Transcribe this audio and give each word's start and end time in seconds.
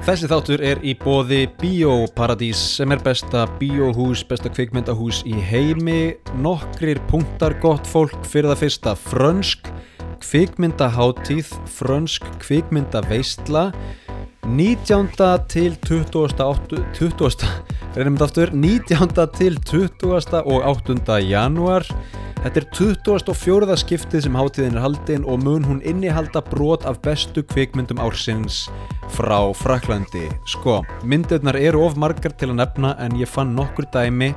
Þessi 0.00 0.28
þáttur 0.30 0.62
er 0.64 0.78
í 0.80 0.94
bóði 0.96 1.42
Bíóparadís 1.60 2.58
sem 2.78 2.88
er 2.94 3.02
besta 3.04 3.42
bíóhús, 3.60 4.22
besta 4.24 4.48
kvikmyndahús 4.48 5.18
í 5.28 5.34
heimi. 5.44 6.14
Nokkrir 6.40 7.02
punktar 7.10 7.52
gott 7.60 7.84
fólk 7.84 8.16
fyrir 8.24 8.48
það 8.48 8.62
fyrsta 8.62 8.94
frönsk 8.96 9.68
kvikmyndaháttíð, 10.24 11.52
frönsk 11.76 12.24
kvikmyndaveistla 12.40 13.66
19. 14.48 15.12
til 15.52 15.76
20. 15.84 16.32
20. 16.96 17.44
reynum 17.94 18.16
þetta 18.16 18.30
aftur 18.30 18.54
19. 18.56 19.14
til 19.36 19.60
20. 19.68 20.40
og 20.40 20.64
8. 20.72 21.20
janúar 21.28 21.84
Þetta 22.40 22.56
er 22.56 22.64
24. 22.72 23.74
skiptið 23.82 24.22
sem 24.24 24.36
hátíðin 24.38 24.78
er 24.78 24.80
haldin 24.80 25.26
og 25.28 25.42
mun 25.44 25.66
hún 25.68 25.82
innihalda 25.84 26.40
brot 26.46 26.86
af 26.88 26.96
bestu 27.04 27.42
kvikmyndum 27.44 28.00
ársins 28.00 28.62
frá 29.12 29.36
Fraklandi. 29.60 30.24
Sko, 30.48 30.78
myndirnar 31.04 31.58
eru 31.60 31.82
of 31.84 31.98
margar 32.00 32.32
til 32.40 32.48
að 32.54 32.62
nefna 32.62 32.94
en 33.04 33.18
ég 33.20 33.28
fann 33.28 33.52
nokkur 33.58 33.84
dæmi. 33.92 34.30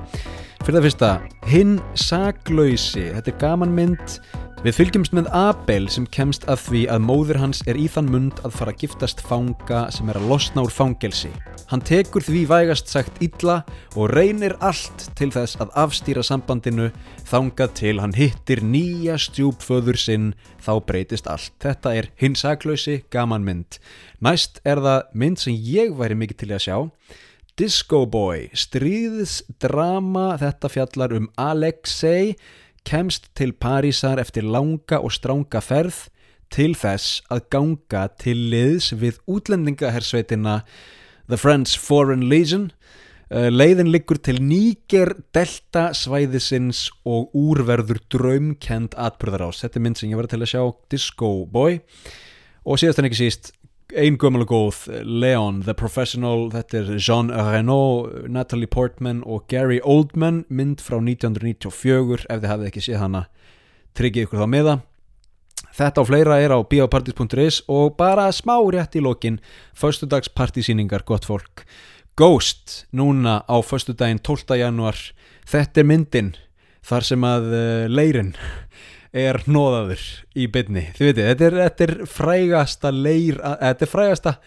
Fyrir 0.66 0.82
það 0.82 0.88
fyrsta, 0.90 1.14
Hinn 1.48 1.78
saglausi, 1.96 3.06
þetta 3.16 3.32
er 3.32 3.40
gaman 3.40 3.72
mynd 3.72 4.20
Við 4.64 4.78
fylgjumst 4.78 5.12
með 5.12 5.26
Abel 5.36 5.90
sem 5.92 6.06
kemst 6.08 6.46
að 6.48 6.62
því 6.64 6.82
að 6.94 7.02
móður 7.04 7.40
hans 7.42 7.60
er 7.68 7.76
í 7.76 7.90
þann 7.92 8.08
mund 8.14 8.38
að 8.48 8.54
fara 8.56 8.72
að 8.72 8.86
giftast 8.86 9.20
fanga 9.28 9.82
sem 9.92 10.08
er 10.08 10.16
að 10.16 10.30
losna 10.32 10.64
úr 10.64 10.72
fangelsi. 10.72 11.32
Hann 11.68 11.84
tekur 11.84 12.24
því 12.24 12.46
vægast 12.48 12.88
sagt 12.88 13.20
illa 13.26 13.58
og 13.98 14.14
reynir 14.16 14.56
allt 14.64 15.10
til 15.20 15.28
þess 15.36 15.60
að 15.60 15.76
afstýra 15.84 16.24
sambandinu 16.24 16.88
þangað 17.28 17.76
til 17.82 17.94
hann 18.00 18.16
hittir 18.16 18.64
nýja 18.64 19.20
stjúpföður 19.20 20.00
sinn 20.00 20.32
þá 20.64 20.74
breytist 20.88 21.28
allt. 21.28 21.52
Þetta 21.60 21.96
er 22.00 22.12
hinsaklausi 22.24 23.02
gaman 23.12 23.44
mynd. 23.44 23.82
Næst 24.24 24.64
er 24.64 24.80
það 24.80 25.12
mynd 25.12 25.44
sem 25.44 25.60
ég 25.60 25.92
væri 26.00 26.16
mikið 26.24 26.40
til 26.46 26.54
að 26.56 26.66
sjá. 26.70 26.78
Disco 27.60 28.06
Boy, 28.08 28.48
stríðsdrama, 28.56 30.38
þetta 30.40 30.72
fjallar 30.72 31.20
um 31.20 31.28
Alexei 31.36 32.38
kemst 32.88 33.30
til 33.38 33.54
Parísar 33.54 34.20
eftir 34.22 34.46
langa 34.46 35.00
og 35.00 35.14
stránga 35.16 35.62
ferð 35.64 36.08
til 36.54 36.74
þess 36.78 37.24
að 37.34 37.48
ganga 37.54 38.04
til 38.22 38.50
liðs 38.52 38.92
við 39.00 39.18
útlendingahersveitina 39.30 40.62
The 41.30 41.40
French 41.40 41.80
Foreign 41.80 42.28
Legion. 42.30 42.70
Leiðin 43.34 43.90
liggur 43.90 44.20
til 44.22 44.38
Níger 44.44 45.16
delta 45.34 45.88
svæðisins 45.98 46.86
og 47.10 47.34
úrverður 47.34 48.04
draumkend 48.14 48.94
atbyrðarás 49.00 49.64
þetta 49.64 49.80
er 49.80 49.86
mynd 49.88 49.98
sem 49.98 50.12
ég 50.12 50.20
var 50.20 50.30
til 50.30 50.44
að 50.44 50.52
sjá 50.52 50.62
Disco 50.94 51.32
Boy. 51.50 51.80
Og 52.64 52.78
síðast 52.78 53.02
en 53.02 53.10
ekki 53.10 53.24
síst 53.24 53.54
ein 53.96 54.18
gömul 54.18 54.44
og 54.46 54.50
góð 54.50 54.78
Leon 55.06 55.62
the 55.68 55.74
Professional, 55.78 56.48
þetta 56.54 56.80
er 56.80 56.90
Jean 56.98 57.30
Reno 57.30 58.08
Natalie 58.28 58.70
Portman 58.70 59.22
og 59.26 59.46
Gary 59.52 59.80
Oldman 59.84 60.44
mynd 60.50 60.82
frá 60.82 60.98
1994 60.98 62.26
ef 62.26 62.42
þið 62.42 62.50
hafið 62.50 62.70
ekki 62.70 62.84
séð 62.88 63.02
hana 63.04 63.24
tryggið 63.98 64.28
ykkur 64.28 64.42
þá 64.42 64.50
með 64.50 64.70
það 64.70 64.84
þetta 65.78 66.04
og 66.04 66.10
fleira 66.10 66.40
er 66.42 66.56
á 66.58 66.60
biopartys.is 66.70 67.64
og 67.72 67.96
bara 68.00 68.30
smá 68.34 68.56
rétt 68.74 68.98
í 68.98 69.04
lokin 69.04 69.40
förstudags 69.78 70.32
partysýningar 70.34 71.06
gott 71.06 71.28
fólk 71.30 71.66
Ghost 72.18 72.86
núna 72.94 73.42
á 73.46 73.58
förstudaginn 73.62 74.22
12. 74.22 74.58
januar 74.58 74.98
þetta 75.50 75.82
er 75.82 75.90
myndin 75.90 76.34
þar 76.86 77.08
sem 77.08 77.26
að 77.26 77.50
uh, 77.54 77.86
leirin 77.90 78.34
er 79.14 79.44
nóðaður 79.46 80.04
í 80.34 80.48
byrni 80.50 80.88
þið 80.98 81.08
veitir, 81.10 81.28
þetta 81.30 81.46
er, 81.48 81.58
þetta 81.62 81.86
er 81.86 81.96
frægasta 82.10 82.92
leir, 82.94 83.40
þetta 83.40 83.86
er 83.86 83.92
frægasta 83.92 84.38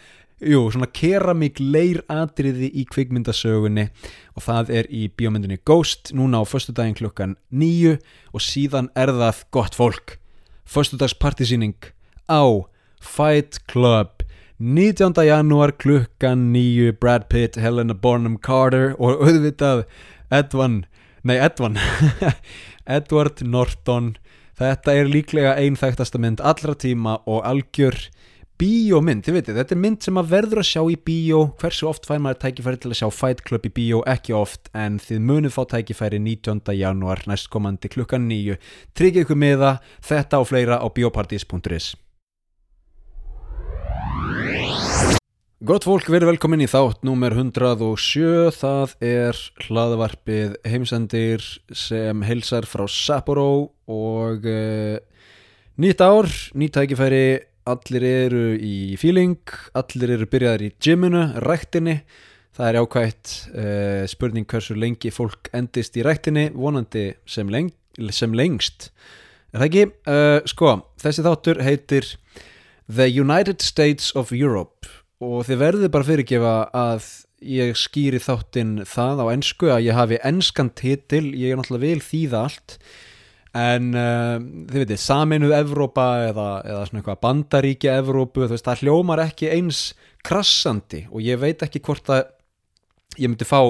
jú, 0.44 0.66
svona 0.72 0.88
keramík 0.92 1.60
leiratriði 1.60 2.68
í 2.76 2.84
kvikmyndasögunni. 2.90 3.88
Og 4.36 4.44
það 4.44 4.72
er 4.80 4.90
í 4.92 5.06
bíómyndinni 5.08 5.60
Ghost 5.64 6.12
núna 6.16 6.42
á 6.42 6.44
förstu 6.44 6.74
daginn 6.76 6.98
klukkan 6.98 7.36
nýju 7.50 7.96
og 8.32 8.44
síðan 8.44 8.90
er 8.96 9.14
það 9.16 9.44
gott 9.54 9.78
fólk. 9.78 10.18
Förstu 10.66 10.98
dags 11.00 11.16
partysýning 11.16 11.76
á 12.28 12.66
Fight 13.00 13.62
Club. 13.70 14.22
19. 14.58 15.12
janúar 15.24 15.72
klukkan 15.76 16.50
nýju 16.52 16.96
Brad 17.00 17.28
Pitt, 17.28 17.56
Helena 17.60 17.94
Bonham 17.94 18.38
Carter 18.40 18.94
og 18.98 19.20
auðvitað 19.20 19.84
Edvan, 20.32 20.86
nei 21.22 21.36
Edvan 21.36 21.76
Edward 22.96 23.42
Norton 23.44 24.16
Þetta 24.56 24.94
er 24.96 25.10
líklega 25.10 25.52
einn 25.60 25.76
þægtasta 25.76 26.20
mynd 26.22 26.40
allra 26.40 26.72
tíma 26.80 27.18
og 27.28 27.42
algjör 27.44 27.98
bíómynd, 28.56 29.26
þið 29.26 29.34
veitir, 29.36 29.56
þetta 29.58 29.74
er 29.74 29.80
mynd 29.82 30.06
sem 30.06 30.16
að 30.16 30.30
verður 30.30 30.62
að 30.62 30.68
sjá 30.70 30.80
í 30.88 30.96
bíó, 31.08 31.40
hversu 31.60 31.88
oft 31.90 32.08
fær 32.08 32.22
maður 32.24 32.40
tækifæri 32.46 32.80
til 32.80 32.92
að 32.94 32.98
sjá 33.02 33.10
Fight 33.12 33.42
Club 33.44 33.68
í 33.68 33.72
bíó, 33.76 34.00
ekki 34.08 34.32
oft 34.36 34.70
en 34.72 34.96
þið 35.02 35.20
munið 35.28 35.56
fá 35.58 35.60
tækifæri 35.74 36.22
19. 36.24 36.64
januar 36.78 37.20
næstkomandi 37.28 37.92
klukkan 37.92 38.24
nýju 38.30 38.56
tryggja 38.96 39.26
ykkur 39.26 39.40
með 39.44 39.60
það, 39.66 39.92
þetta 40.08 40.40
og 40.40 40.50
fleira 40.54 40.80
á 40.80 40.86
biopartys.is 40.88 41.92
Gott 45.64 45.86
fólk, 45.88 46.04
verið 46.12 46.34
velkomin 46.34 46.60
í 46.60 46.66
þátt 46.68 47.00
númer 47.08 47.32
107, 47.32 48.50
það 48.52 48.90
er 49.00 49.38
hlaðvarpið 49.64 50.56
heimsendir 50.68 51.46
sem 51.72 52.20
heilsar 52.28 52.66
frá 52.68 52.82
Sapporo 52.92 53.70
og 53.88 54.44
uh, 54.44 54.98
nýtt 55.80 56.02
ár, 56.04 56.28
nýtt 56.60 56.74
tækifæri, 56.76 57.22
allir 57.72 58.04
eru 58.04 58.42
í 58.60 58.98
feeling, 59.00 59.40
allir 59.72 60.12
eru 60.18 60.28
byrjaðir 60.28 60.66
í 60.66 60.68
gyminu, 60.76 61.24
ræktinni, 61.46 61.96
það 62.60 62.68
er 62.68 62.80
ákvæmt 62.82 63.34
uh, 63.54 64.04
spurning 64.12 64.44
hversu 64.52 64.76
lengi 64.76 65.08
fólk 65.08 65.48
endist 65.56 65.96
í 65.96 66.04
ræktinni, 66.04 66.50
vonandi 66.52 67.06
sem, 67.24 67.48
leng 67.48 67.72
sem 68.12 68.36
lengst. 68.36 68.90
Er 69.56 69.64
það 69.64 69.66
ekki? 69.70 69.88
Uh, 70.04 70.36
sko, 70.52 70.76
þessi 71.00 71.24
þáttur 71.24 71.64
heitir 71.64 72.12
The 72.92 73.08
United 73.08 73.64
States 73.64 74.12
of 74.12 74.36
Europe 74.36 74.84
og 75.24 75.46
þið 75.48 75.62
verður 75.62 75.92
bara 75.94 76.08
fyrirgefa 76.10 76.54
að 76.76 77.10
ég 77.46 77.76
skýri 77.78 78.20
þáttinn 78.20 78.80
það 78.88 79.22
á 79.22 79.26
ennsku 79.32 79.68
að 79.72 79.88
ég 79.88 79.96
hafi 79.96 80.20
ennskan 80.24 80.70
titil, 80.76 81.28
ég 81.36 81.52
er 81.52 81.60
náttúrulega 81.60 81.84
vil 81.84 82.04
þýða 82.04 82.42
allt. 82.46 82.78
En 83.56 83.92
uh, 83.96 84.36
þið 84.68 84.82
veitir, 84.82 85.00
saminuð 85.00 85.54
Evrópa 85.56 86.06
eða, 86.26 86.48
eða 86.68 86.86
svona 86.88 87.00
eitthvað 87.00 87.22
bandaríkja 87.24 87.98
Evrópu, 88.02 88.44
þú 88.44 88.52
veist, 88.52 88.66
það 88.66 88.82
hljómar 88.84 89.22
ekki 89.24 89.48
eins 89.54 89.82
krassandi 90.26 91.06
og 91.08 91.22
ég 91.24 91.40
veit 91.40 91.64
ekki 91.64 91.80
hvort 91.86 92.10
að 92.12 92.26
ég 93.16 93.30
myndi 93.30 93.46
fá 93.48 93.60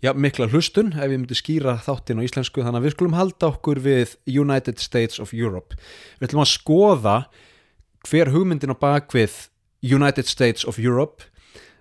já, 0.00 0.14
mikla 0.16 0.48
hlustun 0.48 0.94
ef 0.94 1.04
ég 1.10 1.18
myndi 1.18 1.36
skýra 1.36 1.76
þáttinn 1.84 2.22
á 2.22 2.26
íslensku 2.26 2.62
þannig 2.64 2.80
að 2.80 2.86
við 2.86 2.94
skulum 2.94 3.18
halda 3.18 3.50
okkur 3.50 3.80
við 3.84 4.14
United 4.30 4.80
States 4.80 5.20
of 5.20 5.34
Europe. 5.36 5.76
Við 6.20 6.30
ætlum 6.30 6.44
að 6.44 6.54
skoða 6.54 7.16
hver 8.08 8.32
hugmyndin 8.32 8.72
á 8.72 8.76
bakvið 8.80 9.36
United 9.84 10.28
States 10.30 10.64
of 10.64 10.80
Europe 10.80 11.28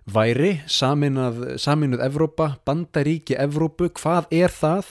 væri 0.03 0.57
saminuð, 0.67 1.55
saminuð 1.57 2.03
Evrópa, 2.03 2.57
bandaríki 2.67 3.37
Evrópu, 3.39 3.87
hvað 3.95 4.27
er 4.35 4.51
það? 4.51 4.89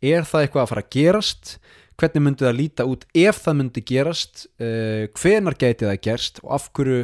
Er 0.00 0.24
það 0.28 0.44
eitthvað 0.44 0.62
að 0.62 0.70
fara 0.72 0.84
að 0.84 0.92
gerast? 0.96 1.54
Hvernig 2.00 2.24
myndi 2.24 2.46
það 2.46 2.56
líta 2.56 2.86
út 2.88 3.02
ef 3.16 3.40
það 3.44 3.56
myndi 3.58 3.82
gerast? 3.84 4.46
Uh, 4.60 5.08
hvenar 5.16 5.56
gæti 5.56 5.88
það 5.88 6.00
gerst 6.04 6.40
og 6.44 6.54
af 6.56 6.70
hverju 6.76 7.02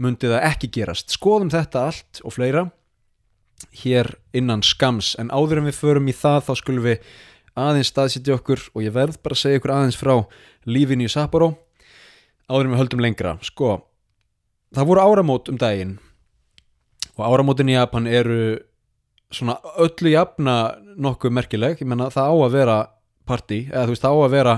myndi 0.00 0.30
það 0.30 0.46
ekki 0.50 0.70
gerast? 0.78 1.14
Skoðum 1.14 1.50
þetta 1.52 1.86
allt 1.90 2.22
og 2.24 2.34
fleira 2.34 2.68
hér 3.82 4.14
innan 4.32 4.62
skams 4.64 5.12
en 5.20 5.30
áður 5.30 5.60
en 5.60 5.68
við 5.68 5.76
förum 5.82 6.08
í 6.08 6.16
það 6.16 6.46
þá 6.46 6.52
skulum 6.62 6.86
við 6.86 7.10
aðeins 7.58 7.90
staðsitja 7.92 8.38
okkur 8.38 8.62
og 8.72 8.86
ég 8.86 8.94
verð 8.94 9.18
bara 9.20 9.36
að 9.36 9.42
segja 9.42 9.60
ykkur 9.60 9.74
aðeins 9.74 9.98
frá 10.00 10.14
lífinu 10.64 11.06
í 11.06 11.12
Sapporo 11.12 11.52
áður 12.50 12.66
en 12.66 12.72
við 12.72 12.80
höldum 12.80 13.04
lengra. 13.04 13.36
Sko 13.44 13.76
það 14.76 14.88
voru 14.90 15.04
áramót 15.04 15.50
um 15.52 15.58
daginn. 15.60 15.98
Og 17.16 17.24
áramótin 17.26 17.70
í 17.70 17.76
Japan 17.76 18.06
eru 18.06 18.40
svona 19.30 19.58
öllu 19.78 20.14
jafna 20.14 20.56
nokkuð 20.98 21.34
merkileg, 21.36 21.82
ég 21.82 21.90
menna 21.90 22.10
það 22.10 22.32
á 22.32 22.36
að 22.36 22.56
vera 22.56 22.78
party, 23.28 23.60
eða 23.70 23.84
þú 23.84 23.94
veist 23.94 24.06
það 24.06 24.16
á 24.16 24.20
að 24.20 24.34
vera 24.34 24.56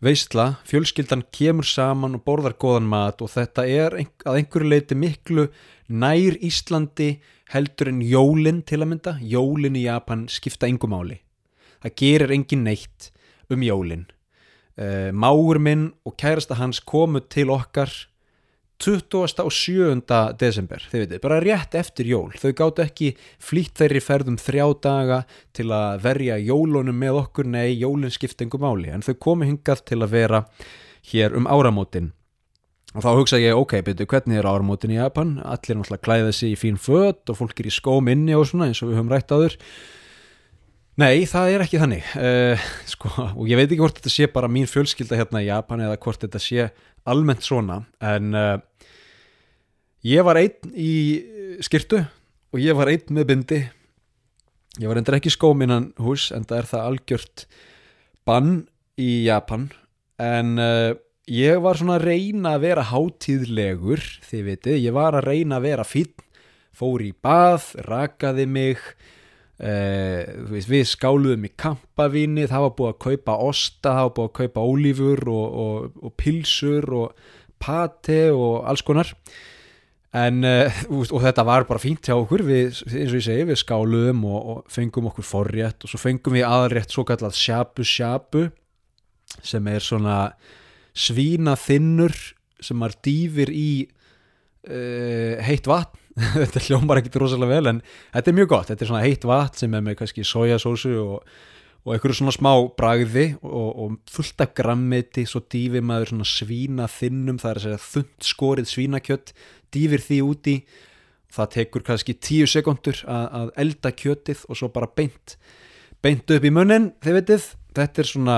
veistla, 0.00 0.46
fjölskyldan 0.68 1.24
kemur 1.32 1.68
saman 1.68 2.16
og 2.16 2.24
borðar 2.24 2.56
góðan 2.60 2.88
mat 2.88 3.20
og 3.20 3.32
þetta 3.32 3.66
er 3.68 3.96
að 4.00 4.38
einhverju 4.38 4.68
leiti 4.72 4.96
miklu 4.96 5.48
nær 5.88 6.38
Íslandi 6.40 7.10
heldur 7.52 7.90
en 7.92 8.00
jólin 8.04 8.62
til 8.64 8.80
að 8.80 8.92
mynda, 8.94 9.18
jólin 9.20 9.76
í 9.76 9.84
Japan 9.88 10.24
skipta 10.32 10.68
engum 10.70 10.96
áli 10.96 11.20
það 11.82 11.96
gerir 11.96 12.34
engin 12.34 12.64
neitt 12.66 13.10
um 13.50 13.62
jólin. 13.64 14.06
Uh, 14.80 15.10
máur 15.12 15.58
minn 15.60 15.90
og 16.06 16.16
kærasta 16.20 16.56
hans 16.56 16.80
komu 16.80 17.20
til 17.28 17.50
okkar 17.52 17.90
27. 18.80 20.00
desember, 20.40 20.84
þið 20.88 21.02
veitir, 21.02 21.20
bara 21.20 21.40
rétt 21.44 21.74
eftir 21.76 22.08
jól. 22.08 22.30
Þau 22.40 22.52
gáttu 22.56 22.84
ekki 22.84 23.10
flýtt 23.42 23.76
þeirri 23.76 24.00
ferðum 24.00 24.38
þrjá 24.40 24.64
daga 24.86 25.18
til 25.56 25.68
að 25.76 26.00
verja 26.06 26.38
jólunum 26.40 26.96
með 26.96 27.18
okkur, 27.26 27.50
nei, 27.52 27.76
jólun 27.76 28.12
skipt 28.12 28.40
engum 28.40 28.64
máli, 28.64 28.88
en 28.88 29.04
þau 29.04 29.12
komu 29.20 29.48
hingað 29.50 29.84
til 29.90 30.00
að 30.00 30.14
vera 30.16 30.42
hér 31.12 31.36
um 31.36 31.48
áramótin. 31.50 32.12
og 32.94 33.04
þá 33.04 33.10
hugsa 33.14 33.38
ég, 33.38 33.54
ok, 33.54 33.84
betur, 33.86 34.06
hvernig 34.06 34.40
er 34.40 34.48
áramótin 34.48 34.90
í 34.90 34.96
Japan 34.96 35.36
allir 35.44 35.76
náttúrulega 35.78 36.02
klæða 36.02 36.32
sig 36.32 36.56
í 36.56 36.58
fín 36.58 36.78
fött 36.80 37.30
og 37.30 37.36
fólk 37.38 37.60
er 37.60 37.68
í 37.68 37.70
skóm 37.70 38.08
inni 38.10 38.34
og 38.34 38.48
svona 38.48 38.66
eins 38.66 38.82
og 38.82 38.90
við 38.90 38.98
höfum 38.98 39.12
rætt 39.12 39.30
áður 39.30 39.54
nei, 40.98 41.26
það 41.28 41.54
er 41.54 41.64
ekki 41.64 41.80
þannig. 41.82 42.06
Uh, 42.18 42.68
sko, 42.90 43.10
og 43.38 43.50
ég 43.50 43.60
veit 43.60 43.68
ekki 43.68 43.80
hvort 43.82 43.98
þetta 44.00 44.12
sé 44.12 44.30
bara 44.32 44.50
mín 44.50 44.70
fjölskylda 44.70 45.18
hérna 45.20 45.42
í 45.44 45.50
Japan 45.50 45.84
eða 45.86 45.98
hvort 46.02 46.24
þetta 46.24 46.42
sé 46.42 46.70
almennt 47.08 47.46
svona 47.46 47.82
en 48.04 48.34
uh, 48.36 48.56
ég 50.04 50.24
var 50.26 50.40
einn 50.40 50.72
í 50.74 50.94
skirtu 51.64 52.02
og 52.50 52.62
ég 52.62 52.76
var 52.76 52.90
einn 52.90 53.14
með 53.14 53.28
bindi. 53.30 53.60
Ég 54.80 54.88
var 54.88 54.98
endur 55.00 55.18
ekki 55.18 55.32
skóm 55.34 55.62
innan 55.64 55.90
hús 56.00 56.30
en 56.34 56.46
það 56.48 56.62
er 56.62 56.68
það 56.70 56.88
algjört 56.88 57.46
bann 58.28 58.52
í 59.00 59.24
Japan 59.26 59.70
en 60.20 60.58
uh, 60.60 60.92
ég 61.30 61.60
var 61.62 61.78
svona 61.78 61.98
að 61.98 62.08
reyna 62.10 62.56
að 62.56 62.66
vera 62.66 62.84
hátíðlegur, 62.90 64.02
þið 64.26 64.44
veitu, 64.48 64.74
ég 64.76 64.94
var 64.96 65.16
að 65.18 65.28
reyna 65.30 65.58
að 65.58 65.66
vera 65.68 65.86
fín, 65.86 66.12
fór 66.76 67.04
í 67.04 67.12
bað, 67.14 67.70
rakaði 67.86 68.46
mig, 68.50 68.82
eh, 69.60 70.32
við 70.48 70.88
skáluðum 70.88 71.46
í 71.46 71.52
kampavíni, 71.60 72.48
það 72.50 72.66
var 72.66 72.74
búið 72.78 72.92
að 72.94 73.00
kaupa 73.06 73.36
osta, 73.44 73.92
það 73.92 74.02
var 74.06 74.16
búið 74.16 74.28
að 74.28 74.36
kaupa 74.40 74.66
ólífur 74.66 75.24
og, 75.34 75.60
og, 75.64 76.02
og 76.02 76.14
pilsur 76.20 76.92
og 76.96 77.24
pate 77.60 78.22
og 78.32 78.62
alls 78.70 78.84
konar. 78.86 79.12
En, 80.16 80.42
uh, 80.42 80.80
og 80.90 81.20
þetta 81.22 81.44
var 81.46 81.68
bara 81.68 81.78
fínt 81.78 82.08
hjá 82.08 82.16
okkur 82.16 82.42
við, 82.42 82.80
eins 82.88 83.12
og 83.12 83.20
ég 83.20 83.26
segi, 83.28 83.46
við 83.46 83.60
skáluðum 83.60 84.24
og, 84.26 84.40
og 84.40 84.72
fengum 84.72 85.06
okkur 85.12 85.26
forrétt 85.28 85.86
og 85.86 85.92
svo 85.92 86.00
fengum 86.02 86.34
við 86.34 86.48
aðrétt 86.48 86.90
svo 86.90 87.04
kallað 87.06 87.36
sjabu 87.38 87.86
sjabu 87.86 88.48
sem 89.46 89.68
er 89.70 89.86
svona 89.86 90.16
svína 90.90 91.54
þinnur 91.54 92.16
sem 92.58 92.80
maður 92.80 92.98
dýfir 93.06 93.54
í 93.54 93.70
uh, 93.86 95.38
heitt 95.46 95.70
vatn 95.70 95.99
þetta 96.40 96.64
hljómar 96.66 97.00
ekkert 97.00 97.20
rosalega 97.22 97.56
vel 97.58 97.72
en 97.74 97.80
þetta 98.10 98.32
er 98.32 98.38
mjög 98.40 98.52
gott, 98.52 98.68
þetta 98.70 98.84
er 98.84 98.90
svona 98.90 99.06
heitt 99.06 99.26
vatn 99.28 99.62
sem 99.62 99.78
er 99.78 99.86
með 99.86 99.98
kannski 100.00 100.26
sojasósu 100.26 100.92
og, 101.00 101.32
og 101.84 101.94
einhverju 101.94 102.18
svona 102.20 102.34
smá 102.36 102.52
bragði 102.76 103.26
og, 103.46 103.70
og 103.70 103.96
fullt 104.10 104.44
af 104.44 104.54
grammiti 104.58 105.24
svo 105.28 105.42
dýfir 105.46 105.84
maður 105.86 106.14
svona 106.14 106.28
svína 106.28 106.90
þinnum 106.90 107.40
það 107.42 107.52
er 107.52 107.60
að 107.60 107.66
segja 107.66 107.82
þund 107.86 108.30
skorið 108.32 108.72
svínakjött 108.74 109.34
dýfir 109.74 110.06
því 110.08 110.20
úti 110.26 110.56
það 111.30 111.52
tekur 111.54 111.86
kannski 111.86 112.16
tíu 112.18 112.48
sekundur 112.50 113.04
að, 113.06 113.26
að 113.38 113.54
elda 113.64 113.94
kjöttið 113.94 114.44
og 114.48 114.58
svo 114.58 114.70
bara 114.74 114.90
beint 114.90 115.36
beint 116.00 116.32
upp 116.32 116.44
í 116.46 116.52
munnin, 116.52 116.90
þið 117.04 117.16
veitir 117.18 117.46
þetta 117.76 118.02
er 118.02 118.08
svona 118.08 118.36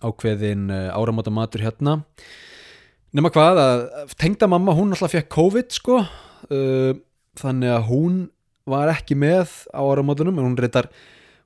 ákveðin 0.00 0.70
eh, 0.72 0.88
áramóta 0.94 1.32
matur 1.34 1.64
hérna. 1.64 1.98
Nema 3.12 3.32
hvað 3.32 3.60
að 3.60 4.14
tengda 4.20 4.48
mamma 4.48 4.74
hún 4.76 4.94
alltaf 4.94 5.12
fekk 5.12 5.28
COVID 5.34 5.74
sko 5.74 5.98
uh, 6.52 6.92
þannig 7.40 7.72
að 7.72 7.88
hún 7.88 8.18
var 8.68 8.92
ekki 8.92 9.16
með 9.18 9.50
á 9.74 9.80
áramótunum 9.82 10.38
en 10.38 10.50
hún 10.50 10.58
reyndar, 10.60 10.90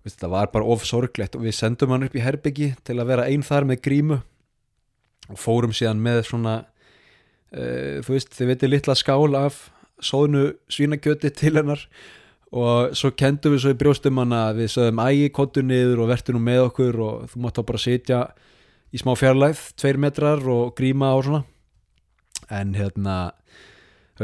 það 0.07 0.33
var 0.35 0.51
bara 0.53 0.69
of 0.69 0.85
sorglegt. 0.87 1.39
Og 1.39 1.47
við 1.47 1.57
sendum 1.57 1.95
hann 1.95 2.07
upp 2.07 2.17
í 2.17 2.25
Herbyggi 2.25 2.75
til 2.87 2.99
að 3.01 3.13
vera 3.13 3.29
einn 3.31 3.47
þar 3.47 3.69
með 3.71 3.83
grímu 3.87 4.21
og 5.31 5.41
fórum 5.41 5.73
síðan 5.75 6.03
með 6.03 6.25
svona 6.29 6.59
uh, 7.55 8.03
þú 8.05 8.15
veist, 8.15 8.35
þið 8.37 8.53
veitir 8.53 8.73
litla 8.73 8.99
skál 8.99 9.33
af 9.39 9.67
sóðnu 10.05 10.51
svínakjöti 10.71 11.33
til 11.33 11.55
hennar 11.57 11.81
og 12.57 12.93
svo 12.97 13.11
kendum 13.17 13.55
við 13.55 13.65
svo 13.65 13.73
í 13.75 13.79
brjóstum 13.81 14.21
hann 14.21 14.35
að 14.37 14.61
við 14.61 14.73
sögum 14.77 15.01
ægi 15.03 15.31
kottu 15.35 15.65
niður 15.67 16.05
og 16.05 16.11
verður 16.13 16.37
nú 16.37 16.43
með 16.47 16.63
okkur 16.69 17.01
og 17.03 17.25
þú 17.33 17.43
mátt 17.43 17.59
þá 17.59 17.63
bara 17.71 17.83
sitja 17.83 18.21
í 18.95 19.01
smá 19.01 19.17
fjarlæð, 19.19 19.63
tveir 19.77 19.99
metrar 20.01 20.45
og 20.49 20.77
gríma 20.79 21.11
og 21.17 21.27
svona. 21.27 21.43
En 22.53 22.77
hérna, 22.79 23.17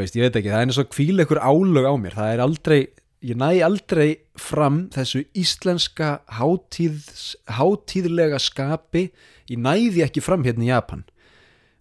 veist, 0.01 0.17
ég 0.17 0.25
veit 0.25 0.39
ekki 0.41 0.53
það 0.53 0.59
er 0.59 0.67
eins 0.69 0.81
og 0.81 0.91
kvíl 0.93 1.23
ekkur 1.23 1.43
álög 1.43 1.85
á 1.85 1.95
mér. 2.01 2.17
Það 2.17 2.33
er 2.33 2.43
aldrei, 2.47 2.81
ég 3.23 3.39
næ 3.39 3.51
aldrei 3.67 4.09
fram 4.41 4.87
þessu 4.95 5.25
íslenska 5.37 6.15
hátíðs, 6.39 7.35
hátíðlega 7.59 8.41
skapi. 8.41 9.11
Ég 9.53 9.61
næði 9.61 10.07
ekki 10.07 10.25
fram 10.25 10.47
hérna 10.47 10.65
í 10.65 10.73
Japan. 10.73 11.05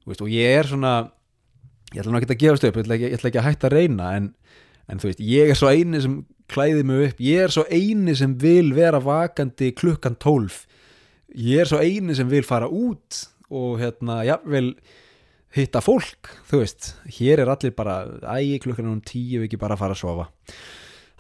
Veist, 0.06 0.24
og 0.24 0.32
ég 0.34 0.60
er 0.60 0.68
svona 0.68 0.96
ég 1.92 2.02
ætla 2.02 2.12
nú 2.14 2.20
ekki 2.22 2.32
að 2.32 2.44
gefast 2.44 2.68
upp, 2.68 2.78
ég 2.80 3.04
ég 3.06 3.16
ætla 3.18 3.32
ekki 3.32 3.42
að 3.42 3.50
hætta 3.50 3.68
að 3.70 3.76
reyna 3.78 4.12
en 4.18 4.30
en 4.92 5.00
þú 5.00 5.08
veist, 5.08 5.24
ég 5.24 5.52
er 5.52 5.56
svo 5.56 5.70
eini 5.72 6.02
sem 6.04 6.16
klæði 6.52 6.84
mig 6.88 7.06
upp, 7.08 7.22
ég 7.24 7.46
er 7.46 7.54
svo 7.54 7.64
eini 7.72 8.16
sem 8.18 8.34
vil 8.40 8.74
vera 8.76 9.00
vakandi 9.00 9.72
klukkan 9.78 10.18
tólf. 10.20 10.66
Ég 11.32 11.64
er 11.64 11.70
svo 11.70 11.80
eini 11.80 12.16
sem 12.18 12.28
vil 12.28 12.44
fara 12.44 12.68
út 12.68 13.22
og 13.52 13.80
hérna, 13.80 14.20
já, 14.28 14.36
vil 14.44 14.74
hitta 15.56 15.82
fólk, 15.84 16.30
þú 16.50 16.62
veist. 16.62 16.94
Hér 17.18 17.44
er 17.44 17.52
allir 17.52 17.74
bara, 17.76 18.04
ægi 18.38 18.62
klukkan 18.64 18.92
um 18.92 19.02
tíu 19.04 19.44
ekki 19.46 19.60
bara 19.62 19.76
að 19.78 19.84
fara 19.84 19.98
að 19.98 20.04
sofa. 20.04 20.30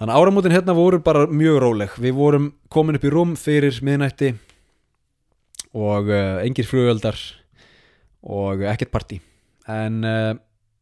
Þannig 0.02 0.14
að 0.16 0.22
áramótin 0.22 0.56
hérna 0.56 0.78
voru 0.78 1.02
bara 1.04 1.26
mjög 1.30 1.60
róleg. 1.62 1.98
Við 2.02 2.16
vorum 2.18 2.48
komin 2.74 2.98
upp 2.98 3.06
í 3.06 3.12
rúm 3.14 3.36
fyrir 3.38 3.82
miðnætti 3.86 4.32
og 5.78 6.10
uh, 6.12 6.40
engir 6.44 6.68
flugöldar 6.68 7.20
og 8.22 8.64
ekkert 8.70 8.92
parti 8.92 9.22
en 9.70 10.02
uh, 10.06 10.34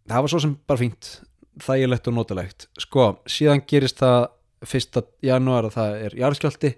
það 0.09 0.23
var 0.25 0.31
svo 0.31 0.41
sem 0.43 0.55
bara 0.67 0.81
fínt 0.81 1.11
þægilegt 1.59 2.07
og 2.09 2.15
notalegt. 2.15 2.67
Sko, 2.79 3.11
síðan 3.29 3.65
gerist 3.67 3.99
það 3.99 4.29
fyrsta 4.69 5.03
janúar 5.23 5.67
að 5.69 5.75
það 5.75 5.97
er 6.05 6.15
jarðskjálti 6.19 6.71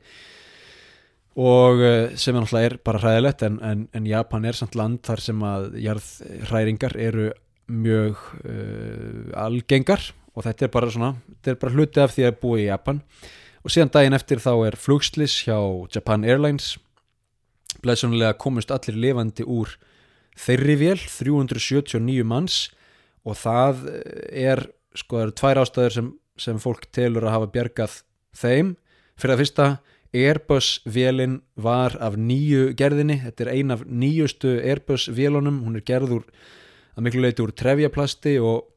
og 1.39 1.79
eh, 1.79 2.15
sem 2.19 2.35
er 2.35 2.43
náttúrulega 2.43 2.69
er 2.69 2.77
bara 2.83 2.99
hræðilegt 2.99 3.43
en, 3.47 3.59
en, 3.63 3.85
en 3.95 4.07
Japan 4.07 4.45
er 4.45 4.57
samt 4.57 4.75
land 4.75 4.99
þar 5.07 5.21
sem 5.23 5.43
að 5.47 5.77
jarðhræringar 5.79 6.97
eru 6.99 7.29
mjög 7.71 8.17
uh, 8.43 9.29
algengar. 9.39 10.11
Og 10.35 10.43
þetta 10.43 10.67
er 10.67 10.71
bara 10.73 10.91
svona 10.91 11.13
þetta 11.29 11.53
er 11.53 11.61
bara 11.61 11.75
hluti 11.75 12.03
af 12.03 12.15
því 12.15 12.25
að 12.27 12.39
búa 12.41 12.59
í 12.59 12.67
Japan. 12.67 12.99
Og 13.61 13.71
síðan 13.71 13.93
daginn 13.93 14.17
eftir 14.17 14.41
þá 14.43 14.51
er 14.67 14.79
flugslis 14.79 15.37
hjá 15.45 15.57
Japan 15.93 16.25
Airlines. 16.27 16.73
Blæðsónulega 17.81 18.35
komust 18.41 18.71
allir 18.73 18.99
lifandi 18.99 19.45
úr 19.47 19.71
þeirri 20.39 20.77
vél 20.81 20.99
379 20.99 22.27
manns. 22.27 22.65
Og 23.23 23.37
það 23.39 23.85
er 24.31 24.65
sko 24.97 25.19
það 25.19 25.25
eru 25.27 25.37
tvær 25.39 25.61
ástæður 25.61 25.95
sem, 25.95 26.11
sem 26.41 26.59
fólk 26.59 26.87
telur 26.91 27.27
að 27.27 27.37
hafa 27.37 27.51
bjargað 27.53 27.97
þeim. 28.35 28.75
Fyrir 29.19 29.35
að 29.35 29.43
fyrsta 29.43 29.67
Airbus 30.11 30.81
vélinn 30.83 31.39
var 31.55 31.95
af 32.03 32.17
nýju 32.19 32.73
gerðinni, 32.75 33.21
þetta 33.23 33.45
er 33.45 33.51
ein 33.53 33.71
af 33.71 33.85
nýjustu 33.87 34.57
Airbus 34.59 35.07
vélunum, 35.15 35.61
hún 35.63 35.79
er 35.79 35.85
gerður 35.87 36.25
að 36.97 37.05
miklu 37.05 37.23
leiti 37.23 37.43
úr 37.45 37.53
trefjaplasti 37.55 38.35
og, 38.43 38.67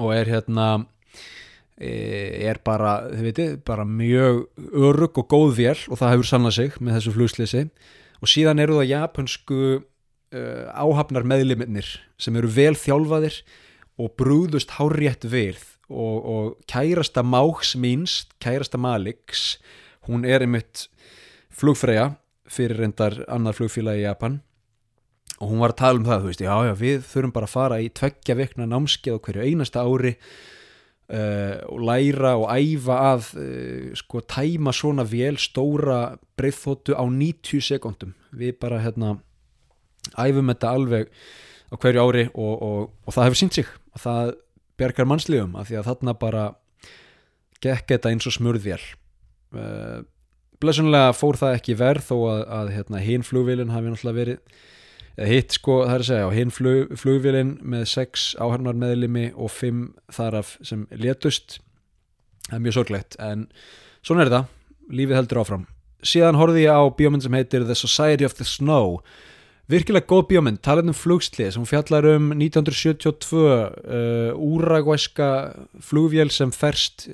og 0.00 0.14
er 0.16 0.30
hérna 0.32 0.68
e, 1.76 1.90
er 2.48 2.60
bara, 2.64 3.10
þið 3.12 3.26
veitu, 3.28 3.48
bara 3.68 3.84
mjög 3.84 4.46
örug 4.72 5.20
og 5.20 5.28
góð 5.28 5.56
vél 5.58 5.76
og 5.90 6.00
það 6.00 6.14
hefur 6.14 6.30
sannað 6.30 6.56
sig 6.56 6.80
með 6.80 6.98
þessu 6.98 7.14
flugslýsi 7.16 7.64
og 8.20 8.32
síðan 8.32 8.62
eru 8.64 8.78
það 8.80 8.92
japansku 8.94 9.60
uh, 9.80 10.64
áhafnar 10.72 11.26
meðliminnir 11.28 11.88
sem 12.20 12.36
eru 12.36 12.50
vel 12.52 12.76
þjálfaðir 12.78 13.42
og 14.00 14.14
brúðust 14.20 14.76
hárétt 14.78 15.26
virð 15.28 15.66
og, 15.90 16.16
og 16.24 16.50
kærasta 16.70 17.24
máks 17.26 17.74
míns, 17.76 18.22
kærasta 18.40 18.80
Maliks 18.80 19.58
hún 20.10 20.26
er 20.26 20.44
einmitt 20.44 20.88
flugfræja 21.54 22.14
fyrir 22.50 22.80
reyndar 22.82 23.20
annar 23.30 23.56
flugfíla 23.56 23.96
í 23.98 24.04
Japan. 24.04 24.40
Og 25.40 25.52
hún 25.52 25.62
var 25.62 25.72
að 25.72 25.80
tala 25.80 26.00
um 26.00 26.06
það, 26.06 26.22
þú 26.22 26.30
veist, 26.30 26.42
já 26.44 26.54
já 26.66 26.72
við 26.76 27.04
þurfum 27.08 27.34
bara 27.36 27.48
að 27.48 27.54
fara 27.54 27.80
í 27.80 27.90
tveggja 27.96 28.36
vekna 28.36 28.66
námskeið 28.68 29.16
á 29.16 29.24
hverju 29.24 29.46
einasta 29.46 29.84
ári 29.86 30.12
uh, 30.12 31.56
og 31.70 31.84
læra 31.88 32.34
og 32.36 32.50
æfa 32.52 32.98
að 33.14 33.30
uh, 33.40 33.86
sko 33.96 34.20
tæma 34.28 34.74
svona 34.76 35.06
vel 35.08 35.38
stóra 35.40 36.00
breyðþóttu 36.36 36.98
á 36.98 37.04
90 37.08 37.64
sekundum 37.70 38.12
við 38.36 38.58
bara 38.60 38.82
hérna 38.84 39.14
æfum 40.18 40.52
þetta 40.52 40.74
alveg 40.76 41.08
á 41.70 41.74
hverju 41.78 42.04
ári 42.04 42.28
og, 42.34 42.54
og, 42.60 42.78
og 43.06 43.16
það 43.16 43.30
hefur 43.30 43.40
sínt 43.44 43.60
sig. 43.60 43.74
Að 43.96 44.04
það 44.04 44.34
bergar 44.80 45.08
mannslífum 45.08 45.56
af 45.56 45.70
því 45.70 45.80
að 45.80 45.88
þarna 45.88 46.18
bara 46.20 46.46
gekk 47.64 47.94
þetta 47.94 48.12
eins 48.12 48.28
og 48.28 48.36
smurðvél 48.36 48.82
uh, 49.56 50.02
blessunlega 50.60 51.14
fór 51.16 51.38
það 51.40 51.56
ekki 51.58 51.78
verð 51.80 52.10
þó 52.10 52.16
að, 52.32 52.42
að 52.58 52.74
hérna, 52.76 53.00
hinn 53.04 53.24
flugvílinn 53.26 53.72
hafi 53.74 53.92
náttúrulega 53.92 54.20
verið 54.20 54.68
hitt 55.30 55.52
sko 55.52 55.80
það 55.84 55.94
er 55.94 56.02
að 56.02 56.08
segja 56.08 56.28
hinn 56.36 56.52
flug, 56.54 56.92
flugvílinn 57.00 57.50
með 57.66 57.84
sex 57.90 58.30
áhörnar 58.40 58.78
meðlimi 58.78 59.26
og 59.34 59.50
fimm 59.52 59.90
þaraf 60.12 60.54
sem 60.64 60.86
letust 60.96 61.58
það 62.46 62.56
er 62.56 62.64
mjög 62.64 62.76
sorglegt 62.78 63.18
en 63.20 63.48
svona 64.06 64.24
er 64.24 64.30
þetta, 64.30 64.42
lífið 64.96 65.18
heldur 65.18 65.42
áfram. 65.42 65.66
Síðan 66.00 66.38
horfið 66.40 66.64
ég 66.64 66.72
á 66.72 66.82
bíómynd 66.96 67.26
sem 67.26 67.36
heitir 67.36 67.66
The 67.68 67.76
Society 67.76 68.24
of 68.24 68.36
the 68.38 68.46
Snow 68.48 69.00
virkilega 69.70 70.08
góð 70.10 70.24
bíómynd, 70.30 70.60
talað 70.64 70.90
um 70.90 70.96
flugslið 70.96 71.52
sem 71.54 71.66
fjallar 71.68 72.08
um 72.16 72.32
1972 72.34 73.44
uh, 73.44 74.32
úragvæska 74.34 75.28
flugvél 75.84 76.32
sem 76.34 76.50
ferst 76.54 77.06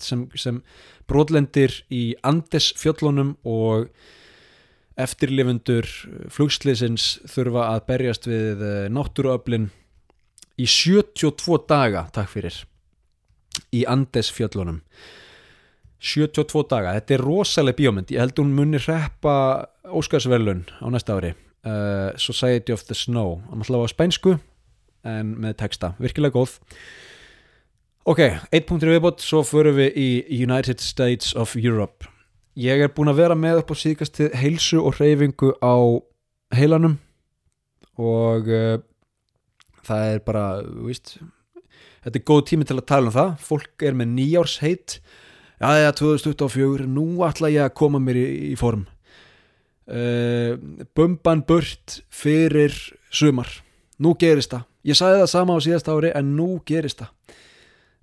sem, 0.00 0.24
sem 0.38 0.62
brotlendir 1.10 1.74
í 1.92 2.14
Andes 2.26 2.70
fjöllunum 2.78 3.34
og 3.48 3.90
eftirlifundur 5.00 5.88
flugsliðsins 6.32 7.20
þurfa 7.30 7.70
að 7.74 7.84
berjast 7.88 8.26
við 8.28 8.64
eh, 8.66 8.88
náttúruöflin 8.92 9.70
í 10.60 10.66
72 10.68 11.62
daga, 11.70 12.04
takk 12.12 12.28
fyrir 12.34 12.58
í 13.72 13.86
Andes 13.88 14.28
fjöllunum 14.34 14.82
72 16.00 16.64
daga, 16.68 16.94
þetta 16.96 17.16
er 17.16 17.24
rosaleg 17.24 17.78
bíómynd, 17.80 18.12
ég 18.12 18.22
held 18.24 18.40
hún 18.40 18.52
muni 18.56 18.80
reppa 18.80 19.36
Óskarsverlun 19.88 20.66
á 20.80 20.86
næsta 20.92 21.16
ári 21.16 21.34
uh, 21.64 22.16
Society 22.16 22.72
of 22.72 22.84
the 22.88 22.94
Snow. 22.94 23.40
Hann 23.50 23.64
ætla 23.64 23.82
á 23.84 23.88
spænsku 23.90 24.36
en 25.06 25.34
með 25.40 25.56
texta, 25.62 25.94
virkilega 26.00 26.36
góð. 26.36 26.58
Ok, 28.08 28.20
1 28.52 28.66
punktur 28.68 28.92
viðbót 28.92 29.22
svo 29.24 29.42
förum 29.44 29.76
við 29.76 29.96
í 30.00 30.08
United 30.42 30.80
States 30.80 31.34
of 31.36 31.56
Europe. 31.56 32.08
Ég 32.58 32.80
er 32.82 32.92
búin 32.92 33.10
að 33.12 33.20
vera 33.22 33.36
með 33.38 33.62
upp 33.62 33.72
á 33.72 33.76
síðkast 33.76 34.20
heilsu 34.36 34.80
og 34.82 34.98
reyfingu 34.98 35.52
á 35.62 35.76
heilanum 36.56 36.98
og 38.00 38.48
uh, 38.48 38.80
það 39.86 40.14
er 40.14 40.24
bara, 40.24 40.44
víst 40.86 41.18
þetta 42.04 42.16
er 42.18 42.26
góð 42.26 42.44
tími 42.50 42.66
til 42.68 42.78
að 42.80 42.88
tala 42.88 43.10
um 43.10 43.16
það. 43.16 43.34
Fólk 43.44 43.84
er 43.86 43.96
með 43.96 44.14
nýjárs 44.16 44.58
heit 44.64 44.98
já, 45.60 45.70
já, 45.84 45.90
2024, 46.00 46.88
nú 46.88 47.22
ætla 47.28 47.52
ég 47.52 47.68
að 47.68 47.76
koma 47.78 48.00
mér 48.02 48.18
í, 48.20 48.26
í 48.50 48.56
form 48.58 48.86
uh, 49.90 50.56
bumban 50.96 51.44
burt 51.46 52.00
fyrir 52.08 52.74
sumar. 53.10 53.50
Nú 54.00 54.14
gerist 54.18 54.54
það, 54.54 54.66
ég 54.88 54.96
sagði 54.98 55.22
það 55.22 55.32
sama 55.34 55.56
á 55.56 55.58
síðast 55.60 55.90
ári 55.92 56.12
en 56.16 56.36
nú 56.38 56.50
gerist 56.66 57.02
það. 57.02 57.38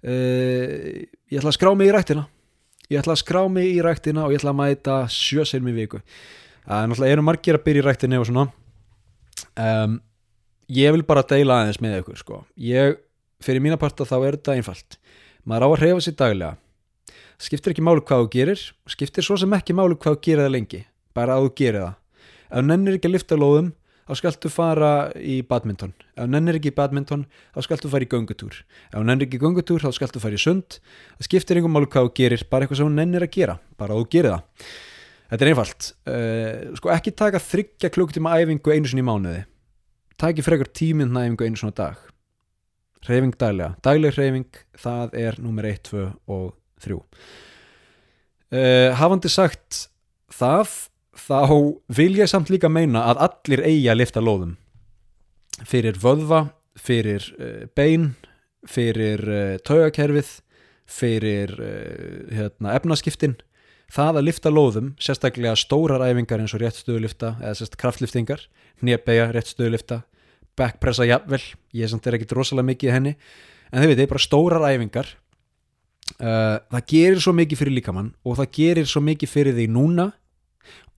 Uh, 0.08 1.06
ég 1.32 1.40
ætla 1.40 1.52
að 1.52 1.58
skrá 1.58 1.72
mig 1.74 1.90
í 1.90 1.96
rættina 1.96 2.28
ég 2.92 3.02
ætla 3.02 3.16
að 3.16 3.24
skrá 3.24 3.42
mig 3.52 3.72
í 3.74 3.80
rættina 3.84 4.26
og 4.26 4.34
ég 4.34 4.42
ætla 4.42 4.54
að 4.54 4.60
mæta 4.62 4.98
sjösirmi 5.12 5.74
viku. 5.76 6.02
Það 6.68 6.84
er 6.84 6.92
náttúrulega, 6.92 7.16
eru 7.16 7.26
margir 7.26 7.58
að 7.58 7.66
byrja 7.66 7.82
í 7.82 7.86
rættinni 7.86 8.20
og 8.20 8.28
svona. 8.28 8.46
Um, 9.58 9.98
ég 10.72 10.96
vil 10.96 11.04
bara 11.08 11.26
deila 11.28 11.62
aðeins 11.62 11.82
með 11.84 12.00
ykkur 12.02 12.22
sko. 12.22 12.44
ég, 12.60 12.98
fyrir 13.44 13.64
mína 13.64 13.80
parta 13.80 14.08
þá 14.08 14.18
er 14.20 14.40
þetta 14.40 14.56
einfalt. 14.58 15.00
Maður 15.48 15.64
á 15.64 15.68
að 15.68 15.80
hreyfa 15.82 16.06
sér 16.06 16.18
daglega. 16.20 16.54
Skiptir 17.38 17.74
ekki 17.74 17.86
málu 17.86 18.02
hvað 18.02 18.24
þú 18.24 18.30
gerir 18.34 18.62
skiptir 18.90 19.24
svo 19.24 19.38
sem 19.38 19.52
ekki 19.54 19.76
málu 19.78 19.96
hvað 19.96 20.16
þú 20.16 20.22
gerir 20.26 20.48
það 20.48 20.56
lengi 20.56 20.80
bara 21.18 21.38
að 21.38 21.48
þú 21.48 21.54
gerir 21.60 21.84
það. 21.84 21.94
Ef 22.48 22.66
nennir 22.68 22.98
ekki 22.98 23.10
að 23.10 23.16
lifta 23.16 23.38
lóðum 23.40 23.72
þá 24.08 24.14
skaltu 24.22 24.52
fara 24.52 24.92
í 25.20 25.38
badminton. 25.48 25.94
Ef 26.16 26.30
nennir 26.32 26.60
ekki 26.60 26.72
í 26.72 26.76
badminton 26.78 27.26
þá 27.56 27.62
skaltu 27.66 27.92
fara 27.92 28.08
í 28.08 28.12
göngutúr. 28.12 28.60
Ef 28.94 29.02
nennir 29.02 29.28
ekki 29.28 29.40
í 29.40 29.44
göngutúr 29.44 29.84
þá 29.84 29.90
skaltu 29.98 30.22
fara 30.24 30.38
í 30.38 30.42
sund. 30.42 30.80
Það 31.18 31.30
skiptir 31.30 31.60
einhver 31.60 31.74
málu 31.74 31.90
hvað 31.92 32.08
þú 32.08 32.14
gerir 32.22 32.46
bara 32.52 32.66
eitthvað 32.66 32.82
sem 32.82 32.90
þú 32.90 32.96
nennir 33.02 33.26
að 33.28 33.34
gera 33.36 33.58
bara 33.80 33.98
að 33.98 34.04
þú 34.04 34.12
gerir 34.16 34.36
það. 34.36 34.70
Þetta 35.28 35.44
er 35.44 35.52
einfalt. 35.52 35.90
Uh, 36.08 36.76
sko 36.80 36.94
ekki 36.94 37.16
taka 37.20 37.44
þryggja 37.44 37.92
klukkutíma 37.92 38.38
æfingu 38.40 38.72
einu 38.72 38.88
sinni 38.88 39.04
í 39.04 39.08
mánuði. 39.10 39.42
Taki 40.18 40.46
frekar 40.46 40.72
tímindna 40.72 41.26
æfingu 41.26 41.50
einu 41.50 41.60
svona 41.60 41.76
dag. 41.76 42.08
Reyfing 43.08 43.36
daglega, 43.40 43.76
dagleg 43.86 44.16
reyfing 44.18 44.64
það 44.82 45.14
er 45.20 45.38
nummer 45.40 45.68
1, 45.68 45.84
2 45.92 46.08
og 46.34 46.48
3 46.84 46.98
uh, 46.98 48.96
hafandi 48.98 49.32
sagt 49.32 49.88
það 50.34 50.74
þá 51.18 51.50
vil 51.98 52.14
ég 52.20 52.30
samt 52.30 52.52
líka 52.54 52.70
meina 52.70 53.08
að 53.12 53.24
allir 53.28 53.66
eigi 53.66 53.90
að 53.92 54.00
lifta 54.02 54.24
lóðum. 54.24 54.56
Fyrir 55.66 55.98
vöðva 56.02 56.48
fyrir 56.78 57.26
uh, 57.40 57.66
bein 57.78 58.12
fyrir 58.68 59.24
uh, 59.26 59.56
taugakerfið 59.66 60.38
fyrir 60.88 61.52
hérna, 62.32 62.78
efnaskiptin. 62.78 63.34
Það 63.92 64.20
að 64.22 64.24
lifta 64.24 64.52
lóðum, 64.54 64.94
sérstaklega 65.04 65.58
stórar 65.60 66.06
æfingar 66.06 66.40
eins 66.40 66.54
og 66.56 66.62
réttstöðulifta 66.62 67.34
eða 67.42 67.58
sérst 67.60 67.76
kraftliftingar, 67.80 68.46
nýjabæja, 68.80 69.26
réttstöðulifta 69.36 69.98
backpressa 70.58 71.06
jafnvel 71.08 71.42
ég 71.78 71.92
samt 71.92 72.08
er 72.08 72.18
ekkit 72.18 72.36
rosalega 72.38 72.72
mikið 72.72 72.94
henni 72.96 73.14
en 73.72 73.82
þau 73.82 73.90
veit, 73.90 73.98
það 73.98 74.06
er 74.06 74.12
bara 74.14 74.24
stórar 74.26 74.68
æfingar 74.72 75.12
það 76.18 76.86
gerir 76.94 77.22
svo 77.24 77.34
mikið 77.36 77.62
fyrir 77.62 77.78
líkamann 77.78 78.14
og 78.26 78.40
það 78.40 78.54
gerir 78.58 78.90
svo 78.90 79.04
mikið 79.06 79.34
fyrir 79.34 79.58
því 79.58 79.68
núna 79.76 80.08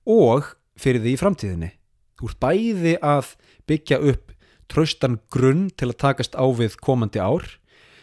og 0.10 0.56
fyrir 0.80 1.04
því 1.04 1.14
í 1.14 1.20
framtíðinni. 1.22 1.72
Þú 2.20 2.30
ert 2.30 2.42
bæði 2.44 2.96
að 3.06 3.34
byggja 3.70 4.00
upp 4.12 4.34
traustan 4.70 5.20
grunn 5.34 5.70
til 5.78 5.92
að 5.92 6.00
takast 6.04 6.38
á 6.38 6.46
við 6.46 6.78
komandi 6.84 7.22
ár 7.22 7.46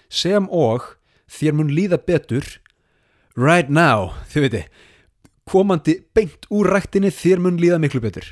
sem 0.09 0.47
og 0.51 0.97
þér 1.31 1.59
mun 1.59 1.73
líða 1.75 1.99
betur 2.07 2.47
right 3.37 3.71
now, 3.71 4.15
þið 4.31 4.47
veitir 4.47 4.69
komandi 5.47 6.01
beint 6.17 6.49
úr 6.51 6.71
rættinni 6.75 7.13
þér 7.15 7.43
mun 7.45 7.61
líða 7.61 7.79
miklu 7.83 8.01
betur. 8.03 8.27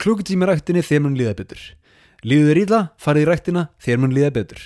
Klukkutími 0.00 0.48
rættinni 0.48 0.84
þér 0.84 1.04
mun 1.04 1.18
líða 1.18 1.34
betur. 1.36 1.60
Líður 2.24 2.62
íla, 2.62 2.80
farið 3.00 3.26
í 3.26 3.28
rættina 3.28 3.68
þér 3.82 4.00
mun 4.00 4.16
líða 4.16 4.32
betur. 4.38 4.62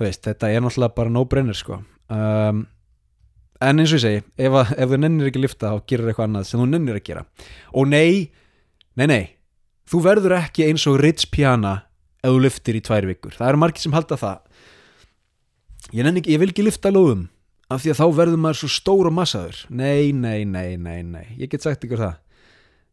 Veist, 0.00 0.24
þetta 0.26 0.50
er 0.50 0.64
náttúrulega 0.64 0.96
bara 0.96 1.12
no-brainer 1.12 1.56
sko. 1.56 1.80
um, 2.12 2.66
en 3.62 3.80
eins 3.80 3.92
og 3.92 4.00
ég 4.00 4.02
segi 4.02 4.20
ef, 4.20 4.56
að, 4.56 4.72
ef 4.76 4.90
þú 4.90 4.98
nennir 5.00 5.30
ekki 5.30 5.40
að 5.40 5.46
lifta 5.46 5.70
þá 5.72 5.86
gerir 5.90 6.10
eitthvað 6.10 6.28
annað 6.28 6.48
sem 6.48 6.62
þú 6.62 6.66
nennir 6.70 6.98
að 6.98 7.06
gera. 7.08 7.24
Og 7.74 7.88
nei, 7.90 8.30
nei, 8.98 9.06
nei. 9.10 9.22
Þú 9.90 10.00
verður 10.06 10.36
ekki 10.38 10.66
eins 10.68 10.86
og 10.90 10.98
Ritz 11.02 11.28
Piana 11.30 11.74
ef 12.24 12.32
þú 12.32 12.42
liftir 12.44 12.78
í 12.78 12.82
tvær 12.84 13.08
vikur. 13.10 13.36
Það 13.36 13.52
eru 13.52 13.62
margir 13.62 13.84
sem 13.84 13.96
halda 13.96 14.18
það. 14.20 14.42
Ég, 15.94 16.10
ekki, 16.10 16.34
ég 16.34 16.42
vil 16.42 16.50
ekki 16.50 16.66
lifta 16.66 16.92
lóðum 16.94 17.26
af 17.72 17.82
því 17.82 17.94
að 17.94 18.00
þá 18.00 18.06
verður 18.18 18.40
maður 18.44 18.60
svo 18.62 18.70
stór 18.74 19.08
og 19.10 19.16
massaður. 19.16 19.64
Nei, 19.70 20.12
nei, 20.12 20.44
nei, 20.48 20.76
nei, 20.80 21.00
nei. 21.06 21.26
Ég 21.38 21.52
get 21.52 21.64
sagt 21.64 21.84
ykkur 21.86 22.02
það. 22.02 22.20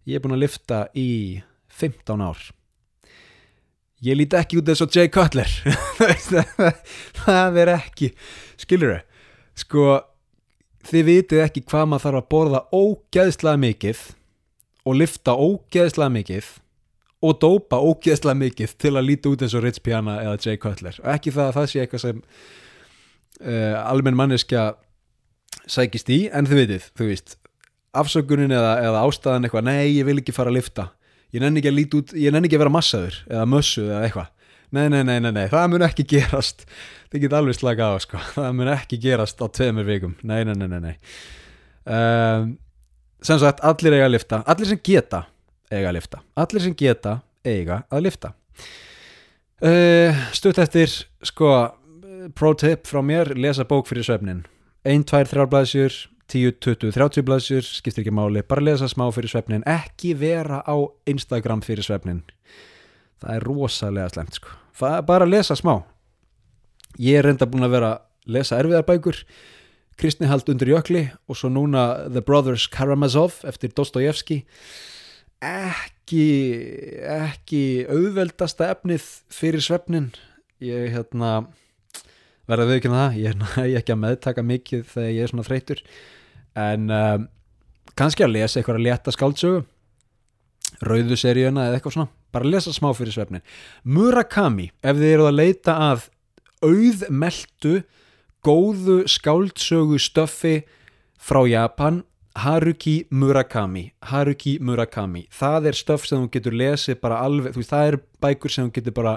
Ég 0.09 0.17
er 0.17 0.23
búin 0.23 0.35
að 0.35 0.43
lifta 0.45 0.85
í 0.97 1.09
15 1.79 2.25
ár. 2.25 2.41
Ég 4.01 4.17
líti 4.17 4.37
ekki 4.39 4.57
út 4.57 4.69
eins 4.71 4.81
og 4.81 4.93
Jay 4.93 5.11
Cutler. 5.13 5.49
Það 7.21 7.59
er 7.61 7.73
ekki. 7.75 8.11
Skilur 8.59 8.95
þau 8.95 9.07
sko 9.61 9.87
þið 10.87 11.05
vitið 11.07 11.43
ekki 11.45 11.63
hvað 11.67 11.87
maður 11.91 12.05
þarf 12.05 12.21
að 12.21 12.29
borða 12.33 12.61
ógeðslega 12.73 13.61
mikið 13.65 14.03
og 14.87 14.97
lifta 14.97 15.35
ógeðslega 15.37 16.15
mikið 16.17 16.51
og 17.21 17.37
dópa 17.41 17.81
ógeðslega 17.81 18.39
mikið 18.39 18.77
til 18.81 18.95
að 18.95 19.07
líti 19.09 19.29
út 19.29 19.43
eins 19.45 19.57
og 19.57 19.65
Rich 19.65 19.81
Piana 19.85 20.17
eða 20.23 20.39
Jay 20.41 20.57
Cutler. 20.61 20.97
Og 21.03 21.11
ekki 21.13 21.33
það 21.35 21.49
að 21.51 21.57
það 21.59 21.67
sé 21.69 21.83
eitthvað 21.83 22.05
sem 22.05 22.23
uh, 22.23 23.77
almenn 23.85 24.17
manneskja 24.17 24.71
sækist 25.69 26.09
í, 26.09 26.23
en 26.33 26.49
þið 26.49 26.63
veitir 26.63 26.89
þú 26.97 27.11
veist, 27.11 27.37
afsökunin 27.93 28.53
eða, 28.55 28.73
eða 28.87 29.05
ástæðan 29.05 29.45
eitthvað, 29.45 29.67
nei 29.67 29.93
ég 29.93 30.07
vil 30.07 30.17
ekki 30.21 30.33
fara 30.35 30.51
að 30.51 30.57
lifta 30.57 30.87
ég 31.31 31.43
nenni 31.43 31.61
ekki 31.61 31.71
að 31.71 31.97
út, 31.99 32.13
ég 32.17 32.33
nenni 32.33 32.49
ekki 32.49 32.57
að 32.59 32.65
vera 32.65 32.73
massaður 32.73 33.19
eða 33.29 33.47
mössu 33.49 33.83
eða 33.87 34.01
eitthvað 34.07 34.29
nei, 34.71 34.87
nei, 34.89 35.03
nei, 35.03 35.19
nei, 35.19 35.31
nei, 35.35 35.45
það 35.51 35.69
mun 35.73 35.85
ekki 35.87 36.07
gerast. 36.07 36.65
Það 37.11 37.23
get 37.25 37.37
alveg 37.37 37.59
slaka 37.59 37.91
á, 37.91 37.93
sko. 37.99 38.19
Það 38.37 38.51
mun 38.55 38.69
ekki 38.71 38.99
gerast 39.03 39.41
á 39.43 39.45
tveimur 39.51 39.87
vikum, 39.87 40.13
nei, 40.23 40.43
nei, 40.47 40.55
nei, 40.55 40.67
nei, 40.71 40.83
nei. 40.85 40.93
Um, 41.81 42.53
sem 43.25 43.39
sagt, 43.41 43.61
allir 43.65 43.95
eiga 43.95 44.07
að 44.07 44.15
lifta 44.15 44.41
allir 44.49 44.69
sem 44.69 44.79
geta 44.83 45.25
eiga 45.71 45.91
að 45.91 45.97
lifta 45.99 46.21
allir 46.41 46.63
sem 46.65 46.77
geta 46.77 47.17
eiga 47.45 47.81
að 47.89 48.05
lifta 48.07 48.33
uh, 49.65 50.23
stutt 50.35 50.61
eftir 50.61 50.93
sko 51.25 51.51
pro 52.37 52.53
tip 52.53 52.85
frá 52.89 53.01
mér, 53.05 53.33
lesa 53.37 53.65
bók 53.65 53.89
fyrir 53.89 54.05
svefnin 54.05 54.43
1, 54.85 55.05
2, 55.09 55.23
3 55.33 55.47
blæsjur 55.49 55.97
10, 56.31 56.57
20, 56.63 56.93
30 56.95 57.25
blæsjur, 57.27 57.65
skiptir 57.65 58.05
ekki 58.05 58.13
máli 58.15 58.43
bara 58.47 58.63
lesa 58.63 58.87
smá 58.89 59.07
fyrir 59.13 59.33
svefnin, 59.33 59.65
ekki 59.67 60.13
vera 60.17 60.61
á 60.63 60.75
Instagram 61.09 61.65
fyrir 61.65 61.85
svefnin 61.85 62.23
það 63.21 63.35
er 63.37 63.47
rosalega 63.47 64.11
slemt 64.13 64.37
sko. 64.39 64.53
bara 65.07 65.25
lesa 65.25 65.55
smá. 65.55 65.83
Ég 66.99 67.19
er 67.19 67.25
reynda 67.29 67.47
búin 67.47 67.63
að 67.63 67.75
vera 67.75 67.91
að 67.95 68.33
lesa 68.35 68.59
erfiðarbækur 68.61 69.23
Kristni 70.01 70.29
hald 70.29 70.47
undir 70.49 70.71
jökli 70.71 71.03
og 71.29 71.37
svo 71.37 71.51
núna 71.51 72.07
The 72.09 72.23
Brothers 72.25 72.67
Karamazov 72.71 73.41
eftir 73.47 73.73
Dostoyevski 73.77 74.41
ekki 75.41 76.25
ekki 77.01 77.63
auðveldasta 77.89 78.71
efnið 78.75 79.05
fyrir 79.33 79.63
svefnin 79.63 80.11
ég 80.61 80.93
hérna 80.95 81.43
verða 82.49 82.67
við 82.69 82.79
ekki 82.79 82.93
með 82.93 83.03
það, 83.03 83.19
ég 83.21 83.75
er 83.75 83.81
ekki 83.81 83.95
að 83.95 84.01
meðtaka 84.05 84.45
mikið 84.45 84.87
þegar 84.93 85.13
ég 85.15 85.21
er 85.25 85.33
svona 85.33 85.47
þreytur 85.47 85.83
en 86.61 86.89
um, 86.97 87.27
kannski 87.97 88.25
að 88.25 88.35
lesa 88.37 88.59
eitthvað 88.59 88.81
að 88.81 88.87
leta 88.87 89.15
skáldsögu 89.15 89.61
rauðu 90.87 91.17
seríuna 91.19 91.67
eða 91.67 91.79
eitthvað 91.79 91.97
svona 91.97 92.20
bara 92.33 92.49
lesa 92.49 92.73
smá 92.75 92.89
fyrir 92.97 93.15
svefnin 93.15 93.43
Murakami, 93.83 94.71
ef 94.83 94.99
þið 94.99 95.13
eru 95.15 95.27
að 95.29 95.39
leita 95.39 95.77
að 95.89 96.07
auðmeltu 96.61 97.81
góðu 98.45 99.01
skáldsögu 99.09 99.99
stöffi 100.01 100.61
frá 101.21 101.43
Japan 101.49 102.01
Haruki 102.41 103.07
Murakami. 103.11 103.91
Haruki 104.07 104.55
Murakami. 104.63 105.25
Það 105.35 105.67
er 105.67 105.77
stöff 105.77 106.05
sem 106.07 106.21
þú 106.23 106.29
getur 106.31 106.55
lesið 106.55 107.01
bara 107.01 107.19
alveg, 107.25 107.57
veist 107.57 107.73
það 107.73 107.89
er 107.89 107.97
bækur 108.23 108.53
sem 108.53 108.69
þú 108.69 108.75
getur 108.77 108.95
bara 109.01 109.15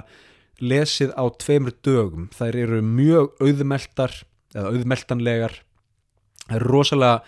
lesið 0.58 1.14
á 1.14 1.24
tveimur 1.30 1.76
dögum. 1.84 2.26
Þær 2.34 2.58
eru 2.64 2.80
mjög 2.82 3.38
auðmeldar 3.38 4.16
eða 4.54 4.72
auðmeldanlegar 4.72 5.60
þær 6.48 6.58
eru 6.58 6.72
rosalega 6.72 7.22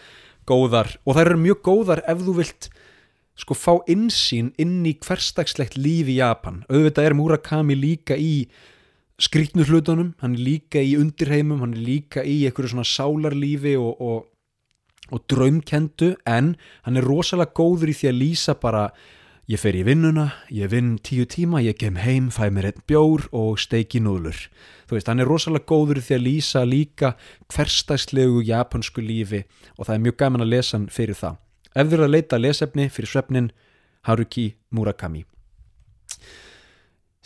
góðar 0.46 0.92
og 1.04 1.16
þær 1.16 1.30
eru 1.30 1.42
mjög 1.42 1.62
góðar 1.66 2.02
ef 2.06 2.22
þú 2.22 2.36
vilt 2.40 2.68
sko 3.36 3.56
fá 3.56 3.72
insýn 3.92 4.52
inn 4.60 4.80
í 4.88 4.94
hversdagslegt 4.96 5.76
líf 5.76 6.08
í 6.08 6.18
Japan 6.20 6.62
auðvitað 6.70 7.10
er 7.10 7.16
Murakami 7.18 7.76
líka 7.76 8.16
í 8.16 8.46
skrýtnu 9.20 9.64
hlutunum, 9.64 10.14
hann 10.20 10.36
er 10.36 10.44
líka 10.44 10.80
í 10.84 10.96
undirheimum, 11.00 11.62
hann 11.64 11.76
er 11.76 11.84
líka 11.84 12.24
í 12.24 12.42
einhverju 12.44 12.74
svona 12.74 12.88
sálarlífi 12.88 13.76
og, 13.80 14.00
og, 14.00 14.26
og 15.08 15.22
draumkendu 15.32 16.14
en 16.28 16.54
hann 16.84 17.00
er 17.00 17.06
rosalega 17.06 17.56
góður 17.56 17.92
í 17.92 17.96
því 17.96 18.10
að 18.10 18.20
lýsa 18.20 18.56
bara 18.60 18.90
ég 19.46 19.62
fer 19.62 19.78
í 19.78 19.84
vinnuna, 19.86 20.26
ég 20.50 20.68
vinn 20.72 20.96
tíu 20.98 21.24
tíma, 21.30 21.62
ég 21.62 21.78
kem 21.78 21.96
heim, 22.02 22.28
fæ 22.34 22.50
mér 22.50 22.72
einn 22.72 22.84
bjór 22.90 23.28
og 23.30 23.60
steiki 23.62 24.02
núðlur. 24.02 24.36
Þú 24.90 24.98
veist, 24.98 25.08
hann 25.08 25.22
er 25.22 25.30
rosalega 25.30 25.68
góður 25.70 26.02
í 26.02 26.04
því 26.08 26.16
að 26.16 26.24
lýsa 26.26 26.64
líka 26.66 27.14
hverstagslegu 27.54 28.42
japansku 28.48 29.04
lífi 29.04 29.44
og 29.78 29.86
það 29.86 29.94
er 29.96 30.06
mjög 30.08 30.18
gaman 30.24 30.44
að 30.44 30.52
lesa 30.56 30.76
hann 30.76 30.88
fyrir 30.92 31.18
það. 31.18 31.38
Ef 31.76 31.90
þú 31.90 31.98
eru 31.98 32.06
að 32.06 32.14
leita 32.14 32.38
lesefni 32.40 32.86
fyrir 32.88 33.10
svefnin, 33.10 33.48
Haruki 34.08 34.54
Murakami. 34.72 35.26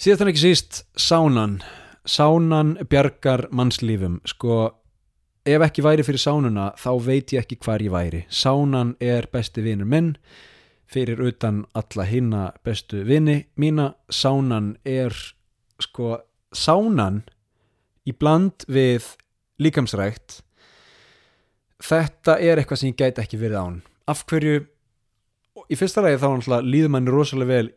Síðast 0.00 0.24
en 0.24 0.30
ekki 0.32 0.42
síst, 0.42 0.78
sánan. 0.98 1.60
Sánan 2.08 2.72
bjargar 2.90 3.44
mannslífum. 3.54 4.16
Sko, 4.26 4.72
ef 5.46 5.62
ekki 5.66 5.84
væri 5.84 6.06
fyrir 6.06 6.22
sánuna, 6.22 6.70
þá 6.80 6.90
veit 7.04 7.34
ég 7.36 7.44
ekki 7.44 7.60
hvar 7.62 7.84
ég 7.84 7.92
væri. 7.94 8.24
Sánan 8.26 8.96
er 8.98 9.28
besti 9.30 9.62
vinur 9.62 9.86
minn, 9.86 10.14
fyrir 10.90 11.20
utan 11.22 11.62
alla 11.76 12.08
hinna 12.08 12.48
bestu 12.66 13.04
vini. 13.06 13.44
Mína 13.60 13.92
sánan 14.10 14.72
er, 14.88 15.14
sko, 15.78 16.16
sánan 16.50 17.22
í 18.02 18.16
bland 18.16 18.66
við 18.66 19.12
líkamsrækt. 19.60 20.40
Þetta 21.80 22.40
er 22.40 22.58
eitthvað 22.58 22.82
sem 22.82 22.90
ég 22.90 22.98
gæti 22.98 23.22
ekki 23.22 23.38
verið 23.40 23.62
án. 23.62 23.80
Af 24.10 24.24
hverju, 24.28 24.64
í 25.70 25.78
fyrsta 25.78 26.02
ræði 26.04 26.20
þá 26.22 26.60
líður 26.66 26.92
manni 26.96 27.14
rosalega 27.14 27.54
vel 27.54 27.68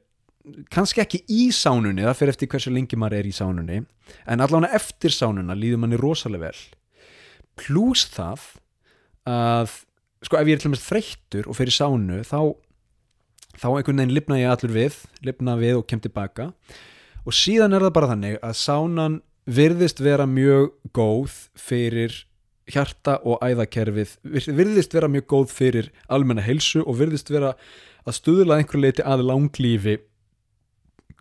kannski 0.74 1.00
ekki 1.04 1.22
í 1.32 1.48
sánunni 1.56 2.04
það 2.04 2.18
fyrir 2.20 2.34
eftir 2.34 2.50
hversu 2.52 2.72
lengi 2.74 2.98
maður 3.00 3.22
er 3.22 3.30
í 3.30 3.36
sánunni 3.36 3.78
en 3.80 4.44
allavega 4.44 4.76
eftir 4.76 5.14
sánuna 5.16 5.56
líður 5.56 5.84
manni 5.84 6.00
rosalega 6.00 6.50
vel. 6.50 6.64
Pluss 7.60 8.10
það 8.12 8.44
að 9.30 9.78
sko 10.24 10.40
ef 10.40 10.50
ég 10.50 10.58
er 10.58 10.64
til 10.64 10.72
og 10.72 10.76
með 10.76 10.86
þreyttur 10.88 11.48
og 11.48 11.60
fyrir 11.60 11.76
sánu 11.76 12.20
þá 12.28 12.40
þá 13.60 13.68
einhvern 13.70 14.02
veginn 14.02 14.16
lifna 14.18 14.40
ég 14.42 14.52
allur 14.52 14.74
við 14.76 15.00
lifna 15.24 15.56
við 15.60 15.80
og 15.80 15.88
kem 15.88 16.02
tilbaka. 16.04 16.52
Og 17.24 17.36
síðan 17.36 17.76
er 17.76 17.86
það 17.86 17.96
bara 17.96 18.12
þannig 18.12 18.40
að 18.44 18.60
sánan 18.60 19.22
virðist 19.48 20.02
vera 20.04 20.28
mjög 20.28 20.74
góð 20.96 21.38
fyrir 21.60 22.24
hjarta 22.70 23.18
og 23.28 23.42
æðakerfið 23.44 24.16
virðist 24.24 24.94
vera 24.96 25.10
mjög 25.12 25.26
góð 25.34 25.52
fyrir 25.52 25.90
almenna 26.12 26.44
heilsu 26.46 26.84
og 26.86 26.98
virðist 27.02 27.32
vera 27.34 27.54
að 28.08 28.18
stuðla 28.20 28.60
einhver 28.60 28.82
leiti 28.84 29.06
að 29.06 29.26
langlífi. 29.28 29.98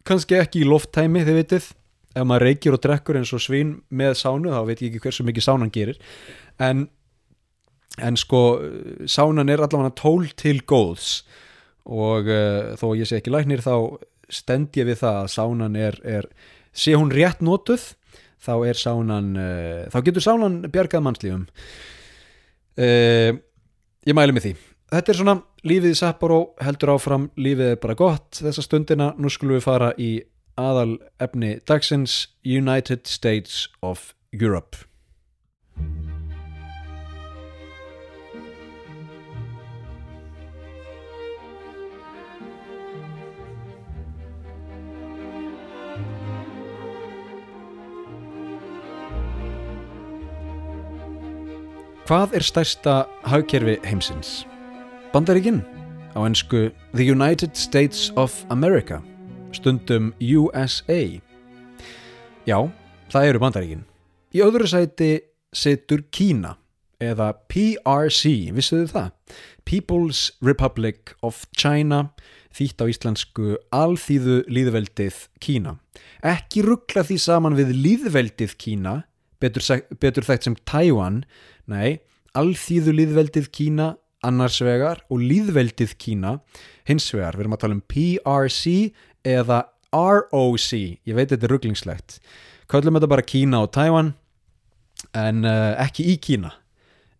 Kannski 0.06 0.38
ekki 0.38 0.62
í 0.62 0.68
lofttæmi 0.68 1.22
þið 1.26 1.38
vitið. 1.40 1.68
Ef 2.12 2.26
maður 2.28 2.44
reykir 2.48 2.74
og 2.76 2.82
drekkur 2.84 3.16
eins 3.16 3.32
og 3.32 3.40
svín 3.40 3.76
með 3.88 4.18
sánu 4.20 4.50
þá 4.52 4.60
veit 4.68 4.82
ég 4.82 4.90
ekki 4.90 5.02
hversu 5.06 5.24
mikið 5.24 5.46
sánan 5.46 5.72
gerir. 5.72 6.00
En, 6.60 6.84
en 8.02 8.18
sko 8.20 8.42
sánan 9.08 9.52
er 9.52 9.62
allavega 9.64 9.94
tól 9.96 10.26
til 10.36 10.58
góðs. 10.68 11.22
Og 11.88 12.28
uh, 12.30 12.74
þó 12.78 12.92
ég 12.98 13.08
sé 13.08 13.18
ekki 13.18 13.32
læknir 13.32 13.64
þá 13.64 13.96
stend 14.32 14.76
ég 14.78 14.90
við 14.90 15.00
það 15.02 15.22
að 15.22 15.32
sánan 15.32 15.78
er, 15.78 15.98
er 16.04 16.28
sé 16.74 16.94
hún 16.98 17.14
rétt 17.14 17.42
nótuð 17.44 17.92
þá 18.42 18.52
er 18.68 18.80
sánan 18.80 19.32
uh, 19.38 19.86
þá 19.92 19.98
getur 20.08 20.26
sánan 20.26 20.60
bjargað 20.72 21.06
mannslífum. 21.06 21.46
Uh, 22.76 23.40
ég 24.08 24.16
mælu 24.18 24.36
með 24.36 24.48
því. 24.48 24.54
Þetta 24.92 25.12
er 25.12 25.20
svona 25.22 25.38
lífið 25.64 25.94
í 25.94 25.98
Sapporo 26.02 26.40
heldur 26.60 26.94
áfram, 26.96 27.30
lífið 27.40 27.74
er 27.74 27.80
bara 27.80 27.96
gott. 27.96 28.42
Þessa 28.42 28.66
stundina, 28.66 29.12
nú 29.16 29.32
skulum 29.32 29.56
við 29.56 29.66
fara 29.66 29.92
í 29.96 30.12
aðal 30.60 30.98
efni 31.22 31.56
dagsins 31.68 32.26
United 32.44 33.08
States 33.08 33.66
of 33.80 34.12
Europe 34.36 34.91
Hvað 52.02 52.32
er 52.34 52.42
stærsta 52.42 52.92
hagkerfi 53.30 53.76
heimsins? 53.86 54.40
Bandaríkinn 55.12 55.60
á 56.18 56.26
ennsku 56.26 56.72
The 56.98 57.04
United 57.06 57.54
States 57.54 58.10
of 58.18 58.34
America 58.50 58.98
stundum 59.54 60.10
USA 60.18 60.98
Já, 62.42 62.58
það 63.06 63.28
eru 63.28 63.42
bandaríkinn 63.44 63.84
Í 64.34 64.42
öðru 64.42 64.66
sæti 64.66 65.12
setur 65.54 66.02
Kína 66.10 66.56
eða 66.98 67.36
PRC, 67.46 68.50
vissuðu 68.50 68.90
það? 68.90 69.38
People's 69.62 70.24
Republic 70.42 71.14
of 71.22 71.46
China 71.54 72.08
þýtt 72.50 72.82
á 72.82 72.90
íslensku 72.90 73.54
alþýðu 73.70 74.42
líðveldið 74.50 75.22
Kína 75.38 75.78
ekki 76.18 76.66
ruggla 76.66 77.06
því 77.06 77.22
saman 77.30 77.54
við 77.62 77.76
líðveldið 77.78 78.58
Kína 78.58 79.04
betur, 79.42 79.64
betur 80.02 80.26
þægt 80.26 80.50
sem 80.50 80.58
Taiwan 80.66 81.22
Nei, 81.70 82.00
alþýðu 82.34 82.94
líðveldið 82.96 83.50
Kína 83.54 83.92
annars 84.26 84.58
vegar 84.62 85.02
og 85.10 85.22
líðveldið 85.22 85.94
Kína 86.00 86.36
hins 86.88 87.08
vegar, 87.14 87.36
við 87.36 87.44
erum 87.44 87.56
að 87.56 87.62
tala 87.64 87.76
um 87.76 87.84
PRC 87.90 88.72
eða 89.26 89.60
ROC 89.92 90.70
ég 90.72 91.14
veit 91.14 91.30
þetta 91.30 91.46
er 91.46 91.52
rugglingslegt. 91.52 92.18
Kallum 92.70 92.96
þetta 92.96 93.10
bara 93.12 93.26
Kína 93.26 93.62
og 93.66 93.72
Taiwan 93.74 94.14
en 95.18 95.44
uh, 95.44 95.74
ekki 95.82 96.06
í 96.14 96.16
Kína. 96.22 96.54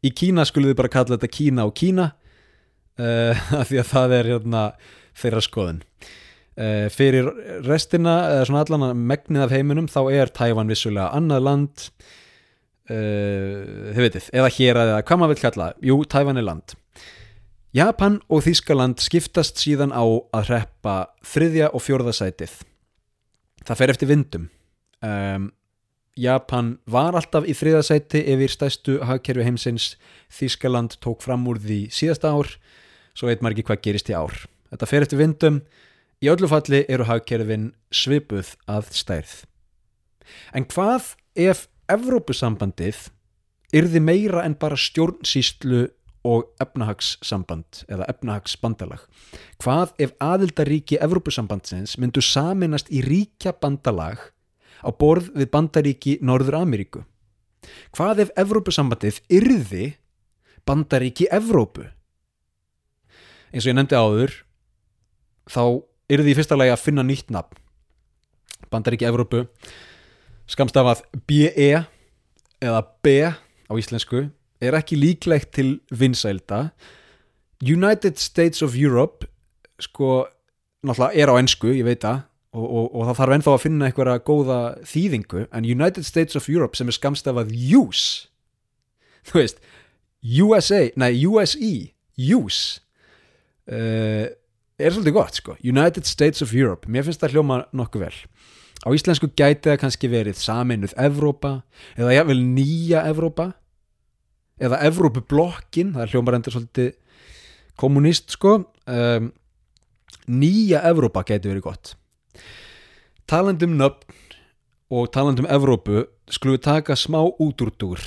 Í 0.02 0.10
Kína 0.16 0.46
skulum 0.48 0.72
við 0.72 0.80
bara 0.80 0.92
kalla 0.92 1.16
þetta 1.18 1.30
Kína 1.30 1.66
og 1.68 1.76
Kína 1.78 2.08
uh, 2.98 3.44
af 3.60 3.68
því 3.68 3.82
að 3.82 3.92
það 3.92 4.16
er 4.18 4.32
hérna, 4.32 4.64
þeirra 5.18 5.44
skoðun. 5.44 5.84
Uh, 6.52 6.88
fyrir 6.92 7.28
restina, 7.64 8.16
eða 8.32 8.48
svona 8.48 8.64
allan 8.66 9.04
megnið 9.08 9.46
af 9.46 9.54
heiminum 9.54 9.88
þá 9.88 10.02
er 10.12 10.32
Taiwan 10.32 10.72
vissulega 10.72 11.12
annað 11.16 11.46
land 11.48 11.86
Uh, 12.90 13.92
þið 13.94 14.02
veitir, 14.02 14.24
eða 14.34 14.48
hér 14.56 14.78
eða 14.82 15.02
hvað 15.06 15.20
maður 15.20 15.36
vil 15.36 15.42
kalla 15.44 15.66
jú, 15.86 15.96
Tævan 16.10 16.40
er 16.40 16.46
land. 16.48 16.74
Japan 17.72 18.18
og 18.28 18.42
Þískaland 18.44 19.00
skiptast 19.00 19.62
síðan 19.62 19.94
á 19.94 20.02
að 20.04 20.48
hreppa 20.50 20.96
þriðja 21.24 21.70
og 21.72 21.84
fjórða 21.84 22.12
sætið. 22.16 22.58
Það 23.62 23.78
fer 23.78 23.92
eftir 23.94 24.10
vindum. 24.10 24.48
Um, 25.00 25.46
Japan 26.18 26.74
var 26.84 27.16
alltaf 27.16 27.46
í 27.48 27.54
þriðja 27.56 27.84
sæti 27.86 28.20
yfir 28.34 28.52
stæstu 28.52 28.98
hagkerfi 29.08 29.46
heimsins. 29.46 29.94
Þískaland 30.28 30.98
tók 31.00 31.24
fram 31.24 31.46
úr 31.48 31.62
því 31.62 31.86
síðasta 31.94 32.34
ár. 32.34 32.50
Svo 33.16 33.30
veit 33.30 33.40
maður 33.40 33.56
ekki 33.56 33.68
hvað 33.70 33.82
gerist 33.86 34.12
í 34.12 34.18
ár. 34.18 34.36
Þetta 34.68 34.90
fer 34.90 35.06
eftir 35.06 35.22
vindum. 35.22 35.62
Í 36.22 36.28
öllu 36.28 36.50
falli 36.50 36.84
eru 36.92 37.08
hagkerfin 37.08 37.70
svipuð 37.88 38.52
að 38.68 38.92
stærð. 38.92 39.32
En 40.52 40.68
hvað 40.68 41.14
ef 41.40 41.66
Evrópusambandið 41.92 43.08
yrði 43.76 44.00
meira 44.04 44.44
en 44.46 44.54
bara 44.60 44.78
stjórnsýslu 44.78 45.86
og 46.22 46.46
efnahagssamband 46.62 47.82
eða 47.90 48.06
efnahagsbandalag. 48.12 49.02
Hvað 49.62 49.94
ef 50.04 50.12
aðildaríki 50.22 51.00
Evrópusambandsins 51.02 51.96
myndu 51.98 52.22
saminast 52.22 52.92
í 52.94 53.02
ríkja 53.04 53.54
bandalag 53.58 54.20
á 54.82 54.90
borð 54.94 55.32
við 55.34 55.50
bandaríki 55.50 56.18
Norður 56.22 56.60
Ameríku? 56.62 57.02
Hvað 57.94 58.26
ef 58.26 58.32
Evrópusambandið 58.38 59.20
yrði 59.30 59.92
bandaríki 60.68 61.28
Evrópu? 61.30 61.88
Eins 63.52 63.66
og 63.66 63.72
ég 63.72 63.76
nefndi 63.76 63.98
áður, 63.98 64.36
þá 65.50 65.82
yrði 66.12 66.32
í 66.32 66.36
fyrsta 66.38 66.56
lagi 66.56 66.72
að 66.72 66.84
finna 66.86 67.04
nýtt 67.04 67.34
nafn. 67.34 67.58
Bandaríki 68.72 69.04
Evrópu 69.10 69.44
skamstafað 70.52 71.02
BE 71.26 71.70
eða 72.62 72.82
B 73.02 73.16
á 73.26 73.72
íslensku 73.72 74.26
er 74.62 74.76
ekki 74.78 74.98
líklegt 74.98 75.54
til 75.56 75.80
vinsælda. 75.90 76.68
United 77.62 78.20
States 78.20 78.62
of 78.62 78.76
Europe 78.78 79.26
sko 79.82 80.26
náttúrulega 80.86 81.18
er 81.18 81.30
á 81.30 81.34
ennsku, 81.38 81.72
ég 81.74 81.86
veit 81.86 82.02
það 82.02 82.22
og, 82.52 82.66
og, 82.66 82.86
og 82.90 83.06
það 83.08 83.18
þarf 83.20 83.34
ennþá 83.36 83.54
að 83.54 83.62
finna 83.62 83.88
einhverja 83.88 84.22
góða 84.26 84.58
þýðingu, 84.88 85.46
en 85.48 85.68
United 85.68 86.06
States 86.06 86.36
of 86.38 86.48
Europe 86.50 86.76
sem 86.76 86.90
er 86.90 86.96
skamstafað 86.98 87.54
US 87.78 88.04
þú 89.30 89.40
veist 89.40 89.62
USA, 90.22 90.84
nei 90.98 91.14
USE 91.26 91.72
US 92.34 92.58
uh, 93.70 94.26
er 94.28 94.94
svolítið 94.94 95.16
gott 95.16 95.40
sko 95.40 95.56
United 95.62 96.06
States 96.08 96.44
of 96.44 96.54
Europe, 96.54 96.90
mér 96.90 97.06
finnst 97.06 97.22
það 97.22 97.38
hljóma 97.38 97.62
nokkuð 97.72 98.06
vel 98.08 98.20
Á 98.82 98.88
íslensku 98.90 99.30
gæti 99.38 99.70
það 99.70 99.80
kannski 99.84 100.10
verið 100.10 100.38
saminuð 100.42 100.94
Evrópa 100.98 101.52
eða 101.94 102.16
jáfnvel 102.16 102.40
nýja 102.42 103.04
Evrópa 103.06 103.52
eða 104.62 104.80
Evrópublokkin, 104.88 105.94
það 105.94 106.04
er 106.04 106.12
hljómar 106.12 106.38
endur 106.38 106.56
svolítið 106.56 106.90
kommunist 107.78 108.34
sko. 108.34 108.56
Um, 108.90 109.30
nýja 110.26 110.82
Evrópa 110.90 111.22
geti 111.26 111.50
verið 111.50 111.66
gott. 111.66 111.94
Talandum 113.30 113.78
nöfn 113.78 114.18
og 114.92 115.08
talandum 115.14 115.48
Evrópu 115.48 116.04
við 116.28 116.58
taka 116.64 116.96
smá 116.98 117.22
útúrdúr. 117.22 118.00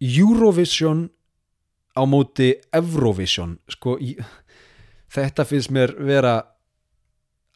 Eurovision 0.00 1.08
á 1.94 2.02
móti 2.04 2.54
Eurovision 2.74 3.58
sko, 3.70 3.96
í, 4.02 4.16
þetta 5.14 5.46
finnst 5.48 5.70
mér 5.70 5.94
vera 6.02 6.40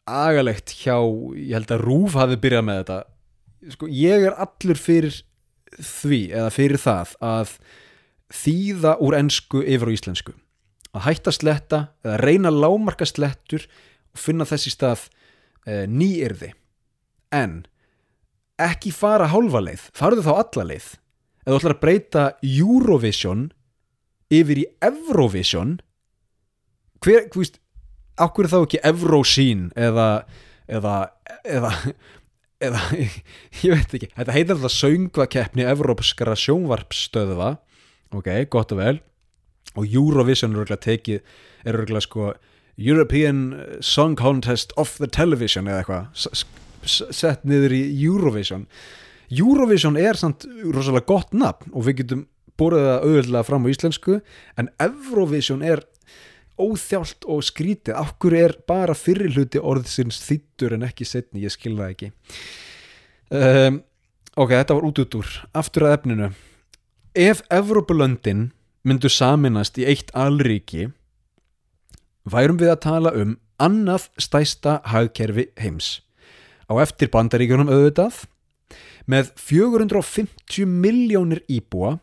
agalegt 0.09 0.73
hjá, 0.81 0.97
ég 1.37 1.55
held 1.57 1.71
að 1.73 1.83
Rúf 1.85 2.17
hafi 2.17 2.37
byrjað 2.41 2.65
með 2.67 2.81
þetta. 2.81 2.99
Sko, 3.75 3.89
ég 3.91 4.25
er 4.29 4.37
allur 4.39 4.79
fyrir 4.79 5.19
því 5.77 6.21
eða 6.33 6.51
fyrir 6.53 6.81
það 6.81 7.15
að 7.25 7.55
þýða 8.33 8.95
úr 9.05 9.17
ennsku 9.19 9.63
yfir 9.63 9.91
á 9.91 9.95
íslensku. 9.95 10.35
Að 10.93 11.05
hætta 11.05 11.33
sletta 11.33 11.81
eða 12.05 12.21
reyna 12.23 12.53
lámarka 12.53 13.05
slettur 13.07 13.65
og 14.13 14.21
finna 14.21 14.47
þessi 14.49 14.73
stað 14.73 15.05
e, 15.65 15.85
nýirði 15.85 16.53
en 17.35 17.61
ekki 18.59 18.91
fara 18.95 19.29
hálfa 19.29 19.61
leið 19.63 19.85
farðu 19.97 20.25
þá 20.25 20.33
alla 20.35 20.67
leið. 20.71 20.89
Eða 21.45 21.53
þú 21.53 21.59
ætlar 21.59 21.75
að 21.75 21.83
breyta 21.83 22.25
Eurovision 22.45 23.45
yfir 24.33 24.63
í 24.63 24.65
Eurovision 24.85 25.77
hver, 27.03 27.29
hver 27.29 27.41
veist 27.41 27.61
ákveður 28.19 28.51
þá 28.53 28.59
ekki 28.61 28.83
Eurosín 28.91 29.67
eða 29.79 30.09
eða, 30.69 30.95
eða 31.47 31.73
eða, 32.59 32.83
ég 33.63 33.73
veit 33.73 33.95
ekki. 33.95 34.11
Þetta 34.15 34.35
heitir 34.35 34.55
alltaf 34.57 34.75
söngvakeppni 34.75 35.65
Evrópskara 35.69 36.35
sjónvarpstöðva 36.39 37.55
ok, 38.15 38.29
gott 38.51 38.73
og 38.75 38.81
vel. 38.81 38.97
Og 39.77 39.85
Eurovision 39.85 40.55
er 40.55 40.63
örgulega 40.63 40.85
tekið 40.87 41.19
er 41.67 41.77
örgulega 41.77 42.05
sko 42.05 42.31
European 42.79 43.43
Song 43.83 44.15
Contest 44.19 44.73
of 44.79 44.95
the 44.97 45.07
Television 45.07 45.67
eða 45.69 45.83
eitthvað. 45.83 46.43
Sett 46.87 47.45
niður 47.47 47.75
í 47.75 47.83
Eurovision. 48.07 48.65
Eurovision 49.29 49.99
er 49.99 50.17
samt 50.17 50.47
rosalega 50.63 51.05
gott 51.09 51.35
nafn 51.35 51.73
og 51.75 51.85
við 51.85 52.01
getum 52.01 52.25
borðið 52.59 52.87
það 52.87 53.03
auðvitað 53.05 53.47
fram 53.47 53.67
á 53.67 53.71
íslensku 53.71 54.15
en 54.59 54.71
Eurovision 54.83 55.61
er 55.63 55.83
óþjált 56.59 57.27
og 57.29 57.43
skrítið. 57.47 57.95
Okkur 57.99 58.35
er 58.37 58.55
bara 58.67 58.95
fyrir 58.97 59.31
hluti 59.33 59.61
orðsins 59.61 60.19
þýttur 60.25 60.75
en 60.77 60.85
ekki 60.87 61.07
setni, 61.07 61.45
ég 61.45 61.53
skilða 61.53 61.89
ekki. 61.93 62.11
Um, 63.29 63.81
ok, 64.35 64.55
þetta 64.57 64.77
var 64.77 64.87
út 64.89 65.01
út 65.03 65.19
úr 65.21 65.33
aftur 65.57 65.87
að 65.87 65.97
efninu. 65.99 66.31
Ef 67.17 67.43
Evrópulöndin 67.53 68.49
myndu 68.87 69.09
saminast 69.11 69.77
í 69.81 69.85
eitt 69.89 70.11
alríki 70.17 70.89
værum 72.29 72.59
við 72.61 72.73
að 72.73 72.83
tala 72.85 73.13
um 73.17 73.37
annað 73.59 74.09
stæsta 74.21 74.79
hagkerfi 74.87 75.49
heims. 75.59 75.99
Á 76.69 76.77
eftir 76.83 77.11
bandaríkjunum 77.11 77.71
auðvitað 77.71 78.23
með 79.09 79.33
450 79.41 80.69
miljónir 80.69 81.41
íbúa 81.49 81.97